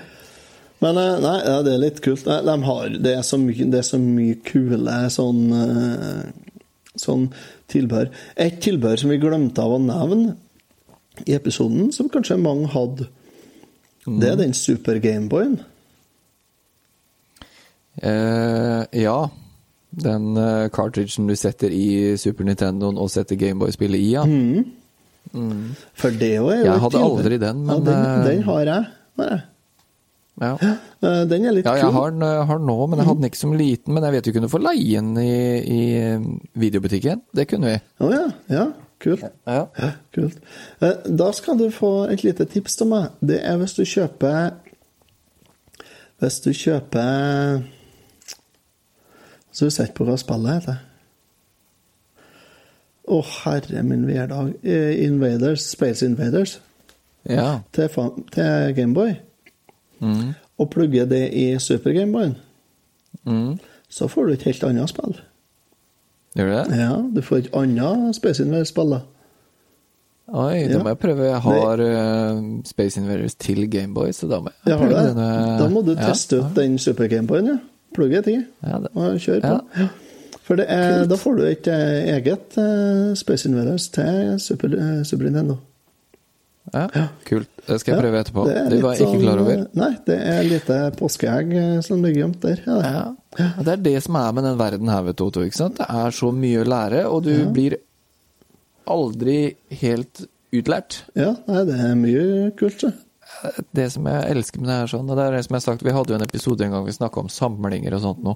Men 0.84 1.00
eh, 1.02 1.20
nei, 1.24 1.36
det 1.66 1.74
er 1.74 1.84
litt 1.84 2.02
kult. 2.06 2.26
De 2.26 2.56
har, 2.70 2.96
det, 2.96 3.14
er 3.18 3.28
så 3.28 3.40
mye, 3.42 3.70
det 3.72 3.82
er 3.82 3.88
så 3.88 4.00
mye 4.02 4.40
kule 4.46 4.98
sånn, 5.14 5.44
eh, 5.60 6.58
sånn 7.00 7.30
tilbehør. 7.72 8.12
Et 8.40 8.60
tilbehør 8.64 9.04
som 9.04 9.14
vi 9.14 9.22
glemte 9.22 9.64
av 9.64 9.78
å 9.78 9.84
nevne 9.84 10.36
i 11.26 11.36
episoden, 11.36 11.94
som 11.96 12.12
kanskje 12.12 12.36
mange 12.40 12.68
hadde, 12.74 13.08
det 14.06 14.28
er 14.30 14.38
den 14.38 14.54
Super 14.54 15.00
Gameboyen. 15.02 15.58
Eh, 18.04 18.84
ja. 19.02 19.18
Den 20.04 20.36
uh, 20.38 20.68
cartridgen 20.76 21.28
du 21.30 21.36
setter 21.40 21.72
i 21.72 22.16
Super 22.20 22.44
Nintendoen 22.48 22.98
og 23.00 23.10
setter 23.14 23.38
Gameboy-spillet 23.40 24.02
i, 24.02 24.10
ja. 24.16 24.24
For 25.96 26.14
det 26.20 26.36
jo 26.36 26.48
er 26.52 26.60
jo 26.62 26.66
Jeg 26.68 26.82
hadde 26.84 27.00
aldri 27.02 27.38
den, 27.42 27.62
men, 27.66 27.76
ja, 27.76 27.84
den, 27.88 28.06
eh, 28.06 28.26
den 28.28 28.44
har 28.46 28.60
jeg. 28.70 28.86
Nei. 29.18 29.38
Ja. 30.42 30.50
Eh, 30.60 31.22
Den 31.32 31.46
er 31.48 31.54
litt 31.56 31.66
Ja, 31.66 31.74
jeg 31.80 31.86
kul. 31.88 31.94
har 31.96 32.12
den, 32.12 32.22
har 32.50 32.58
den 32.60 32.68
nå, 32.68 32.76
men 32.92 33.00
jeg 33.00 33.08
hadde 33.08 33.22
den 33.22 33.30
ikke 33.30 33.40
som 33.40 33.54
liten. 33.56 33.94
Men 33.96 34.04
jeg 34.04 34.12
vet 34.18 34.26
du 34.28 34.32
kunne 34.36 34.50
få 34.52 34.60
leie 34.60 35.00
den 35.00 35.16
i, 35.18 35.36
i 35.64 35.80
eh, 36.02 36.26
videobutikken. 36.60 37.22
Det 37.34 37.48
kunne 37.48 37.72
vi. 37.72 37.80
Å 38.04 38.12
ja. 38.12 38.26
ja. 38.52 38.66
Kult. 39.00 39.24
Ja. 39.48 39.64
Kult. 40.16 40.38
Eh, 40.84 41.08
Da 41.08 41.32
skal 41.36 41.58
du 41.60 41.70
få 41.72 41.94
et 42.12 42.24
lite 42.28 42.46
tips 42.52 42.76
til 42.82 42.92
meg. 42.92 43.16
Det 43.24 43.40
er 43.48 43.58
hvis 43.64 43.74
du 43.80 43.84
kjøper 43.88 44.52
Hvis 46.20 46.42
du 46.46 46.52
kjøper 46.56 47.64
Så 49.56 49.66
du 49.70 49.72
sett 49.72 49.94
på 49.96 50.04
hva 50.08 50.18
spillet 50.20 50.58
heter. 50.60 50.82
Å, 53.08 53.20
herre 53.46 53.84
min 53.86 54.06
hverdag. 54.10 54.56
Eh, 54.66 55.04
Invaders, 55.06 55.62
Space 55.70 56.04
Invaders 56.06 56.58
ja. 57.30 57.60
til, 57.76 57.90
til 58.34 58.74
Gameboy. 58.76 59.14
Mm. 60.02 60.34
Og 60.60 60.70
plugger 60.74 61.06
det 61.10 61.24
i 61.34 61.48
Super 61.60 61.94
Gameboyen, 61.96 62.36
Mm. 63.26 63.56
så 63.90 64.06
får 64.12 64.26
du 64.28 64.32
et 64.34 64.44
helt 64.46 64.64
annet 64.68 64.90
spill. 64.92 65.16
Gjør 66.38 66.46
du 66.46 66.52
det? 66.52 66.78
Ja, 66.78 66.96
du 67.16 67.22
får 67.26 67.38
et 67.38 67.48
annet 67.58 68.16
Space 68.16 68.44
Invaders-spill. 68.44 68.92
da. 68.92 69.00
Oi, 70.28 70.68
da 70.68 70.74
Ja. 70.78 70.84
må 70.84 70.90
jeg 70.92 71.00
prøve. 71.00 71.24
Jeg 71.30 71.40
har 71.42 71.80
eh, 71.86 72.42
Space 72.66 73.00
Invaders 73.00 73.36
til 73.36 73.70
Gameboy, 73.72 74.12
så 74.12 74.28
da 74.30 74.40
må 74.42 74.50
jeg 74.52 74.74
jeg 74.74 74.78
prøve 74.80 75.00
det? 75.00 75.16
denne- 75.16 75.58
Da 75.60 75.70
må 75.70 75.82
du 75.86 75.92
Ja, 75.96 76.08
teste 76.12 76.40
ut 76.44 76.56
den 76.56 76.78
Super 76.78 77.08
Gameboyen, 77.08 77.48
ja. 77.48 77.58
Plugge 77.96 78.20
et 78.22 78.28
i. 78.34 78.40
Ja, 78.66 78.80
det- 78.84 78.92
og 78.96 79.22
kjør 79.24 79.40
på. 79.46 79.54
Ja. 79.80 79.88
For 80.46 80.60
det 80.60 80.66
er, 80.70 81.06
da 81.10 81.18
får 81.18 81.38
du 81.40 81.44
et 81.48 81.68
eh, 81.74 82.10
eget 82.20 82.58
uh, 82.62 83.16
Space 83.18 83.48
Invaders 83.50 83.88
til 83.96 84.36
Super, 84.44 84.76
uh, 84.78 85.00
Super 85.08 85.26
Nintendo. 85.26 85.56
Ja, 86.74 86.86
kult. 87.26 87.50
Det 87.66 87.80
skal 87.82 87.94
jeg 87.94 88.02
prøve 88.04 88.20
etterpå. 88.20 88.44
Det, 88.50 88.56
Det 88.74 88.78
var 88.84 88.94
jeg 88.98 89.06
ikke 89.08 89.22
klar 89.22 89.40
sånn, 89.40 89.42
over. 89.46 89.60
Sånn, 89.64 89.82
Nei, 89.82 89.90
det 90.06 90.16
er 90.34 90.48
lite 90.50 90.78
påskeegg 91.00 91.52
som 91.86 92.04
ligger 92.04 92.24
gjemt 92.24 92.40
der. 92.46 92.62
Ja, 92.66 92.78
det. 92.82 92.94
Ja. 93.40 93.50
Det 93.62 93.74
er 93.74 93.84
det 93.86 93.96
som 94.06 94.18
er 94.22 94.32
med 94.38 94.48
den 94.48 94.58
verden 94.60 94.90
her, 94.90 95.02
vet 95.06 95.22
du, 95.22 95.42
Ikke 95.46 95.60
sant? 95.60 95.78
Det 95.78 95.88
er 95.90 96.16
så 96.18 96.32
mye 96.34 96.64
å 96.64 96.68
lære, 96.68 97.04
og 97.10 97.24
du 97.26 97.34
blir 97.54 97.78
aldri 98.90 99.38
helt 99.82 100.26
utlært. 100.56 101.02
ja, 101.18 101.34
nei, 101.48 101.64
det 101.68 101.80
er 101.86 101.96
mye 102.00 102.52
kult, 102.60 102.82
så. 102.82 102.92
Det 103.76 103.90
som 103.94 104.06
jeg 104.10 104.30
elsker 104.32 104.62
med 104.62 104.70
det 104.70 104.78
her 104.80 104.88
sånn, 104.92 105.10
og 105.10 105.18
det 105.20 105.26
er 105.26 105.36
det 105.36 105.44
som 105.46 105.54
jeg 105.56 105.62
har 105.62 105.66
sagt, 105.66 105.84
vi 105.86 105.94
hadde 105.94 106.14
jo 106.14 106.18
en 106.20 106.26
episode 106.26 106.66
en 106.66 106.72
gang 106.72 106.86
vi 106.88 106.96
snakka 106.96 107.20
om 107.22 107.30
samlinger 107.30 107.94
og 107.98 108.02
sånt 108.02 108.24
nå. 108.26 108.36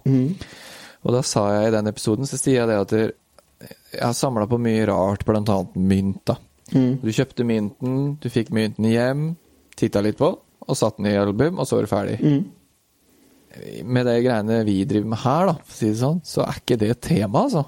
Og 1.08 1.14
da 1.16 1.22
sa 1.24 1.46
jeg 1.56 1.70
i 1.70 1.76
den 1.78 1.88
episoden, 1.88 2.28
så 2.28 2.38
sier 2.38 2.60
jeg 2.62 2.68
det 2.70 2.78
at 2.84 2.92
jeg 3.00 4.04
har 4.04 4.14
samla 4.14 4.46
på 4.48 4.60
mye 4.62 4.86
rart, 4.88 5.26
blant 5.26 5.50
annet 5.50 5.76
mynt, 5.80 6.22
da. 6.28 6.36
Du 7.02 7.10
kjøpte 7.12 7.44
mynten, 7.48 8.18
du 8.22 8.28
fikk 8.30 8.52
mynten 8.56 8.86
hjem, 8.86 9.36
titta 9.80 10.04
litt 10.06 10.20
på, 10.20 10.34
og 10.68 10.78
satte 10.78 11.02
den 11.02 11.10
i 11.14 11.18
album, 11.18 11.58
og 11.60 11.66
så 11.68 11.80
var 11.80 11.88
det 11.88 11.94
ferdig. 11.94 12.18
Med 13.84 14.08
de 14.08 14.15
greiene 14.24 14.62
vi 14.67 14.78
driver 14.88 15.12
med 15.13 15.22
her, 15.24 15.50
da, 15.52 15.56
si 15.74 15.91
sånn, 15.98 16.22
så 16.26 16.45
er 16.45 16.62
ikke 16.62 16.78
det 16.82 16.93
tema, 17.06 17.45
altså. 17.48 17.65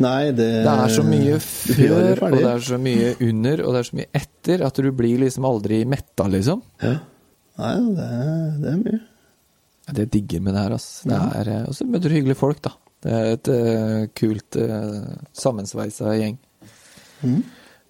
Nei, 0.00 0.30
det 0.32 0.48
Det 0.64 0.72
er 0.72 0.92
så 0.94 1.04
mye 1.04 1.36
før, 1.44 2.22
og 2.30 2.36
det 2.38 2.50
er 2.50 2.62
så 2.64 2.78
mye 2.80 3.14
under, 3.26 3.62
og 3.66 3.74
det 3.74 3.80
er 3.82 3.88
så 3.90 3.98
mye 3.98 4.10
etter, 4.16 4.64
at 4.64 4.80
du 4.80 4.90
blir 4.96 5.20
liksom 5.20 5.46
aldri 5.48 5.82
metta, 5.88 6.26
liksom. 6.32 6.62
Ja. 6.80 6.94
Nei, 7.60 7.74
det 7.98 8.06
er, 8.06 8.44
det 8.62 8.70
er 8.72 8.78
mye. 8.80 9.00
Ja, 9.86 9.96
Det 9.98 10.10
digger 10.14 10.40
med 10.40 10.56
det 10.56 10.64
her, 10.64 10.76
altså. 10.78 11.08
Det 11.10 11.20
er, 11.40 11.52
eh, 11.56 11.64
Og 11.68 11.76
så 11.76 11.84
møter 11.84 12.08
du 12.08 12.16
hyggelige 12.16 12.40
folk, 12.40 12.62
da. 12.64 12.72
Det 13.00 13.12
er 13.16 13.30
et 13.32 13.48
uh, 13.48 14.06
kult 14.16 14.56
uh, 14.60 15.16
sammensveisa 15.32 16.12
gjeng. 16.18 16.36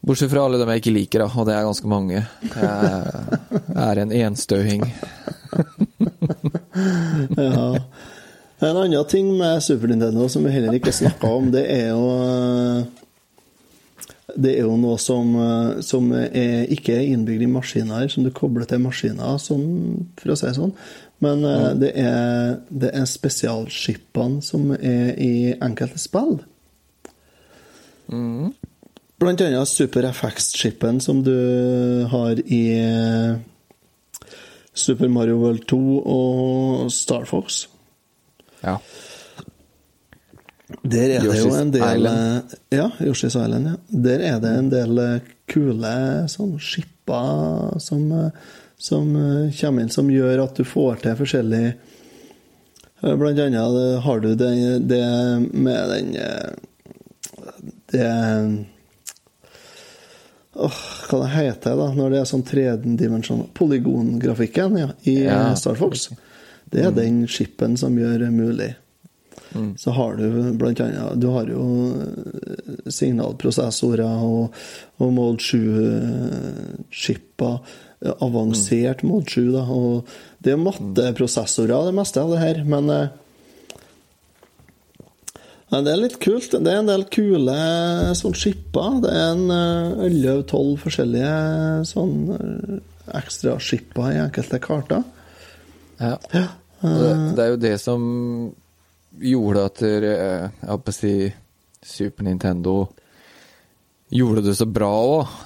Bortsett 0.07 0.31
fra 0.31 0.45
alle 0.47 0.59
dem 0.61 0.71
jeg 0.71 0.83
ikke 0.83 0.95
liker, 0.95 1.25
da, 1.25 1.29
og 1.35 1.49
det 1.49 1.55
er 1.57 1.67
ganske 1.67 1.91
mange. 1.91 2.23
Jeg 2.55 3.89
er 3.91 4.03
en 4.05 4.15
enstøing. 4.23 4.87
Ja. 7.37 7.67
En 8.61 8.77
annen 8.77 9.05
ting 9.09 9.31
med 9.39 9.63
Super 9.65 9.89
Nintendo 9.89 10.27
som 10.29 10.45
vi 10.45 10.53
heller 10.53 10.77
ikke 10.77 10.93
snakka 10.93 11.29
om, 11.33 11.47
det 11.53 11.63
er 11.73 11.95
jo 11.95 12.09
Det 14.37 14.53
er 14.53 14.67
jo 14.67 14.77
noe 14.79 14.99
som, 15.01 15.33
som 15.83 16.13
er, 16.15 16.69
ikke 16.71 16.95
er 16.95 17.09
innbygd 17.09 17.43
i 17.43 17.51
maskiner, 17.51 18.05
som 18.13 18.23
du 18.25 18.31
kobler 18.31 18.69
til 18.69 18.79
maskiner, 18.85 19.41
sånn, 19.43 20.05
for 20.21 20.31
å 20.31 20.37
si 20.39 20.47
det 20.47 20.55
sånn. 20.61 20.75
Men 21.25 21.43
ja. 21.43 21.73
det 21.75 21.91
er, 21.99 22.61
det 22.71 22.93
er 22.95 23.09
spesialskipene 23.11 24.45
som 24.45 24.71
er 24.77 25.17
i 25.19 25.51
enkelte 25.57 25.99
spill. 25.99 26.39
Blant 29.21 29.43
annet 29.45 29.69
Super 29.69 30.07
FX-skipen 30.13 31.01
som 31.05 31.21
du 31.27 31.35
har 32.09 32.41
i 32.41 32.65
Super 34.73 35.09
Mario 35.09 35.39
World 35.41 35.67
2 35.67 35.79
og 36.07 36.93
Star 36.95 37.25
Fox. 37.29 37.65
Ja. 38.63 38.77
Der 40.87 41.17
er 41.17 41.25
det 41.25 41.39
jo 41.41 41.55
en 41.59 41.73
del 41.75 41.83
Island. 41.83 42.57
Ja, 42.71 42.89
Yoshi's 43.01 43.35
Island. 43.35 43.67
ja. 43.67 43.75
Der 43.91 44.21
er 44.21 44.41
det 44.41 44.53
en 44.59 44.71
del 44.71 44.99
eh, 45.03 45.31
kule 45.51 45.95
sånn 46.31 46.55
skipper 46.63 47.81
som, 47.83 48.05
eh, 48.15 48.31
som 48.79 49.11
eh, 49.17 49.57
kommer 49.61 49.83
inn, 49.83 49.91
som 49.93 50.11
gjør 50.11 50.45
at 50.45 50.61
du 50.61 50.65
får 50.65 51.03
til 51.03 51.19
forskjellig 51.19 51.65
eh, 51.67 53.15
Blant 53.19 53.43
annet 53.43 54.01
har 54.05 54.21
du 54.23 54.35
det, 54.39 54.53
det 54.87 55.05
med 55.51 55.95
den 55.95 56.15
eh, 56.21 56.51
det 57.91 58.11
Åh, 60.61 60.81
hva 61.09 61.23
det 61.23 61.31
heter 61.35 61.79
da, 61.79 61.89
når 61.97 62.13
det 62.13 62.19
er 62.21 62.29
sånn 62.29 62.45
tredimensjonal 62.47 63.49
Polygongrafikken 63.57 64.77
ja, 64.81 64.91
i 65.09 65.23
Ja. 65.25 65.55
Star 65.57 65.79
Fox. 65.81 66.11
Det 66.71 66.85
er 66.85 66.93
den 66.95 67.25
chipen 67.27 67.77
som 67.81 67.97
gjør 67.99 68.19
det 68.27 68.31
mulig. 68.35 68.75
Så 69.77 69.91
har 69.91 70.15
du 70.15 70.53
blant 70.55 70.81
annet 70.81 71.21
Du 71.21 71.27
har 71.35 71.49
jo 71.51 71.65
eh, 71.99 72.91
signalprosessorer 72.93 74.23
og, 74.23 74.55
og 75.03 75.13
Mode 75.17 75.43
7-chipper. 76.91 77.59
Avansert 78.25 79.03
Mode 79.05 79.29
7, 79.29 79.53
da. 79.53 79.65
Og 79.69 80.07
det 80.41 80.55
er 80.55 80.63
matteprosessorer, 80.63 81.91
det 81.91 81.97
meste 81.99 82.23
av 82.23 82.31
det 82.33 82.41
her, 82.41 82.63
men 82.65 82.89
eh, 82.95 83.11
Nei, 85.71 85.83
det 85.87 85.91
er 85.93 86.01
litt 86.01 86.17
kult. 86.23 86.51
Det 86.51 86.71
er 86.71 86.81
en 86.81 86.89
del 86.89 87.05
kule 87.15 87.57
sånn 88.19 88.35
skipper. 88.35 88.97
Det 89.05 89.11
er 89.15 89.35
en 89.37 89.45
eh, 89.55 90.07
11-12 90.09 90.73
forskjellige 90.83 91.35
sånn 91.91 92.17
ekstraskipper 92.31 92.89
ekstra 93.21 93.55
skipper 93.63 94.09
i 94.15 94.19
enkelte 94.23 94.59
karter. 94.63 95.05
Ja. 96.01 96.17
ja. 96.33 96.47
det, 96.81 97.13
det 97.37 97.45
er 97.45 97.53
jo 97.53 97.61
det 97.61 97.75
som 97.83 98.03
gjorde 99.21 99.65
at 99.67 99.83
eh, 99.87 100.07
jeg 100.07 100.71
holdt 100.71 100.93
å 100.93 100.95
si 100.95 101.15
Super 101.87 102.27
Nintendo 102.27 102.75
gjorde 104.15 104.45
det 104.49 104.57
så 104.59 104.67
bra 104.67 104.91
òg. 104.91 105.39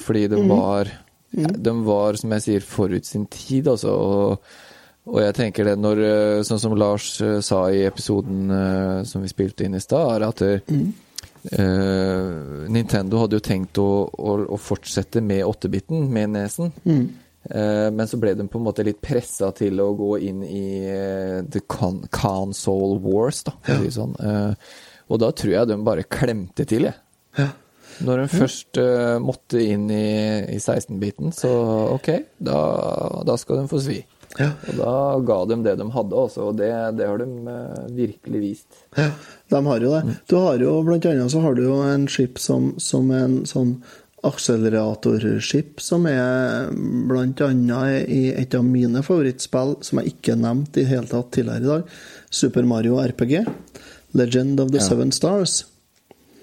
fordi 0.00 0.26
det 0.32 0.40
var 0.48 0.90
De 1.30 1.72
var, 1.86 2.16
som 2.18 2.32
jeg 2.34 2.42
sier, 2.42 2.64
forut 2.66 3.06
sin 3.06 3.26
tid, 3.30 3.68
altså. 3.68 3.92
Og, 3.94 4.69
og 5.08 5.20
jeg 5.22 5.36
tenker 5.36 5.70
det 5.70 5.76
når 5.80 6.02
eh, 6.04 6.42
Sånn 6.46 6.60
som 6.60 6.74
Lars 6.78 7.14
eh, 7.24 7.38
sa 7.44 7.62
i 7.72 7.84
episoden 7.88 8.50
eh, 8.52 8.98
som 9.08 9.24
vi 9.24 9.30
spilte 9.32 9.64
inn 9.64 9.78
i 9.78 9.82
stad, 9.82 10.10
er 10.16 10.26
at 10.26 10.42
det, 10.44 10.52
uh, 11.56 12.68
Nintendo 12.68 13.22
hadde 13.22 13.38
jo 13.38 13.44
tenkt 13.44 13.80
å, 13.80 13.88
å, 14.12 14.36
å 14.44 14.60
fortsette 14.60 15.22
med 15.24 15.46
8-biten, 15.48 16.04
med 16.12 16.34
nesen. 16.36 16.72
Eh, 17.48 17.88
men 17.96 18.04
så 18.08 18.20
ble 18.20 18.34
de 18.36 18.44
på 18.52 18.60
en 18.60 18.66
måte 18.66 18.84
litt 18.84 19.00
pressa 19.00 19.48
til 19.56 19.80
å 19.80 19.88
gå 19.96 20.12
inn 20.28 20.44
i 20.44 20.66
uh, 20.84 21.40
the 21.48 21.64
con 21.64 22.02
console 22.12 23.00
wars, 23.00 23.40
da, 23.48 23.56
for 23.64 23.80
å 23.80 23.86
si 23.86 23.96
sånn. 23.96 24.14
Og 25.10 25.18
da 25.18 25.32
tror 25.34 25.54
jeg 25.56 25.70
de 25.72 25.80
bare 25.86 26.06
klemte 26.06 26.68
til, 26.68 26.90
jeg. 26.90 27.00
Ja. 27.40 27.48
Når 28.04 28.22
de 28.22 28.28
først 28.32 28.78
uh, 28.80 29.16
måtte 29.20 29.60
inn 29.60 29.88
i, 29.92 30.04
i 30.54 30.60
16-biten, 30.60 31.34
så 31.36 31.50
ok, 31.96 32.12
da, 32.38 32.60
da 33.26 33.36
skal 33.40 33.62
de 33.62 33.70
få 33.72 33.80
svi. 33.82 33.98
Ja. 34.38 34.52
Og 34.70 34.76
da 34.78 34.92
ga 35.26 35.38
de 35.50 35.56
det 35.64 35.72
de 35.80 35.86
hadde 35.90 36.14
også, 36.16 36.40
og 36.50 36.56
det, 36.60 36.70
det 36.98 37.06
har 37.08 37.18
de 37.18 37.24
eh, 37.50 37.88
virkelig 37.96 38.40
vist. 38.44 38.66
Ja, 38.96 39.08
de 39.50 39.62
har 39.66 39.80
jo 39.82 39.90
det. 39.96 40.02
Du 40.30 40.36
har 40.38 40.58
jo 40.62 40.76
blant 40.86 41.06
annet 41.10 41.30
så 41.32 41.40
har 41.42 41.54
du 41.58 41.62
jo 41.66 41.80
en 41.82 42.06
skip 42.10 42.38
som, 42.38 42.74
som 42.78 43.10
en 43.10 43.40
sånn 43.48 43.80
akseleratorskip, 44.26 45.80
som 45.80 46.04
er 46.06 46.68
blant 47.08 47.40
annet 47.40 48.08
i 48.12 48.32
et 48.36 48.54
av 48.54 48.64
mine 48.66 49.00
favorittspill, 49.02 49.76
som 49.86 49.98
jeg 50.00 50.06
ikke 50.14 50.36
nevnte 50.38 50.80
i 50.82 50.86
hele 50.90 51.06
tatt 51.08 51.30
tidligere 51.34 51.64
i 51.64 51.70
dag, 51.70 51.82
Super 52.30 52.62
Mario 52.68 52.98
RPG. 53.00 53.44
Legend 54.18 54.60
of 54.60 54.70
the 54.70 54.78
Ja. 54.78 54.84
Seven 54.84 55.12
Stars. 55.12 55.64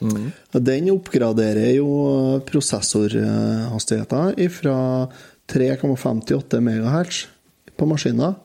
Og 0.01 0.63
Den 0.63 0.89
oppgraderer 0.93 1.73
jo 1.75 2.39
prosessorhastigheter 2.45 4.49
fra 4.53 5.07
3,58 5.47 6.59
MHz 6.61 7.25
på 7.77 7.87
maskiner, 7.89 8.35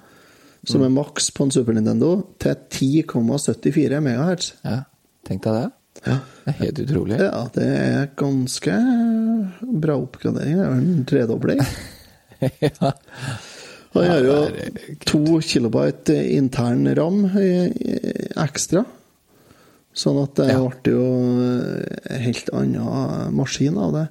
som 0.69 0.83
er 0.87 0.93
maks 0.95 1.31
på 1.35 1.45
en 1.47 1.51
Super 1.55 1.75
Nintendo, 1.75 2.13
til 2.39 2.55
10,74 2.71 3.99
MHz. 4.05 4.53
Ja, 4.65 4.83
tenk 5.27 5.43
deg 5.47 5.57
det. 5.59 5.71
Ja. 6.07 6.17
Det 6.45 6.53
er 6.53 6.59
helt 6.61 6.79
utrolig. 6.87 7.19
Ja, 7.21 7.43
det 7.55 7.67
er 7.79 8.07
ganske 8.19 8.77
bra 9.83 9.97
oppgradering. 10.01 10.57
Det 10.57 10.65
er 10.65 10.73
vel 10.73 10.87
en 10.95 11.05
tredobling. 11.11 11.61
ja. 12.63 12.93
Jeg 13.93 14.09
har 14.09 14.25
jo 14.25 14.37
to 15.05 15.21
kilobyte 15.45 16.15
intern 16.33 16.87
ram 16.97 17.27
ekstra. 18.41 18.87
Sånn 19.93 20.23
at 20.23 20.35
det 20.41 20.47
Ja. 20.49 20.63
ble 20.65 20.95
jo 20.95 21.03
en 22.09 22.23
helt 22.25 22.49
annen 22.57 23.35
maskin 23.37 23.77
av 23.77 23.93
det. 23.93 24.07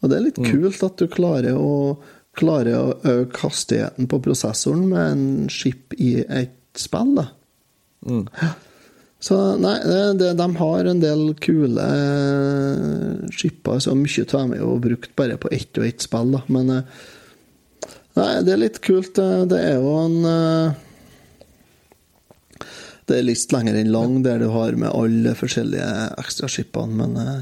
Og 0.00 0.08
det 0.10 0.16
er 0.16 0.22
Mm. 0.22 0.28
litt 0.30 0.40
kult 0.52 0.82
at 0.86 0.96
du 0.96 1.06
klarer 1.12 1.52
å, 1.60 1.98
klarer 2.36 2.76
å 2.78 2.94
øke 3.08 3.42
hastigheten 3.46 4.08
på 4.10 4.20
prosessoren 4.24 4.86
med 4.90 5.10
en 5.14 5.26
chip 5.52 5.94
i 5.96 6.14
et 6.26 6.54
spill, 6.76 7.14
da. 7.16 7.26
Mm. 8.06 8.26
Så 9.26 9.36
nei, 9.58 9.74
det, 10.20 10.34
de 10.38 10.46
har 10.60 10.86
en 10.90 11.00
del 11.02 11.22
kule 11.42 11.82
eh, 11.82 13.28
skipper, 13.34 13.80
så 13.82 13.94
mye 13.98 14.26
av 14.26 14.34
dem 14.36 14.52
er 14.54 14.60
jo 14.60 14.74
brukt 14.84 15.14
bare 15.18 15.38
på 15.40 15.50
ett 15.56 15.80
og 15.80 15.86
ett 15.88 16.04
spill, 16.04 16.34
da. 16.36 16.42
Men 16.52 16.70
eh, 16.76 17.04
nei, 18.20 18.28
det 18.46 18.52
er 18.54 18.60
litt 18.66 18.82
kult. 18.84 19.18
eh, 19.18 19.46
Det 19.50 19.62
er 19.72 19.80
jo 19.80 19.94
en 20.04 20.18
eh, 20.30 20.82
Det 23.08 23.20
er 23.20 23.26
litt 23.26 23.52
lenger 23.54 23.76
enn 23.80 23.90
lang, 23.94 24.16
der 24.26 24.40
du 24.42 24.48
har 24.52 24.74
med 24.78 24.90
alle 24.92 25.32
forskjellige 25.38 25.90
ekstraskipene, 26.20 26.96
men 27.00 27.16
eh, 27.22 27.36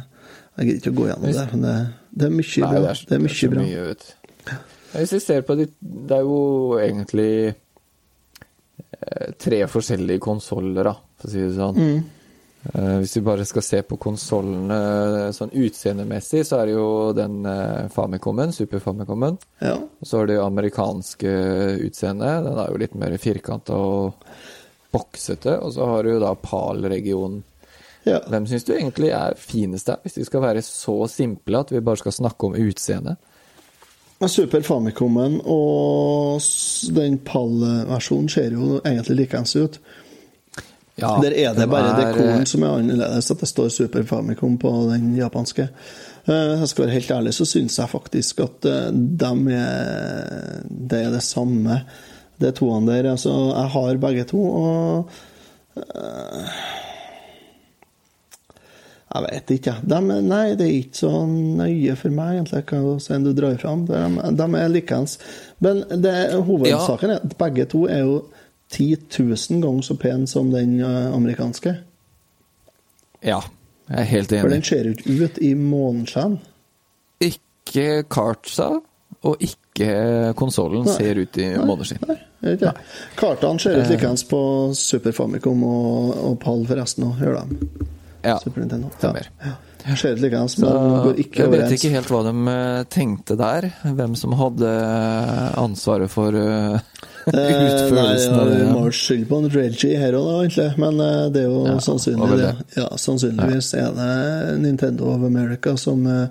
jeg 0.61 0.67
gidder 0.69 0.81
ikke 0.83 0.93
å 0.95 0.99
gå 1.03 1.07
gjennom 1.11 1.33
det. 1.35 1.45
Men 1.53 1.63
det, 1.67 1.77
det 2.15 2.27
er 2.31 2.35
mye 2.39 2.61
Nei, 2.63 2.69
bra. 2.71 2.81
det 2.85 2.91
er, 2.95 3.05
Det 3.11 3.17
er 3.19 3.23
mye 3.27 3.39
så 3.41 3.51
bra. 3.55 3.65
mye. 3.65 4.61
Hvis 4.95 5.15
vi 5.17 5.21
ser 5.23 5.43
på 5.47 5.57
de 5.59 5.69
Det 5.81 6.17
er 6.17 6.27
jo 6.27 6.79
egentlig 6.79 7.31
eh, 7.51 9.31
tre 9.39 9.65
forskjellige 9.71 10.23
konsoller, 10.23 10.93
for 11.19 11.29
å 11.29 11.33
si 11.33 11.43
det 11.43 11.55
sånn. 11.57 11.81
Mm. 11.81 12.25
Eh, 12.73 12.97
hvis 13.03 13.17
vi 13.17 13.21
bare 13.21 13.45
skal 13.45 13.63
se 13.63 13.83
på 13.85 13.99
konsollene 14.01 15.33
sånn 15.37 15.53
utseendemessig, 15.53 16.45
så 16.49 16.63
er 16.63 16.71
det 16.71 16.77
jo 16.77 16.89
den 17.17 17.43
eh, 17.49 17.89
Famicomen, 17.93 18.55
Super 18.57 18.81
Famicomen. 18.81 19.37
Ja. 19.61 19.77
Og 19.77 20.09
så 20.09 20.23
har 20.23 20.31
du 20.31 20.39
amerikanske 20.41 21.35
utseendet. 21.85 22.47
Den 22.47 22.61
er 22.61 22.71
jo 22.71 22.81
litt 22.81 22.97
mer 22.99 23.17
firkanta 23.21 23.77
og 23.77 24.25
boksete. 24.95 25.59
Og 25.61 25.75
så 25.77 25.91
har 25.91 26.05
du 26.05 26.15
jo 26.15 26.23
da 26.23 26.33
PAL-regionen. 26.39 27.43
ja. 28.09 28.23
Hvem 28.31 28.49
syns 28.49 28.65
du 28.65 28.75
egentlig 28.77 29.13
er 29.17 29.37
finest 29.41 29.91
der, 29.91 30.01
hvis 30.03 30.19
vi 30.23 30.27
skal 30.29 30.45
være 30.45 30.65
så 30.65 30.97
simple 31.11 31.61
at 31.61 31.73
vi 31.73 31.85
bare 31.85 32.01
skal 32.01 32.17
snakke 32.17 32.49
om 32.49 32.57
utseendet? 32.57 33.21
Super 34.29 34.63
Famicomen 34.63 35.41
og 35.45 36.41
den 36.97 37.19
pall-versjonen 37.27 38.31
ser 38.33 38.55
jo 38.57 38.79
egentlig 38.85 39.25
likeens 39.25 39.57
ut. 39.57 39.79
Ja, 40.95 41.17
Der 41.23 41.33
er 41.35 41.55
det 41.55 41.65
de 41.65 41.71
bare 41.71 41.91
er, 41.91 42.13
dekoren 42.13 42.47
som 42.47 42.63
er 42.63 42.77
annerledes, 42.79 43.31
at 43.33 43.41
det 43.43 43.49
står 43.51 43.69
Super 43.75 44.05
Famicom 44.07 44.59
på 44.63 44.71
den 44.93 45.17
japanske. 45.19 45.69
Eh, 46.27 46.61
Jeg 46.61 46.69
skal 46.71 46.85
være 46.85 46.95
helt 46.95 47.11
ærlig, 47.11 47.35
så 47.35 47.45
syns 47.45 47.79
jeg 47.79 47.91
faktisk 47.91 48.41
at 48.41 48.65
eh, 48.71 48.93
dem 48.93 49.49
er 49.49 50.63
Det 50.71 51.01
er 51.03 51.11
det 51.11 51.23
samme, 51.23 51.81
de 52.41 52.51
toene 52.53 52.93
der. 52.93 53.11
Altså, 53.11 53.31
jeg 53.31 53.69
har 53.75 53.97
begge 54.07 54.25
to, 54.31 54.45
og 54.45 55.11
eh, 55.77 56.55
Jeg 59.15 59.23
vet 59.31 59.51
ikke, 59.55 59.75
er- 59.79 60.23
Nei, 60.23 60.55
det 60.59 60.65
er 60.67 60.73
ikke 60.81 60.97
så 60.99 61.11
nøye 61.31 61.95
for 61.97 62.11
meg, 62.11 62.41
egentlig, 62.41 62.65
hva 62.67 62.95
sen 63.01 63.23
du 63.25 63.33
drar 63.33 63.57
fram. 63.63 63.85
De, 63.87 64.01
de 64.35 64.49
er 64.59 64.69
likeens. 64.73 65.19
Men 65.63 65.85
det, 66.03 66.15
hovedsaken 66.49 67.11
er 67.15 67.21
at 67.23 67.37
begge 67.39 67.67
to 67.71 67.85
er 67.87 68.01
jo 68.03 68.17
10 68.75 68.97
000 69.21 69.61
ganger 69.63 69.83
så 69.87 69.95
pen 70.03 70.27
som 70.27 70.51
den 70.51 70.81
eh, 70.81 71.13
amerikanske. 71.15 71.77
Ja, 73.25 73.39
jeg 73.89 74.01
er 74.01 74.11
helt 74.11 74.33
enig. 74.33 74.41
For 74.43 74.49
den 74.57 74.63
ser 74.67 74.85
jo 74.89 74.97
ikke 74.97 75.15
ut 75.29 75.39
i 75.47 75.55
måneskinn. 75.55 76.39
Ikke 77.25 77.87
kartsa, 78.11 78.71
og 79.25 79.37
ikke 79.41 80.35
konsollen 80.37 80.89
ser 80.91 81.23
ut 81.23 81.39
i 81.41 81.47
måneskinn. 81.57 82.03
Kartene 83.17 83.61
ser 83.63 83.79
ut 83.81 83.89
likeens 83.95 84.25
på 84.29 84.41
Super 84.77 85.15
Famicom 85.17 85.63
og, 85.65 86.11
og 86.33 86.35
Pall, 86.43 86.67
forresten 86.69 87.07
òg, 87.09 87.23
gjør 87.23 87.39
de. 87.47 87.71
Ja, 88.25 88.39
Super 88.43 88.61
Nintendo. 88.65 88.91
stemmer. 88.99 89.29
Ja. 89.45 89.55
Likeens, 89.85 90.55
Så 90.57 90.65
men 90.65 91.03
går 91.05 91.19
ikke 91.21 91.43
jeg 91.43 91.51
vet 91.53 91.73
ikke 91.77 91.91
helt 91.93 92.09
hva 92.09 92.21
de 92.25 92.33
eh, 92.49 92.85
tenkte 92.89 93.35
der. 93.37 93.67
Hvem 93.85 94.15
som 94.17 94.33
hadde 94.33 94.71
ansvaret 95.61 96.09
for 96.13 96.33
eh, 96.33 96.79
utførelsen 97.29 98.35
av 98.39 98.49
det. 98.49 98.57
Vi 98.63 98.71
må 98.73 98.87
jo 98.89 98.95
skylde 98.97 99.29
på 99.29 99.41
en 99.43 99.51
Reggie 99.53 99.99
her 100.01 100.17
òg, 100.17 100.31
egentlig. 100.47 100.71
Men 100.81 101.01
eh, 101.05 101.21
det 101.35 101.45
er 101.45 101.51
jo 101.53 101.61
Ja, 101.69 101.77
sannsynlig 101.85 102.41
det. 102.41 102.51
Ja, 102.81 102.89
sannsynligvis 103.01 103.71
er 103.81 103.93
det 103.99 104.59
Nintendo 104.65 105.13
of 105.15 105.25
America 105.29 105.77
som, 105.81 106.07
eh, 106.09 106.27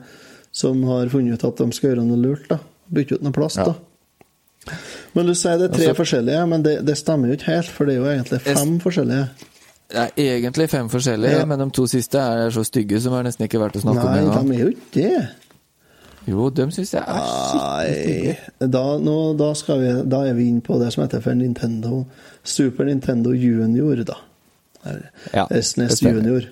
som 0.51 0.81
har 0.89 1.13
funnet 1.13 1.37
ut 1.37 1.47
at 1.51 1.61
de 1.63 1.71
skal 1.77 1.93
gjøre 1.93 2.07
noe 2.09 2.21
lurt. 2.25 2.49
da 2.49 2.57
Bytte 2.93 3.19
ut 3.19 3.25
noe 3.25 3.33
plast. 3.37 3.61
Da 3.61 3.75
Men 5.13 5.27
du 5.29 5.33
sier 5.37 5.57
det 5.61 5.69
er 5.69 5.73
tre 5.77 5.87
Altså- 5.91 5.99
forskjellige, 6.01 6.43
men 6.49 6.63
det, 6.65 6.77
det 6.87 6.97
stemmer 6.97 7.29
jo 7.29 7.37
ikke 7.37 7.51
helt, 7.53 7.69
for 7.69 7.85
det 7.85 7.95
er 7.95 8.01
jo 8.01 8.09
egentlig 8.17 8.41
fem 8.49 8.79
forskjellige. 8.81 9.27
Det 9.93 10.01
er 10.01 10.39
egentlig 10.39 10.65
fem 10.71 10.87
forskjellige, 10.89 11.39
Ja. 11.39 11.45
men 11.45 11.59
de 11.59 11.67
to 11.77 11.85
siste 11.87 12.17
er 12.17 12.49
så 12.51 12.63
stygge 12.65 12.99
som 13.03 13.13
er 13.13 13.23
nesten 13.27 13.45
ikke 13.45 13.59
verdt 13.61 13.75
å 13.77 13.81
snakke 13.83 14.03
Nei, 14.09 14.21
om 14.23 14.29
engang. 14.31 14.47
de 14.49 14.55
er 14.55 14.63
jo 14.63 14.71
ikke 14.73 14.93
det. 14.95 15.27
Jo, 16.25 16.49
de 16.49 16.65
syns 16.71 16.93
jeg 16.95 17.03
er 17.03 17.25
skikkelig 17.27 18.37
Nei 18.61 18.67
da, 18.71 18.83
nå, 18.97 19.15
da, 19.37 19.49
vi, 19.77 19.89
da 20.09 20.21
er 20.29 20.33
vi 20.37 20.45
inne 20.49 20.61
på 20.63 20.79
det 20.79 20.93
som 20.95 21.03
heter 21.03 21.21
for 21.21 21.35
Nintendo 21.35 22.05
Super 22.43 22.85
Nintendo 22.87 23.33
Junior, 23.35 24.03
da. 24.07 24.15
Ja, 25.33 25.45
SNES. 25.51 26.01
Junior. 26.01 26.47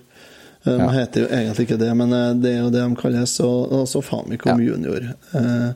De 0.64 0.72
Ja. 0.78 0.90
heter 0.94 1.22
jo 1.22 1.28
egentlig 1.34 1.66
ikke 1.70 1.80
det, 1.80 1.96
men 1.98 2.14
eh, 2.14 2.34
det 2.36 2.52
er 2.56 2.60
jo 2.62 2.70
det 2.70 2.84
de 2.90 2.96
kalles. 2.96 3.40
Og 3.40 3.72
altså 3.82 4.02
Famicom 4.04 4.60
Ja. 4.62 4.72
Junior. 4.74 5.16
Eh, 5.34 5.72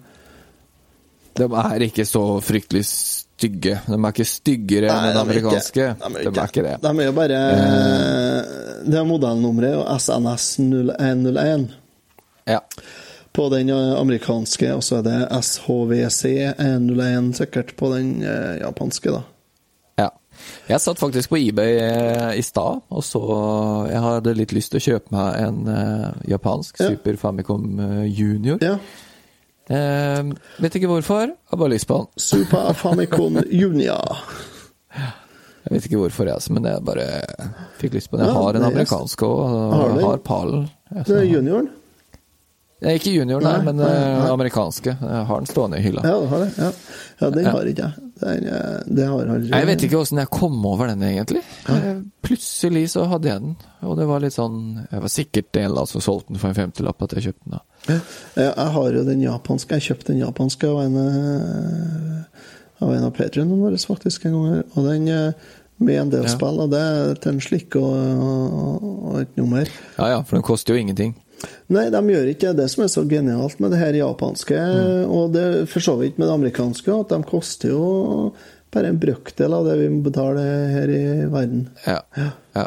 De 1.36 1.44
er 1.44 1.80
ikke 1.90 2.06
så 2.06 2.40
fryktelig 2.42 2.86
stygge. 2.86 3.25
De 3.42 3.50
er 3.50 4.12
ikke 4.14 4.26
styggere 4.26 4.88
enn 4.88 5.10
den 5.10 5.14
de 5.14 5.20
er 5.20 5.40
ikke- 5.40 5.48
amerikanske. 5.50 5.88
de 6.00 6.06
er 6.06 6.32
De 6.32 6.40
er 6.40 6.48
ikke 6.48 6.64
det. 6.64 6.76
De 6.82 6.88
er 6.88 7.06
jo 7.06 7.12
bare 7.18 7.40
Det 8.86 8.96
er 9.00 9.04
modellnummeret 9.10 9.76
og 9.82 10.00
SNS 10.00 10.60
0101 10.60 11.70
Ja. 12.48 12.60
på 13.34 13.50
den 13.52 13.70
eh, 13.70 14.00
amerikanske, 14.00 14.70
og 14.76 14.84
så 14.86 15.00
er 15.00 15.02
det 15.04 15.44
SHVC 15.44 16.54
101 16.60 17.34
sikkert 17.36 17.76
på 17.76 17.90
den 17.96 18.22
uh, 18.24 18.56
japanske, 18.62 19.10
da. 19.12 19.22
ja. 19.98 20.10
Jeg 20.70 20.80
satt 20.84 21.00
faktisk 21.00 21.30
på 21.30 21.38
eBay 21.40 22.38
i 22.38 22.42
stad, 22.46 22.82
og 22.90 23.04
så 23.04 23.22
Jeg 23.90 24.02
hadde 24.02 24.34
litt 24.38 24.54
lyst 24.54 24.72
til 24.72 24.80
å 24.80 24.86
kjøpe 24.86 25.12
meg 25.12 25.42
en 25.42 25.68
uh, 25.68 26.14
japansk 26.30 26.80
Ja. 26.80 26.88
Super 26.94 27.18
Famicom 27.18 27.80
Junior. 28.06 28.58
Ja. 28.62 28.78
Eh, 29.70 30.24
vet 30.62 30.76
ikke 30.78 30.90
hvorfor, 30.92 31.32
har 31.50 31.58
bare 31.58 31.72
lyst 31.74 31.88
på 31.90 31.98
den. 31.98 32.08
Super 32.22 32.74
Famicom 32.78 33.40
Junior. 33.50 34.20
Jeg 35.66 35.74
vet 35.74 35.88
ikke 35.88 35.98
hvorfor, 35.98 36.28
jeg, 36.30 36.36
altså, 36.38 36.54
men 36.54 36.68
jeg 36.70 36.84
bare 36.86 37.08
fikk 37.80 37.96
lyst 37.98 38.12
på 38.12 38.20
den. 38.20 38.28
Jeg 38.28 38.36
har 38.38 38.54
en 38.60 38.62
er- 38.62 38.68
amerikansk 38.70 39.24
òg, 39.26 39.40
Har 39.74 39.96
har 40.02 40.18
pallen. 40.18 40.68
Det 40.94 41.10
er 41.18 41.26
junioren? 41.26 41.70
er 42.86 43.00
ikke 43.00 43.16
junior, 43.16 43.42
nei, 43.42 43.56
Nei, 43.58 43.64
men 43.66 43.78
nei, 43.78 43.90
eh, 43.90 44.20
nei. 44.20 44.30
amerikanske. 44.30 44.94
Jeg 45.02 45.26
har 45.26 45.40
den 45.42 45.48
stående 45.50 45.80
i 45.80 45.82
hylla. 45.82 46.04
Ja, 46.06 46.20
du 46.22 46.28
har 46.28 46.40
det. 46.44 46.52
Ja, 46.60 46.72
ja 47.22 47.30
den 47.34 47.46
har 47.46 47.66
ikke 47.66 47.82
jeg. 47.88 48.05
Den, 48.22 48.46
eh, 48.48 48.80
det 48.88 49.06
har 49.10 49.28
aldri 49.28 49.50
Jeg 49.52 49.68
vet 49.68 49.82
ikke 49.84 49.98
åssen 50.00 50.18
jeg 50.22 50.30
kom 50.32 50.56
over 50.66 50.88
den, 50.88 51.02
egentlig. 51.04 51.42
Ja. 51.68 51.96
Plutselig 52.24 52.86
så 52.94 53.04
hadde 53.12 53.28
jeg 53.28 53.42
den, 53.44 53.56
og 53.84 53.98
det 54.00 54.08
var 54.08 54.24
litt 54.24 54.34
sånn 54.38 54.88
Jeg 54.92 55.02
var 55.04 55.12
sikkert 55.12 55.60
en 55.62 55.76
som 55.92 56.02
solgte 56.02 56.32
den 56.32 56.40
for 56.40 56.48
en 56.54 56.56
femtilapp 56.58 57.04
at 57.04 57.16
jeg 57.18 57.28
kjøpte 57.28 57.44
den. 57.50 57.58
da. 57.58 58.00
Ja, 58.40 58.48
Jeg 58.56 58.72
har 58.78 58.92
jo 58.92 59.04
den 59.04 59.22
japanske. 59.22 59.76
Jeg 59.78 59.88
kjøpte 59.90 60.14
den 60.14 60.24
japanske 60.24 60.68
av 60.72 60.80
en 60.86 60.96
eh, 61.04 62.24
av 62.84 62.92
en 62.92 63.04
av 63.08 63.14
patrionene 63.16 63.60
våre, 63.62 63.78
faktisk, 63.80 64.26
en 64.26 64.34
gang. 64.36 64.64
Og 64.76 64.88
den 64.90 65.08
eh, 65.08 65.32
med 65.78 66.00
en 66.00 66.10
del 66.10 66.24
Ja. 66.24 66.32
spill, 66.32 66.60
og 66.64 66.72
det 66.72 66.80
er 66.80 67.16
til 67.20 67.34
en 67.34 67.42
slikk 67.44 67.76
og, 67.76 67.94
og, 68.00 68.84
og 69.12 69.20
et 69.22 69.36
nummer. 69.38 69.68
Ja 70.00 70.08
ja, 70.14 70.22
for 70.24 70.38
den 70.38 70.44
koster 70.48 70.74
jo 70.74 70.80
ingenting. 70.80 71.16
Nei, 71.74 71.88
de 71.94 72.02
gjør 72.14 72.30
ikke 72.32 72.52
det. 72.52 72.58
Det 72.64 72.72
som 72.72 72.86
er 72.86 72.92
så 72.94 73.04
genialt 73.10 73.60
med 73.64 73.74
det 73.74 73.82
her 73.82 73.98
japanske, 73.98 74.60
og 75.10 75.34
det 75.34 75.66
for 75.72 75.84
så 75.84 75.98
vidt 76.00 76.20
med 76.20 76.30
det 76.30 76.36
amerikanske, 76.38 76.94
at 76.94 77.12
de 77.12 77.20
koster 77.28 77.74
jo 77.74 77.88
bare 78.76 78.92
en 78.92 79.00
brøkdel 79.00 79.56
av 79.56 79.68
det 79.68 79.76
vi 79.80 79.90
betaler 80.04 80.72
her 80.74 80.92
i 80.92 81.04
verden. 81.32 81.68
Ja. 81.88 82.00
ja. 82.16 82.66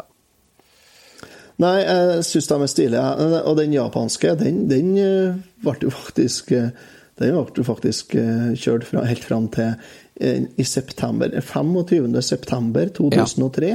Nei, 1.59 1.75
jeg 1.83 2.23
syns 2.27 2.47
de 2.49 2.57
er 2.57 2.71
stilige. 2.71 3.35
Og 3.43 3.57
den 3.59 3.75
japanske, 3.75 4.33
den, 4.39 4.63
den 4.71 4.93
eh, 4.97 5.39
ble 5.63 5.75
jo 5.83 5.91
faktisk 5.93 6.53
eh, 6.55 6.71
Den 7.19 7.35
ble 7.35 7.65
faktisk 7.67 8.15
eh, 8.15 8.51
kjørt 8.55 8.87
fra, 8.87 9.03
helt 9.03 9.25
fram 9.27 9.49
til 9.51 9.73
eh, 10.23 10.45
i 10.55 10.63
september. 10.63 11.33
25. 11.43 12.15
september 12.23 12.93
2003. 12.95 13.73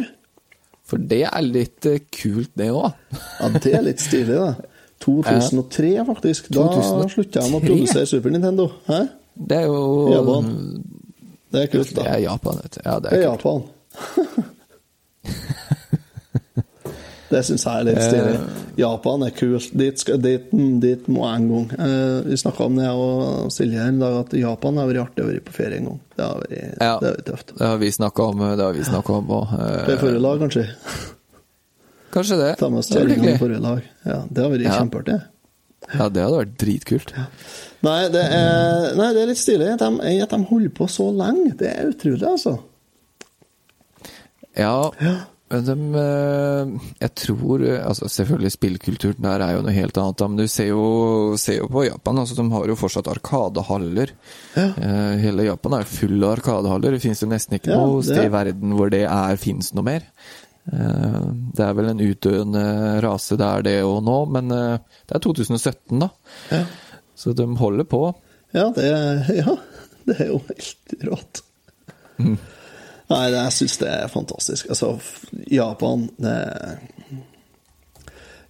For 0.89 1.01
det 1.13 1.27
er 1.29 1.45
litt 1.45 1.85
eh, 1.89 2.01
kult, 2.09 2.55
det 2.57 2.71
òg. 2.73 2.97
Ja, 3.13 3.53
det 3.59 3.75
er 3.77 3.85
litt 3.85 4.01
stilig, 4.05 4.41
da. 4.41 4.55
2003, 5.01 6.05
faktisk. 6.07 6.49
Da 6.55 6.69
2003? 6.69 7.09
slutta 7.15 7.41
de 7.49 7.55
å 7.55 7.61
produsere 7.65 8.07
Super 8.07 8.31
Nintendo. 8.31 8.69
Hæ? 8.87 9.01
Det 9.35 9.57
er 9.57 9.67
jo 9.67 10.11
Japan. 10.13 10.45
Det 11.55 11.63
er 11.63 11.67
kult, 11.73 11.89
Det 11.89 11.97
da. 11.97 12.05
er 12.15 12.19
Japan, 12.25 12.57
vet 12.63 12.73
du. 12.75 12.81
Ja, 12.85 12.99
det 13.01 13.11
Det 13.11 13.19
er 13.19 13.23
er. 13.23 13.31
Japan. 13.33 13.63
Det 17.35 17.41
syns 17.43 17.65
jeg 17.67 17.81
er 17.81 17.87
litt 17.89 18.03
stilig. 18.05 18.35
Japan 18.79 19.23
er 19.27 19.33
kult. 19.35 19.71
Dit, 19.75 20.03
dit, 20.23 20.53
mm, 20.55 20.75
dit 20.83 21.07
må 21.11 21.25
jeg 21.27 21.41
en 21.41 21.47
gang. 21.51 21.65
Eh, 21.83 22.19
vi 22.29 22.37
snakka 22.39 22.67
om 22.69 22.77
det, 22.79 22.85
jeg 22.85 23.01
og 23.07 23.49
Silje 23.55 23.81
her 23.81 23.89
en 23.91 23.99
dag, 24.03 24.19
at 24.21 24.37
Japan 24.39 24.79
har 24.79 24.87
vært 24.91 25.01
artig 25.09 25.25
å 25.25 25.27
være 25.33 25.43
på 25.49 25.55
ferie 25.57 25.81
en 25.81 25.89
gang. 25.89 25.99
Det 26.15 26.23
har 26.29 26.37
vært, 26.45 26.53
Ja. 26.85 26.93
det 27.01 27.09
har 27.09 27.17
vært 27.17 27.27
tøft. 27.33 27.49
Det 27.59 27.67
har 27.67 27.79
vi 27.81 27.91
snakka 27.97 28.29
om, 28.29 28.39
det 28.39 28.65
har 28.69 28.73
vi 28.77 28.85
snakket 28.87 29.17
om 29.17 29.27
òg. 29.41 29.57
Det 29.57 29.95
er 29.97 30.03
forrige 30.05 30.23
lag, 30.23 30.39
kanskje. 30.45 30.67
Kanskje 32.15 32.37
det. 32.39 32.51
Ta 32.61 32.69
med 32.71 32.79
oss 32.85 32.91
kjerringa 32.95 33.37
på 33.41 33.49
lag. 33.59 33.83
Ja, 34.07 34.21
det 34.31 34.43
har 34.45 34.53
vært 34.53 34.67
Ja. 34.69 34.77
kjempeartig. 34.81 35.17
Ja, 35.95 36.07
det 36.09 36.23
hadde 36.25 36.39
vært 36.41 36.55
dritkult. 36.63 37.11
Nei, 37.85 37.99
det 38.09 38.23
er, 38.25 38.95
nei, 38.97 39.09
det 39.13 39.23
er 39.25 39.27
litt 39.29 39.41
stilig 39.43 39.67
at 39.75 39.83
de, 39.83 40.15
at 40.25 40.31
de 40.33 40.39
holder 40.49 40.71
på 40.79 40.87
så 40.89 41.11
lenge. 41.13 41.51
Det 41.61 41.69
er 41.75 41.91
utrolig, 41.91 42.23
altså. 42.31 42.55
Ja, 44.57 44.93
Ja. 45.03 45.15
men 45.51 45.65
de 45.67 45.99
eh, 45.99 46.71
Jeg 47.03 47.15
tror 47.21 47.63
eh, 47.67 47.81
altså 47.87 48.07
Selvfølgelig, 48.09 48.53
spillkulturen 48.55 49.23
der 49.27 49.43
er 49.45 49.57
jo 49.57 49.63
noe 49.67 49.75
helt 49.75 49.99
annet, 49.99 50.21
men 50.31 50.37
du 50.41 50.47
ser 50.49 50.69
jo, 50.71 51.35
ser 51.37 51.59
jo 51.59 51.69
på 51.69 51.85
Japan. 51.89 52.19
altså 52.23 52.37
De 52.39 52.47
har 52.55 52.67
jo 52.71 52.77
fortsatt 52.79 53.11
arkadehaller. 53.11 54.15
Ja. 54.57 54.69
Eh, 54.79 55.17
hele 55.27 55.45
Japan 55.51 55.75
er 55.81 55.85
full 55.91 56.23
av 56.25 56.39
arkadehaller. 56.39 56.95
Det 56.97 57.03
finnes 57.03 57.21
jo 57.23 57.29
nesten 57.29 57.59
ikke 57.59 57.75
Ja, 57.75 57.83
noe 57.85 58.03
sted 58.07 58.25
i 58.25 58.33
verden 58.33 58.73
hvor 58.79 58.91
det 58.95 59.05
er 59.11 59.37
fins 59.43 59.75
noe 59.75 59.85
mer. 59.85 60.07
Eh, 60.73 61.21
det 61.57 61.65
er 61.65 61.77
vel 61.77 61.91
en 61.93 62.01
utdøende 62.01 62.65
rase 63.05 63.37
det 63.41 63.49
er 63.49 63.67
det 63.67 63.77
òg 63.85 64.01
nå, 64.07 64.17
men 64.33 64.55
eh, 64.55 64.97
det 65.05 65.19
er 65.19 65.25
2017, 65.27 66.01
da. 66.01 66.09
Ja. 66.53 66.63
Så 67.15 67.35
de 67.37 67.47
holder 67.61 67.89
på. 67.89 68.07
Ja, 68.55 68.71
det 68.75 68.89
er, 68.89 69.23
ja, 69.43 69.57
det 70.09 70.19
er 70.23 70.33
jo 70.33 70.41
helt 70.49 70.97
rått. 71.11 71.45
Mm. 72.17 72.39
Nei, 73.11 73.23
jeg 73.35 73.53
syns 73.59 73.79
det 73.83 73.93
er 73.93 74.11
fantastisk. 74.13 74.71
Altså, 74.73 74.95
Japan 75.53 76.07
det 76.17 76.37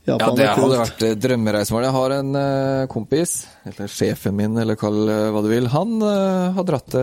Ja, 0.04 0.18
det 0.20 0.46
hadde 0.52 0.78
vært 0.78 1.02
drømmereisemål. 1.16 1.86
Jeg 1.88 1.96
har 1.96 2.14
en 2.20 2.38
eh, 2.38 2.84
kompis, 2.92 3.38
eller 3.66 3.90
sjefen 3.90 4.36
min, 4.38 4.54
eller 4.60 4.78
kall 4.78 5.00
hva 5.08 5.42
du 5.42 5.48
vil. 5.50 5.66
Han 5.72 5.96
har 6.04 6.68
dratt, 6.68 6.94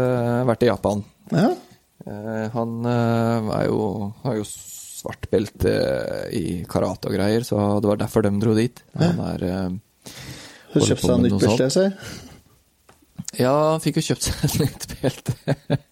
vært 0.47 0.64
i 0.64 0.72
Japan. 0.72 1.03
Ja. 1.34 1.49
Han 2.55 2.86
er 2.88 3.66
jo, 3.68 3.82
har 4.24 4.39
jo 4.39 4.45
svart 5.02 5.30
belte 5.32 5.72
i 6.38 6.62
karate 6.70 7.10
og 7.10 7.16
greier, 7.18 7.45
så 7.47 7.58
det 7.82 7.89
var 7.89 8.02
derfor 8.02 8.26
de 8.26 8.34
dro 8.41 8.54
dit. 8.58 8.84
Han 9.02 9.22
er 9.32 9.47
eh, 9.49 9.70
Har 10.76 10.86
kjøpt 10.89 11.08
seg 11.08 11.24
nytt 11.26 11.39
belte, 11.41 11.70
sier 11.74 13.41
Ja, 13.41 13.54
han 13.74 13.82
fikk 13.84 13.99
jo 14.02 14.08
kjøpt 14.12 14.28
seg 14.30 14.45
et 14.47 14.60
nytt 14.66 14.89
belte. 15.02 15.38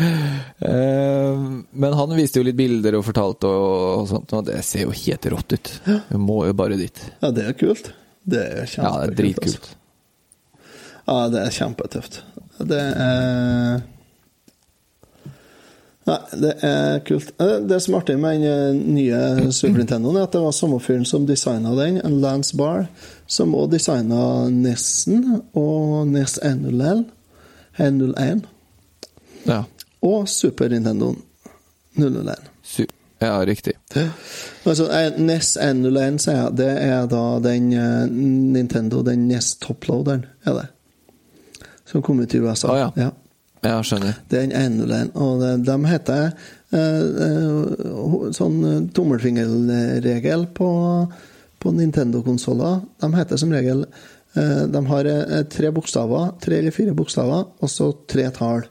Eh, 0.00 1.36
Men 1.70 1.94
han 1.96 2.12
viste 2.16 2.40
jo 2.40 2.44
litt 2.46 2.56
bilder 2.58 2.96
og 2.98 3.04
fortalte 3.06 3.48
og, 3.48 4.06
sånt, 4.08 4.32
og 4.36 4.46
det 4.48 4.58
ser 4.64 4.86
jo 4.86 4.94
helt 4.96 5.28
rått 5.32 5.54
ut. 5.56 5.70
Vi 6.08 6.20
må 6.20 6.42
jo 6.48 6.54
bare 6.56 6.76
dit. 6.80 7.00
Ja, 7.20 7.30
det 7.36 7.46
er 7.48 7.56
kult. 7.60 7.90
Det 8.24 8.40
er 8.44 8.74
Ja, 8.76 8.90
det 9.00 9.06
er 9.10 9.14
dritkult. 9.18 9.70
Altså. 9.70 9.76
Ja, 11.08 11.18
det 11.32 11.40
er 11.42 11.56
kjempetøft. 11.56 12.20
Det 12.70 12.80
er 12.80 13.80
Nei, 16.10 16.18
det 16.42 16.52
er 16.66 16.98
kult. 17.06 17.30
Eh, 17.38 17.56
Det 17.70 17.78
som 17.82 17.94
er 17.94 18.00
artig 18.00 18.16
med 18.18 18.40
den 18.40 18.46
eh, 18.50 18.80
nye 18.96 19.52
Super 19.54 19.78
Nintendoen, 19.78 20.16
er 20.18 20.26
at 20.26 20.34
det 20.34 20.42
var 20.42 20.54
samme 20.56 20.80
fyren 20.82 21.06
som 21.06 21.26
designa 21.28 21.74
den, 21.78 22.00
en 22.04 22.20
Lance 22.22 22.56
Barr, 22.56 22.88
som 23.30 23.54
også 23.54 23.70
designa 23.76 24.22
NES-en 24.50 25.42
og 25.54 26.08
NES 26.10 26.38
101, 26.42 27.04
101 27.78 28.42
Ja, 29.46 29.62
og 30.02 30.28
Super 30.28 30.68
Nintendoen 30.72 31.22
001. 31.96 32.50
su 32.62 32.84
ja 33.20 33.44
riktig. 33.44 33.72
Altså, 34.64 34.86
NES 34.88 35.18
NES 35.18 35.56
101, 35.60 36.20
sier 36.24 36.36
jeg, 36.36 36.52
det 36.56 36.70
er 36.82 37.06
da 37.06 37.24
den 37.44 37.72
eh, 37.76 38.06
Nintendo, 38.56 39.02
den 39.04 39.28
NES 39.28 39.54
toploaderen, 39.60 40.24
er 40.44 40.56
det. 40.56 40.68
Som 41.84 42.02
kom 42.02 42.20
ut 42.20 42.34
i 42.34 42.40
USA. 42.40 42.72
Ah, 42.72 42.78
ja. 42.78 42.90
ja. 42.96 43.10
Ja, 43.60 43.80
skjønner. 43.84 44.14
Det 44.30 44.38
er 44.38 44.46
den 44.48 44.80
101, 44.80 45.10
og 45.20 45.42
de 45.66 45.74
heter 45.90 46.30
eh, 46.72 47.02
eh, 47.26 48.30
sånn 48.32 48.56
eh, 48.64 48.78
tommelfingerregel 48.96 50.46
på, 50.56 50.68
på 51.60 51.72
Nintendo-konsoller. 51.76 52.78
De 53.04 53.10
heter 53.18 53.36
som 53.42 53.52
regel 53.52 53.82
eh, 53.84 54.62
De 54.72 54.82
har 54.88 55.10
eh, 55.12 55.42
tre 55.52 55.72
bokstaver, 55.76 56.30
tre 56.40 56.62
eller 56.62 56.72
fire 56.72 56.94
bokstaver, 56.96 57.44
og 57.60 57.68
så 57.72 57.90
tre 58.08 58.30
tall. 58.32 58.64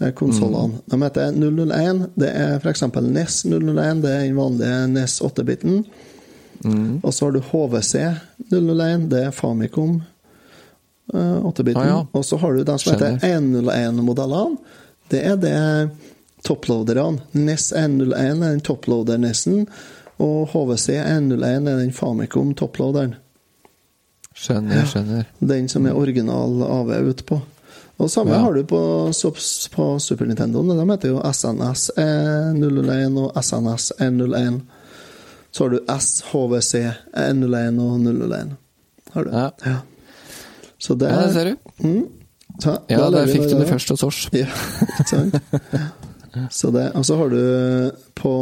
eh, 0.00 0.12
Mm. 0.12 0.76
De 0.92 1.00
heter 1.02 1.32
001. 1.32 2.04
Det 2.14 2.28
er 2.30 2.58
f.eks. 2.60 2.84
NES 3.00 3.40
001, 3.48 4.02
det 4.04 4.12
er 4.12 4.26
den 4.28 4.36
vanlige 4.36 4.86
NES 4.92 5.20
8-biten. 5.24 5.80
Og 7.02 7.12
så 7.14 7.24
har 7.26 7.32
du 7.32 7.40
HVC 7.40 7.94
001, 8.52 9.08
det 9.10 9.24
er 9.24 9.30
Famicom 9.34 10.02
8-biten. 11.12 11.80
Ah, 11.82 11.86
ja. 11.88 12.06
Og 12.12 12.24
så 12.24 12.36
har 12.36 12.52
du 12.54 12.64
den 12.64 12.78
som 12.78 12.92
heter 12.94 13.18
Skjønner. 13.18 13.62
101-modellene. 13.64 14.56
Det 15.08 15.22
er 15.24 15.36
det 15.40 15.90
topploaderne. 16.44 17.20
NES 17.32 17.72
101 17.72 18.42
er 18.42 18.50
den 18.52 18.60
topploader-NES-en, 18.60 19.66
og 20.20 20.48
HVC 20.52 20.88
101 21.00 21.68
er 21.68 21.78
den 21.80 21.92
Famicom 21.92 22.54
topploaderen. 22.54 23.14
Skjønner, 24.38 24.84
skjønner. 24.86 25.24
Den 25.40 25.68
som 25.68 25.86
er 25.86 25.96
original 25.98 26.60
AV 26.62 26.92
utpå. 27.10 27.40
Og 27.98 28.10
samme 28.10 28.30
Ja. 28.36 28.38
har 28.44 28.52
du 28.54 28.62
på, 28.64 29.10
på 29.74 29.86
Super 29.98 30.26
Nintendo. 30.26 30.62
De 30.62 30.90
heter 30.90 31.08
jo 31.08 31.22
SNS 31.32 31.90
01 31.96 33.16
og 33.18 33.32
SNS 33.42 33.92
101. 33.98 34.60
Så 35.50 35.64
har 35.64 35.70
du 35.70 35.78
SHVC 35.88 36.30
HVC, 36.30 36.74
101 37.16 37.78
og 37.82 37.98
001. 38.00 38.52
Har 39.12 39.24
du. 39.24 39.30
Ja. 39.32 39.50
Ja. 39.66 39.76
Så 40.78 40.94
det 40.94 41.10
Ja, 41.10 41.26
det 41.26 41.32
ser 41.34 41.44
du. 41.44 41.56
Mm. 41.84 42.06
Så, 42.62 42.78
Ja, 42.90 43.10
der 43.10 43.26
fikk 43.26 43.48
du 43.50 43.58
det 43.58 43.68
først 43.68 43.88
hos 43.88 44.02
oss. 44.02 44.28
Ja, 44.32 44.46
ikke 44.98 45.08
sant? 45.08 45.34
Så 46.54 46.70
det, 46.70 46.92
og 46.94 47.04
så 47.06 47.16
har 47.16 47.28
du 47.32 47.90
på 48.14 48.32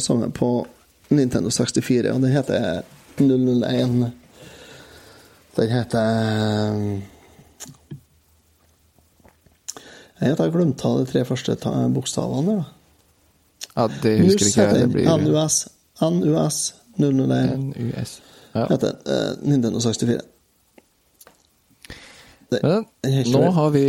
samme 0.00 0.30
på 0.32 0.66
Nintendo 1.10 1.50
64, 1.50 2.10
og 2.10 2.22
den 2.22 2.32
heter 2.32 2.82
001 3.18 4.12
Den 5.56 5.70
heter 5.70 7.02
Jeg 10.20 10.36
har 10.38 10.50
glemt 10.50 10.84
av 10.84 10.98
de 10.98 11.10
tre 11.10 11.24
første 11.24 11.56
bokstavene. 11.94 12.46
der, 12.46 12.56
da. 12.56 12.64
Ja, 13.76 13.88
det 14.02 14.18
husker 14.22 14.46
ikke 14.46 14.62
jeg. 14.62 14.74
Det 14.80 14.90
blir 14.92 15.16
NUS, 15.18 15.66
NUS 16.00 16.74
001 16.96 17.58
NUS. 17.74 18.20
Ja. 18.54 18.66
heter 18.70 18.94
eh, 19.10 19.32
Nintendo 19.42 19.80
64. 19.80 20.06
Det, 20.06 20.06
Men 20.06 20.06
den 20.06 20.06
er 20.06 20.20
ikke 20.20 20.22
nå 23.32 23.42
har 23.50 23.70
vi 23.74 23.84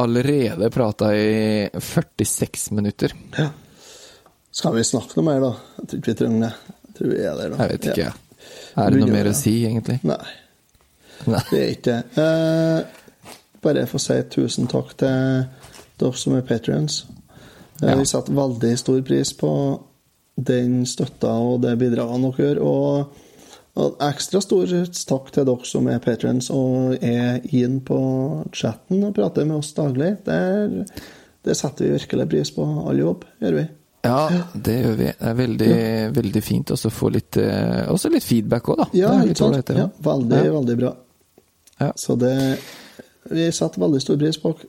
allerede 0.00 0.70
prata 0.70 1.10
i 1.16 1.68
46 1.74 2.70
minutter. 2.70 3.12
Ja. 3.38 3.48
Skal 4.54 4.74
vi 4.76 4.84
snakke 4.86 5.16
noe 5.18 5.26
mer, 5.26 5.40
da? 5.42 5.52
Jeg 5.80 5.88
tror 5.88 5.98
ikke 6.00 6.12
vi 6.12 6.18
trenger 6.20 6.44
det. 6.46 6.76
Jeg 6.86 6.94
tror 6.98 7.10
vi 7.10 7.16
er 7.24 7.38
der, 7.40 7.48
da. 7.54 7.56
Jeg 7.64 7.72
vet 7.72 7.88
ikke, 7.90 8.04
Ja. 8.04 8.12
Er 8.76 8.90
det 8.90 9.00
noe 9.00 9.10
mer 9.14 9.28
å 9.30 9.34
si, 9.34 9.52
egentlig? 9.64 9.96
Nei, 10.04 10.18
Nei. 11.30 11.40
det 11.50 11.58
er 11.62 11.72
ikke 11.72 11.94
det. 11.94 12.22
Eh, 12.22 13.40
bare 13.64 13.86
få 13.88 13.98
si 14.02 14.16
tusen 14.34 14.66
takk 14.70 14.92
til 15.00 15.44
dere 15.98 16.18
som 16.20 16.36
er 16.36 16.42
patrions. 16.46 17.04
Eh, 17.82 17.88
Ja. 17.88 17.96
Vi 17.98 18.04
setter 18.06 18.32
veldig 18.36 18.72
stor 18.78 19.00
pris 19.02 19.32
på 19.32 19.50
den 20.36 20.84
støtta 20.86 21.32
og 21.40 21.60
det 21.62 21.76
bidraget 21.78 22.22
dere 22.22 22.44
gjør. 22.44 22.60
Og, 22.62 23.23
og 23.74 23.96
ekstra 24.06 24.40
stor 24.44 24.70
takk 25.08 25.30
til 25.34 25.46
dere 25.48 25.66
som 25.66 25.88
er 25.90 26.02
patrons 26.04 26.50
og 26.54 26.94
er 27.02 27.40
inn 27.58 27.80
på 27.86 27.98
chatten 28.54 29.02
og 29.08 29.14
prater 29.16 29.46
med 29.48 29.56
oss 29.58 29.72
daglig. 29.74 30.12
Det, 30.26 30.86
det 31.44 31.56
setter 31.58 31.88
vi 31.88 31.96
virkelig 31.96 32.28
pris 32.30 32.52
på, 32.54 32.66
all 32.86 33.00
jobb, 33.02 33.24
gjør 33.42 33.58
vi. 33.58 33.64
Ja, 34.04 34.20
det 34.54 34.76
gjør 34.82 34.96
vi. 34.98 35.08
Det 35.10 35.28
er 35.30 35.36
veldig, 35.38 35.74
veldig 36.18 36.42
fint 36.44 36.70
å 36.74 36.76
få 36.92 37.08
litt, 37.14 37.38
eh, 37.40 37.86
også 37.90 38.10
litt 38.12 38.26
feedback 38.26 38.68
òg, 38.68 38.82
da. 38.82 38.86
Ja, 38.94 39.12
litt 39.24 39.40
sant? 39.40 39.70
Ja, 39.72 39.88
veldig, 40.04 40.40
Ja. 40.44 40.52
veldig 40.58 40.76
bra. 40.82 40.94
Ja. 41.80 41.92
Så 41.96 42.16
det 42.18 42.58
Vi 43.30 43.46
setter 43.50 43.80
veldig 43.80 44.00
stor 44.02 44.18
pris 44.20 44.36
på 44.36 44.52
dere. 44.52 44.68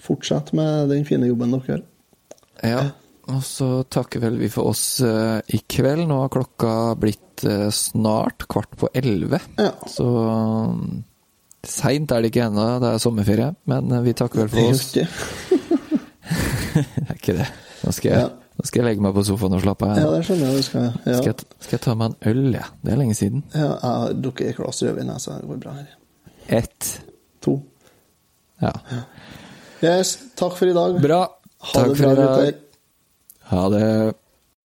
Fortsett 0.00 0.52
med 0.54 0.88
den 0.92 1.04
fine 1.04 1.26
jobben 1.26 1.50
dere 1.50 1.66
gjør. 1.66 1.82
Ja, 2.62 2.82
og 3.32 3.42
så 3.46 3.68
takker 3.90 4.20
vel 4.22 4.36
vi 4.38 4.48
for 4.52 4.70
oss 4.70 5.00
eh, 5.04 5.40
i 5.56 5.58
kveld. 5.70 6.04
Nå 6.10 6.20
har 6.22 6.30
klokka 6.34 6.72
blitt 7.00 7.42
eh, 7.46 7.68
snart 7.74 8.46
kvart 8.50 8.76
på 8.78 8.88
elleve. 8.96 9.40
Ja. 9.58 9.72
Så 9.90 10.06
um, 10.06 11.02
seint 11.66 12.12
er 12.14 12.22
det 12.22 12.30
ikke 12.30 12.46
ennå, 12.46 12.66
det 12.82 12.92
er 12.94 13.02
sommerferie. 13.02 13.48
Men 13.70 13.90
eh, 13.92 14.04
vi 14.06 14.14
takker 14.18 14.44
vel 14.44 14.52
for 14.54 14.72
oss. 14.72 14.92
Det 16.76 17.06
er 17.06 17.14
ikke 17.16 17.34
det. 17.38 17.46
Nå 17.86 17.92
skal 17.94 18.10
jeg, 18.10 18.18
Ja. 18.20 18.28
nå 18.58 18.64
skal 18.66 18.80
jeg 18.82 18.86
legge 18.90 19.04
meg 19.04 19.14
på 19.16 19.22
sofaen 19.24 19.54
og 19.56 19.62
slappe 19.64 19.86
av. 19.88 19.98
Ja, 20.00 20.08
det 20.12 20.24
skjønner 20.26 20.50
jeg. 20.50 20.56
Du 20.58 20.66
skal, 20.66 20.82
ja. 21.06 21.14
Skal, 21.20 21.28
jeg, 21.30 21.46
skal 21.64 21.76
jeg 21.76 21.82
ta 21.86 21.94
meg 21.96 22.10
en 22.12 22.30
øl, 22.32 22.42
jeg? 22.56 22.68
Det 22.82 22.92
er 22.92 23.00
lenge 23.00 23.16
siden. 23.16 23.44
ja, 23.54 23.68
jeg 23.70 23.80
har 23.86 24.16
drukket 24.26 24.50
et 24.50 24.58
glass 24.58 24.82
rødvin, 24.84 25.12
så 25.22 25.36
det 25.40 25.48
går 25.52 25.60
bra 25.62 25.74
her. 25.78 25.94
Ett. 26.58 26.90
To. 27.46 27.54
Ja. 28.62 28.72
Yes, 29.84 30.12
takk 30.36 30.56
for 30.58 30.68
i 30.68 30.76
dag. 30.76 30.98
Bra. 31.04 31.20
Ha 31.66 31.72
Takk 31.80 31.94
det 31.94 32.02
bra, 32.02 32.12
gutter. 32.20 32.58
Ha 33.46 33.68
det. 33.68 34.25